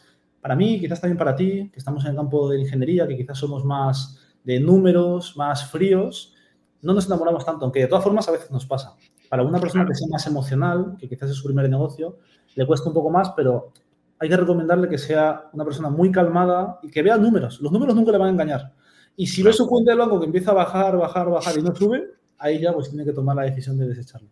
para 0.40 0.56
mí, 0.56 0.80
quizás 0.80 1.02
también 1.02 1.18
para 1.18 1.36
ti, 1.36 1.68
que 1.70 1.78
estamos 1.78 2.02
en 2.06 2.12
el 2.12 2.16
campo 2.16 2.48
de 2.48 2.60
ingeniería, 2.60 3.06
que 3.06 3.14
quizás 3.14 3.36
somos 3.36 3.62
más 3.62 4.18
de 4.42 4.58
números, 4.58 5.36
más 5.36 5.70
fríos, 5.70 6.34
no 6.80 6.94
nos 6.94 7.04
enamoramos 7.08 7.44
tanto, 7.44 7.66
aunque 7.66 7.80
de 7.80 7.86
todas 7.86 8.02
formas 8.02 8.26
a 8.28 8.32
veces 8.32 8.50
nos 8.50 8.64
pasa. 8.64 8.96
Para 9.28 9.42
una 9.42 9.60
persona 9.60 9.84
que 9.84 9.94
sea 9.94 10.08
más 10.10 10.26
emocional, 10.26 10.96
que 10.98 11.06
quizás 11.10 11.28
es 11.28 11.36
su 11.36 11.44
primer 11.44 11.68
negocio, 11.68 12.20
le 12.54 12.66
cuesta 12.66 12.88
un 12.88 12.94
poco 12.94 13.10
más, 13.10 13.32
pero 13.36 13.70
hay 14.18 14.30
que 14.30 14.36
recomendarle 14.38 14.88
que 14.88 14.96
sea 14.96 15.50
una 15.52 15.66
persona 15.66 15.90
muy 15.90 16.10
calmada 16.10 16.78
y 16.82 16.90
que 16.90 17.02
vea 17.02 17.18
números. 17.18 17.60
Los 17.60 17.70
números 17.70 17.94
nunca 17.94 18.12
le 18.12 18.16
van 18.18 18.28
a 18.28 18.30
engañar. 18.30 18.72
Y 19.16 19.26
si 19.26 19.42
ve 19.42 19.52
su 19.52 19.66
cuenta 19.66 19.92
de 19.92 19.98
banco 19.98 20.18
que 20.18 20.26
empieza 20.26 20.50
a 20.50 20.54
bajar, 20.54 20.96
bajar, 20.96 21.30
bajar 21.30 21.58
y 21.58 21.62
no 21.62 21.74
sube, 21.74 22.10
ahí 22.38 22.60
ya 22.60 22.72
pues 22.72 22.88
tiene 22.88 23.04
que 23.04 23.12
tomar 23.12 23.36
la 23.36 23.42
decisión 23.42 23.78
de 23.78 23.88
desecharlo. 23.88 24.28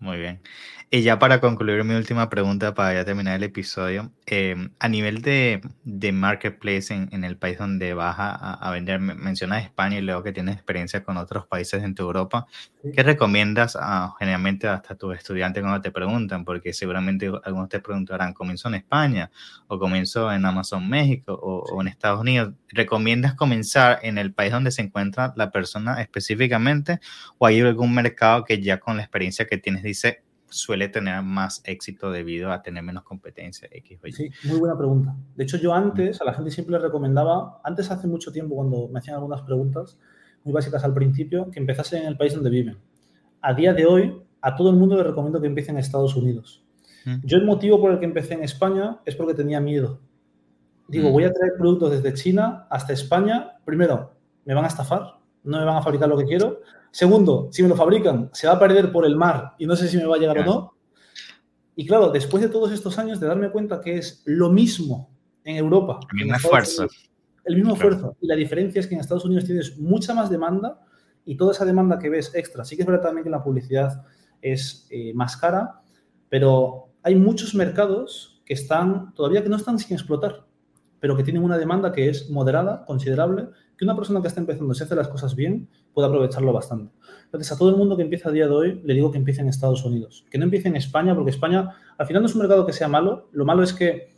Muy 0.00 0.16
bien. 0.18 0.40
Y 0.90 1.02
ya 1.02 1.18
para 1.18 1.40
concluir 1.40 1.82
mi 1.82 1.94
última 1.94 2.30
pregunta, 2.30 2.72
para 2.72 2.94
ya 2.94 3.04
terminar 3.04 3.34
el 3.34 3.42
episodio, 3.42 4.12
em, 4.26 4.70
a 4.78 4.88
nivel 4.88 5.22
de, 5.22 5.60
de 5.84 6.12
marketplace 6.12 6.94
en, 6.94 7.08
en, 7.12 7.24
el 7.24 7.36
país 7.36 7.58
donde 7.58 7.94
vas 7.94 8.14
a, 8.18 8.54
a, 8.54 8.70
vender, 8.70 9.00
mencionas 9.00 9.64
España 9.64 9.98
y 9.98 10.02
luego 10.02 10.22
que 10.22 10.32
tienes 10.32 10.54
experiencia 10.54 11.02
con 11.02 11.16
otros 11.16 11.46
países 11.46 11.82
en 11.82 11.94
tu 11.96 12.04
Europa, 12.04 12.46
¿qué 12.94 13.02
recomiendas 13.02 13.76
a, 13.78 14.14
generalmente 14.18 14.68
hasta 14.68 14.94
tus 14.94 15.16
estudiantes 15.16 15.62
cuando 15.62 15.80
te 15.82 15.90
preguntan? 15.90 16.44
Porque 16.44 16.72
seguramente 16.72 17.30
algunos 17.44 17.68
te 17.68 17.80
preguntarán, 17.80 18.32
¿comienzo 18.32 18.68
en 18.68 18.76
España 18.76 19.30
o 19.66 19.78
comienzo 19.78 20.32
en 20.32 20.46
Amazon 20.46 20.88
México 20.88 21.34
o, 21.34 21.64
o 21.74 21.82
en 21.82 21.88
Estados 21.88 22.20
Unidos? 22.20 22.54
¿Recomiendas 22.68 23.34
comenzar 23.34 23.98
en 24.02 24.16
el 24.16 24.32
país 24.32 24.52
donde 24.52 24.70
se 24.70 24.82
encuentra 24.82 25.32
la 25.36 25.50
persona 25.50 26.00
específicamente 26.00 27.00
o 27.38 27.46
hay 27.46 27.60
algún 27.60 27.94
mercado 27.94 28.44
que 28.44 28.62
ya 28.62 28.78
con 28.78 28.96
la 28.96 29.02
experiencia 29.02 29.46
que 29.46 29.58
tienes 29.58 29.82
dice 29.88 30.22
suele 30.50 30.88
tener 30.88 31.22
más 31.22 31.60
éxito 31.64 32.10
debido 32.10 32.52
a 32.52 32.62
tener 32.62 32.82
menos 32.82 33.02
competencia 33.02 33.68
X 33.70 33.98
Sí, 34.12 34.30
muy 34.44 34.58
buena 34.58 34.76
pregunta. 34.76 35.14
De 35.36 35.44
hecho, 35.44 35.56
yo 35.58 35.74
antes 35.74 36.20
a 36.20 36.24
la 36.24 36.34
gente 36.34 36.50
siempre 36.50 36.72
le 36.72 36.78
recomendaba, 36.78 37.60
antes 37.64 37.90
hace 37.90 38.06
mucho 38.06 38.32
tiempo 38.32 38.56
cuando 38.56 38.88
me 38.88 38.98
hacían 38.98 39.16
algunas 39.16 39.42
preguntas 39.42 39.98
muy 40.44 40.52
básicas 40.52 40.84
al 40.84 40.94
principio, 40.94 41.50
que 41.50 41.58
empezase 41.58 41.98
en 41.98 42.06
el 42.06 42.16
país 42.16 42.34
donde 42.34 42.50
viven. 42.50 42.78
A 43.40 43.54
día 43.54 43.74
de 43.74 43.86
hoy, 43.86 44.22
a 44.40 44.56
todo 44.56 44.70
el 44.70 44.76
mundo 44.76 44.96
le 44.96 45.02
recomiendo 45.02 45.40
que 45.40 45.46
empiece 45.46 45.70
en 45.70 45.78
Estados 45.78 46.16
Unidos. 46.16 46.64
Yo 47.22 47.38
el 47.38 47.46
motivo 47.46 47.80
por 47.80 47.90
el 47.90 47.98
que 47.98 48.04
empecé 48.04 48.34
en 48.34 48.44
España 48.44 49.00
es 49.06 49.16
porque 49.16 49.32
tenía 49.32 49.60
miedo. 49.60 49.98
Digo, 50.88 51.10
voy 51.10 51.24
a 51.24 51.32
traer 51.32 51.54
productos 51.56 51.90
desde 51.90 52.12
China 52.12 52.66
hasta 52.68 52.92
España. 52.92 53.58
Primero, 53.64 54.12
me 54.44 54.52
van 54.52 54.64
a 54.64 54.68
estafar, 54.68 55.17
no 55.48 55.58
me 55.58 55.64
van 55.64 55.76
a 55.76 55.82
fabricar 55.82 56.08
lo 56.08 56.16
que 56.16 56.24
quiero. 56.24 56.60
Segundo, 56.90 57.48
si 57.50 57.62
me 57.62 57.68
lo 57.68 57.76
fabrican, 57.76 58.30
se 58.32 58.46
va 58.46 58.54
a 58.54 58.58
perder 58.58 58.92
por 58.92 59.04
el 59.04 59.16
mar 59.16 59.54
y 59.58 59.66
no 59.66 59.76
sé 59.76 59.88
si 59.88 59.96
me 59.96 60.04
va 60.04 60.16
a 60.16 60.18
llegar 60.18 60.38
o 60.38 60.44
no. 60.44 60.74
Y 61.74 61.86
claro, 61.86 62.10
después 62.10 62.42
de 62.42 62.48
todos 62.48 62.72
estos 62.72 62.98
años 62.98 63.20
de 63.20 63.26
darme 63.26 63.50
cuenta 63.50 63.80
que 63.80 63.98
es 63.98 64.22
lo 64.26 64.50
mismo 64.50 65.10
en 65.44 65.56
Europa. 65.56 66.00
El 66.10 66.16
mismo 66.16 66.36
esfuerzo. 66.36 66.86
el 67.44 67.56
mismo 67.56 67.74
esfuerzo. 67.74 68.16
Y 68.20 68.26
la 68.26 68.36
diferencia 68.36 68.80
es 68.80 68.86
que 68.86 68.94
en 68.94 69.00
Estados 69.00 69.24
Unidos 69.24 69.44
tienes 69.44 69.78
mucha 69.78 70.12
más 70.12 70.28
demanda 70.28 70.80
y 71.24 71.36
toda 71.36 71.52
esa 71.52 71.64
demanda 71.64 71.98
que 71.98 72.10
ves 72.10 72.34
extra. 72.34 72.64
Sí 72.64 72.76
que 72.76 72.82
es 72.82 72.86
verdad 72.86 73.02
también 73.02 73.24
que 73.24 73.30
la 73.30 73.42
publicidad 73.42 74.04
es 74.42 74.86
eh, 74.90 75.12
más 75.14 75.36
cara, 75.36 75.80
pero 76.28 76.90
hay 77.02 77.14
muchos 77.14 77.54
mercados 77.54 78.42
que 78.44 78.54
están 78.54 79.14
todavía 79.14 79.42
que 79.42 79.48
no 79.48 79.56
están 79.56 79.78
sin 79.78 79.94
explotar, 79.94 80.46
pero 81.00 81.16
que 81.16 81.22
tienen 81.22 81.42
una 81.42 81.58
demanda 81.58 81.92
que 81.92 82.08
es 82.08 82.28
moderada, 82.30 82.84
considerable 82.86 83.48
que 83.78 83.84
una 83.84 83.94
persona 83.94 84.20
que 84.20 84.26
está 84.26 84.40
empezando, 84.40 84.74
si 84.74 84.82
hace 84.82 84.96
las 84.96 85.06
cosas 85.06 85.36
bien, 85.36 85.68
puede 85.94 86.08
aprovecharlo 86.08 86.52
bastante. 86.52 86.92
Entonces, 87.26 87.52
a 87.52 87.56
todo 87.56 87.70
el 87.70 87.76
mundo 87.76 87.96
que 87.96 88.02
empieza 88.02 88.28
a 88.28 88.32
día 88.32 88.48
de 88.48 88.52
hoy, 88.52 88.80
le 88.84 88.94
digo 88.94 89.12
que 89.12 89.18
empiece 89.18 89.40
en 89.40 89.48
Estados 89.48 89.84
Unidos, 89.84 90.26
que 90.30 90.36
no 90.36 90.44
empiece 90.44 90.68
en 90.68 90.74
España, 90.74 91.14
porque 91.14 91.30
España, 91.30 91.70
al 91.96 92.06
final 92.06 92.22
no 92.22 92.26
es 92.26 92.34
un 92.34 92.40
mercado 92.40 92.66
que 92.66 92.72
sea 92.72 92.88
malo, 92.88 93.28
lo 93.30 93.44
malo 93.44 93.62
es 93.62 93.72
que 93.72 94.10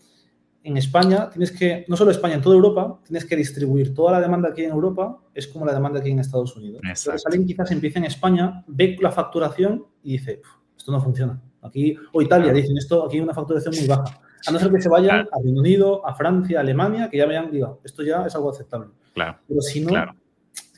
en 0.62 0.78
España 0.78 1.28
tienes 1.28 1.52
que, 1.52 1.84
no 1.88 1.96
solo 1.96 2.10
España, 2.10 2.34
en 2.34 2.40
toda 2.40 2.56
Europa, 2.56 3.00
tienes 3.04 3.26
que 3.26 3.36
distribuir 3.36 3.94
toda 3.94 4.12
la 4.12 4.20
demanda 4.20 4.48
aquí 4.48 4.62
en 4.62 4.70
Europa, 4.70 5.18
es 5.34 5.46
como 5.46 5.66
la 5.66 5.74
demanda 5.74 6.00
aquí 6.00 6.10
en 6.10 6.20
Estados 6.20 6.56
Unidos. 6.56 6.80
Entonces, 6.82 7.22
alguien 7.26 7.46
quizás 7.46 7.70
empiece 7.70 7.98
en 7.98 8.06
España, 8.06 8.64
ve 8.66 8.96
la 9.00 9.10
facturación 9.10 9.84
y 10.02 10.12
dice, 10.12 10.40
esto 10.76 10.90
no 10.90 11.00
funciona. 11.02 11.38
Aquí, 11.60 11.96
o 12.12 12.22
Italia, 12.22 12.50
dicen 12.52 12.78
esto, 12.78 13.04
aquí 13.04 13.16
hay 13.16 13.22
una 13.22 13.34
facturación 13.34 13.74
muy 13.76 13.86
baja. 13.86 14.20
A 14.46 14.50
no 14.50 14.58
ser 14.58 14.72
que 14.72 14.80
se 14.80 14.88
vayan 14.88 15.28
a 15.30 15.42
Reino 15.42 15.60
Unido, 15.60 16.06
a 16.06 16.14
Francia, 16.14 16.58
a 16.58 16.60
Alemania, 16.62 17.10
que 17.10 17.18
ya 17.18 17.26
vean, 17.26 17.50
digo, 17.50 17.80
esto 17.84 18.02
ya 18.02 18.24
es 18.24 18.34
algo 18.34 18.50
aceptable. 18.50 18.88
Claro. 19.14 19.38
Pero 19.48 19.60
si 19.60 19.80
no, 19.80 19.92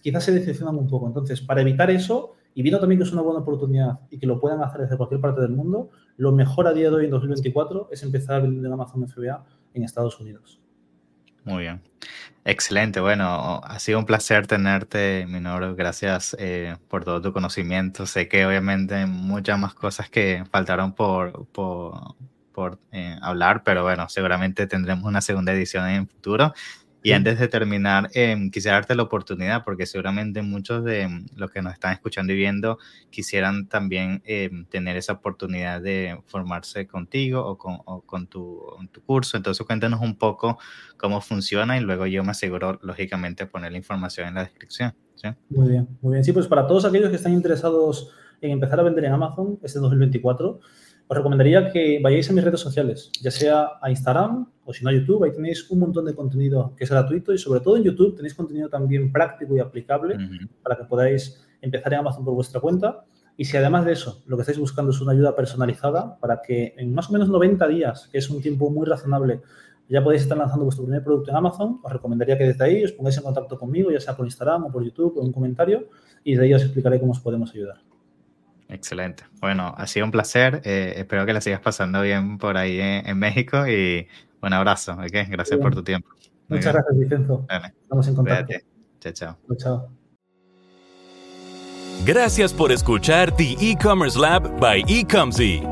quizás 0.02 0.24
se 0.24 0.32
decepcionan 0.32 0.76
un 0.76 0.88
poco. 0.88 1.06
Entonces, 1.06 1.40
para 1.40 1.60
evitar 1.60 1.90
eso, 1.90 2.34
y 2.54 2.62
viendo 2.62 2.80
también 2.80 2.98
que 2.98 3.04
es 3.04 3.12
una 3.12 3.22
buena 3.22 3.40
oportunidad 3.40 4.00
y 4.10 4.18
que 4.18 4.26
lo 4.26 4.40
puedan 4.40 4.62
hacer 4.62 4.82
desde 4.82 4.96
cualquier 4.96 5.20
parte 5.20 5.40
del 5.40 5.52
mundo, 5.52 5.90
lo 6.16 6.32
mejor 6.32 6.66
a 6.66 6.72
día 6.72 6.90
de 6.90 6.96
hoy, 6.96 7.04
en 7.06 7.10
2024, 7.10 7.88
es 7.90 8.02
empezar 8.02 8.36
a 8.36 8.40
vender 8.40 8.66
en 8.66 8.72
Amazon 8.72 9.08
FBA 9.08 9.44
en 9.74 9.84
Estados 9.84 10.20
Unidos. 10.20 10.60
Muy 11.44 11.62
bien. 11.62 11.82
Excelente. 12.44 13.00
Bueno, 13.00 13.60
ha 13.64 13.78
sido 13.78 13.98
un 13.98 14.06
placer 14.06 14.46
tenerte, 14.46 15.26
Minoro. 15.28 15.74
Gracias 15.74 16.36
eh, 16.38 16.76
por 16.88 17.04
todo 17.04 17.20
tu 17.20 17.32
conocimiento. 17.32 18.06
Sé 18.06 18.28
que 18.28 18.46
obviamente 18.46 19.06
muchas 19.06 19.58
más 19.58 19.74
cosas 19.74 20.08
que 20.10 20.44
faltaron 20.50 20.92
por, 20.92 21.46
por, 21.46 22.16
por 22.52 22.78
eh, 22.92 23.16
hablar, 23.22 23.62
pero 23.64 23.82
bueno, 23.82 24.08
seguramente 24.08 24.66
tendremos 24.66 25.04
una 25.04 25.20
segunda 25.20 25.52
edición 25.52 25.88
en 25.88 26.00
el 26.02 26.06
futuro. 26.06 26.52
Y 27.02 27.12
antes 27.12 27.38
de 27.38 27.48
terminar, 27.48 28.10
eh, 28.14 28.36
quisiera 28.52 28.76
darte 28.76 28.94
la 28.94 29.02
oportunidad, 29.02 29.64
porque 29.64 29.86
seguramente 29.86 30.42
muchos 30.42 30.84
de 30.84 31.08
mm, 31.08 31.26
los 31.36 31.50
que 31.50 31.62
nos 31.62 31.72
están 31.72 31.92
escuchando 31.92 32.32
y 32.32 32.36
viendo 32.36 32.78
quisieran 33.10 33.66
también 33.66 34.22
eh, 34.24 34.50
tener 34.70 34.96
esa 34.96 35.14
oportunidad 35.14 35.80
de 35.80 36.20
formarse 36.26 36.86
contigo 36.86 37.44
o 37.44 37.58
con, 37.58 37.78
o 37.84 38.02
con 38.02 38.26
tu, 38.26 38.60
tu, 38.92 39.02
curso. 39.02 39.36
Entonces, 39.36 39.66
cuéntanos 39.66 40.00
un 40.00 40.16
poco 40.16 40.58
cómo 40.96 41.20
funciona 41.20 41.76
y 41.76 41.80
luego 41.80 42.06
yo 42.06 42.22
me 42.22 42.30
aseguro, 42.30 42.78
lógicamente, 42.82 43.46
poner 43.46 43.72
la 43.72 43.78
información 43.78 44.28
en 44.28 44.34
la 44.34 44.44
descripción. 44.44 44.94
¿sí? 45.16 45.28
Muy 45.50 45.70
bien, 45.70 45.88
muy 46.00 46.12
bien. 46.12 46.24
Sí, 46.24 46.32
pues 46.32 46.46
para 46.46 46.66
todos 46.66 46.84
aquellos 46.84 47.10
que 47.10 47.16
están 47.16 47.32
interesados 47.32 48.12
en 48.40 48.50
empezar 48.50 48.78
a 48.80 48.82
vender 48.82 49.04
en 49.04 49.12
Amazon 49.12 49.58
este 49.62 49.78
2024, 49.78 50.60
os 51.08 51.16
recomendaría 51.16 51.70
que 51.70 52.00
vayáis 52.02 52.30
a 52.30 52.32
mis 52.32 52.44
redes 52.44 52.60
sociales, 52.60 53.10
ya 53.20 53.30
sea 53.30 53.70
a 53.80 53.90
Instagram 53.90 54.46
o 54.64 54.72
si 54.72 54.84
no 54.84 54.90
a 54.90 54.92
YouTube, 54.92 55.24
ahí 55.24 55.32
tenéis 55.32 55.70
un 55.70 55.80
montón 55.80 56.04
de 56.04 56.14
contenido 56.14 56.74
que 56.76 56.84
es 56.84 56.90
gratuito 56.90 57.32
y 57.32 57.38
sobre 57.38 57.60
todo 57.60 57.76
en 57.76 57.84
YouTube 57.84 58.16
tenéis 58.16 58.34
contenido 58.34 58.68
también 58.68 59.12
práctico 59.12 59.56
y 59.56 59.60
aplicable 59.60 60.16
para 60.62 60.76
que 60.76 60.84
podáis 60.84 61.44
empezar 61.60 61.92
en 61.92 62.00
Amazon 62.00 62.24
por 62.24 62.34
vuestra 62.34 62.60
cuenta. 62.60 63.04
Y 63.36 63.44
si 63.44 63.56
además 63.56 63.84
de 63.84 63.92
eso 63.92 64.22
lo 64.26 64.36
que 64.36 64.42
estáis 64.42 64.58
buscando 64.58 64.90
es 64.90 65.00
una 65.00 65.12
ayuda 65.12 65.34
personalizada 65.34 66.18
para 66.18 66.40
que 66.42 66.74
en 66.76 66.94
más 66.94 67.08
o 67.08 67.12
menos 67.12 67.28
90 67.28 67.66
días, 67.68 68.08
que 68.10 68.18
es 68.18 68.30
un 68.30 68.40
tiempo 68.40 68.70
muy 68.70 68.86
razonable, 68.86 69.40
ya 69.88 70.02
podéis 70.02 70.22
estar 70.22 70.38
lanzando 70.38 70.64
vuestro 70.64 70.84
primer 70.84 71.04
producto 71.04 71.30
en 71.30 71.36
Amazon, 71.36 71.80
os 71.82 71.92
recomendaría 71.92 72.38
que 72.38 72.44
desde 72.44 72.64
ahí 72.64 72.84
os 72.84 72.92
pongáis 72.92 73.16
en 73.18 73.24
contacto 73.24 73.58
conmigo, 73.58 73.90
ya 73.90 74.00
sea 74.00 74.16
por 74.16 74.24
Instagram 74.24 74.64
o 74.64 74.72
por 74.72 74.82
YouTube 74.82 75.18
o 75.18 75.20
un 75.20 75.32
comentario, 75.32 75.88
y 76.24 76.32
desde 76.32 76.44
ahí 76.44 76.54
os 76.54 76.62
explicaré 76.62 76.98
cómo 76.98 77.12
os 77.12 77.20
podemos 77.20 77.50
ayudar. 77.52 77.91
Excelente. 78.72 79.24
Bueno, 79.40 79.74
ha 79.76 79.86
sido 79.86 80.06
un 80.06 80.12
placer. 80.12 80.62
Eh, 80.64 80.94
espero 80.96 81.26
que 81.26 81.34
la 81.34 81.42
sigas 81.42 81.60
pasando 81.60 82.00
bien 82.00 82.38
por 82.38 82.56
ahí 82.56 82.78
en, 82.80 83.18
México 83.18 83.66
y 83.68 84.08
un 84.40 84.52
abrazo. 84.52 84.94
¿okay? 84.94 85.26
Gracias 85.26 85.60
por 85.60 85.74
tu 85.74 85.84
tiempo. 85.84 86.08
Muchas 86.48 86.72
gracias, 86.72 86.98
Vicenzo. 86.98 87.46
Estamos 87.82 88.08
en 88.08 88.14
contacto. 88.14 88.54
Chao, 89.00 89.12
chao. 89.12 89.38
Chao. 89.58 89.88
Gracias 92.04 92.52
por 92.52 92.72
escuchar 92.72 93.30
The 93.36 93.56
E-Commerce 93.60 94.18
Lab 94.18 94.58
by 94.58 94.84
Ecomzy. 94.88 95.62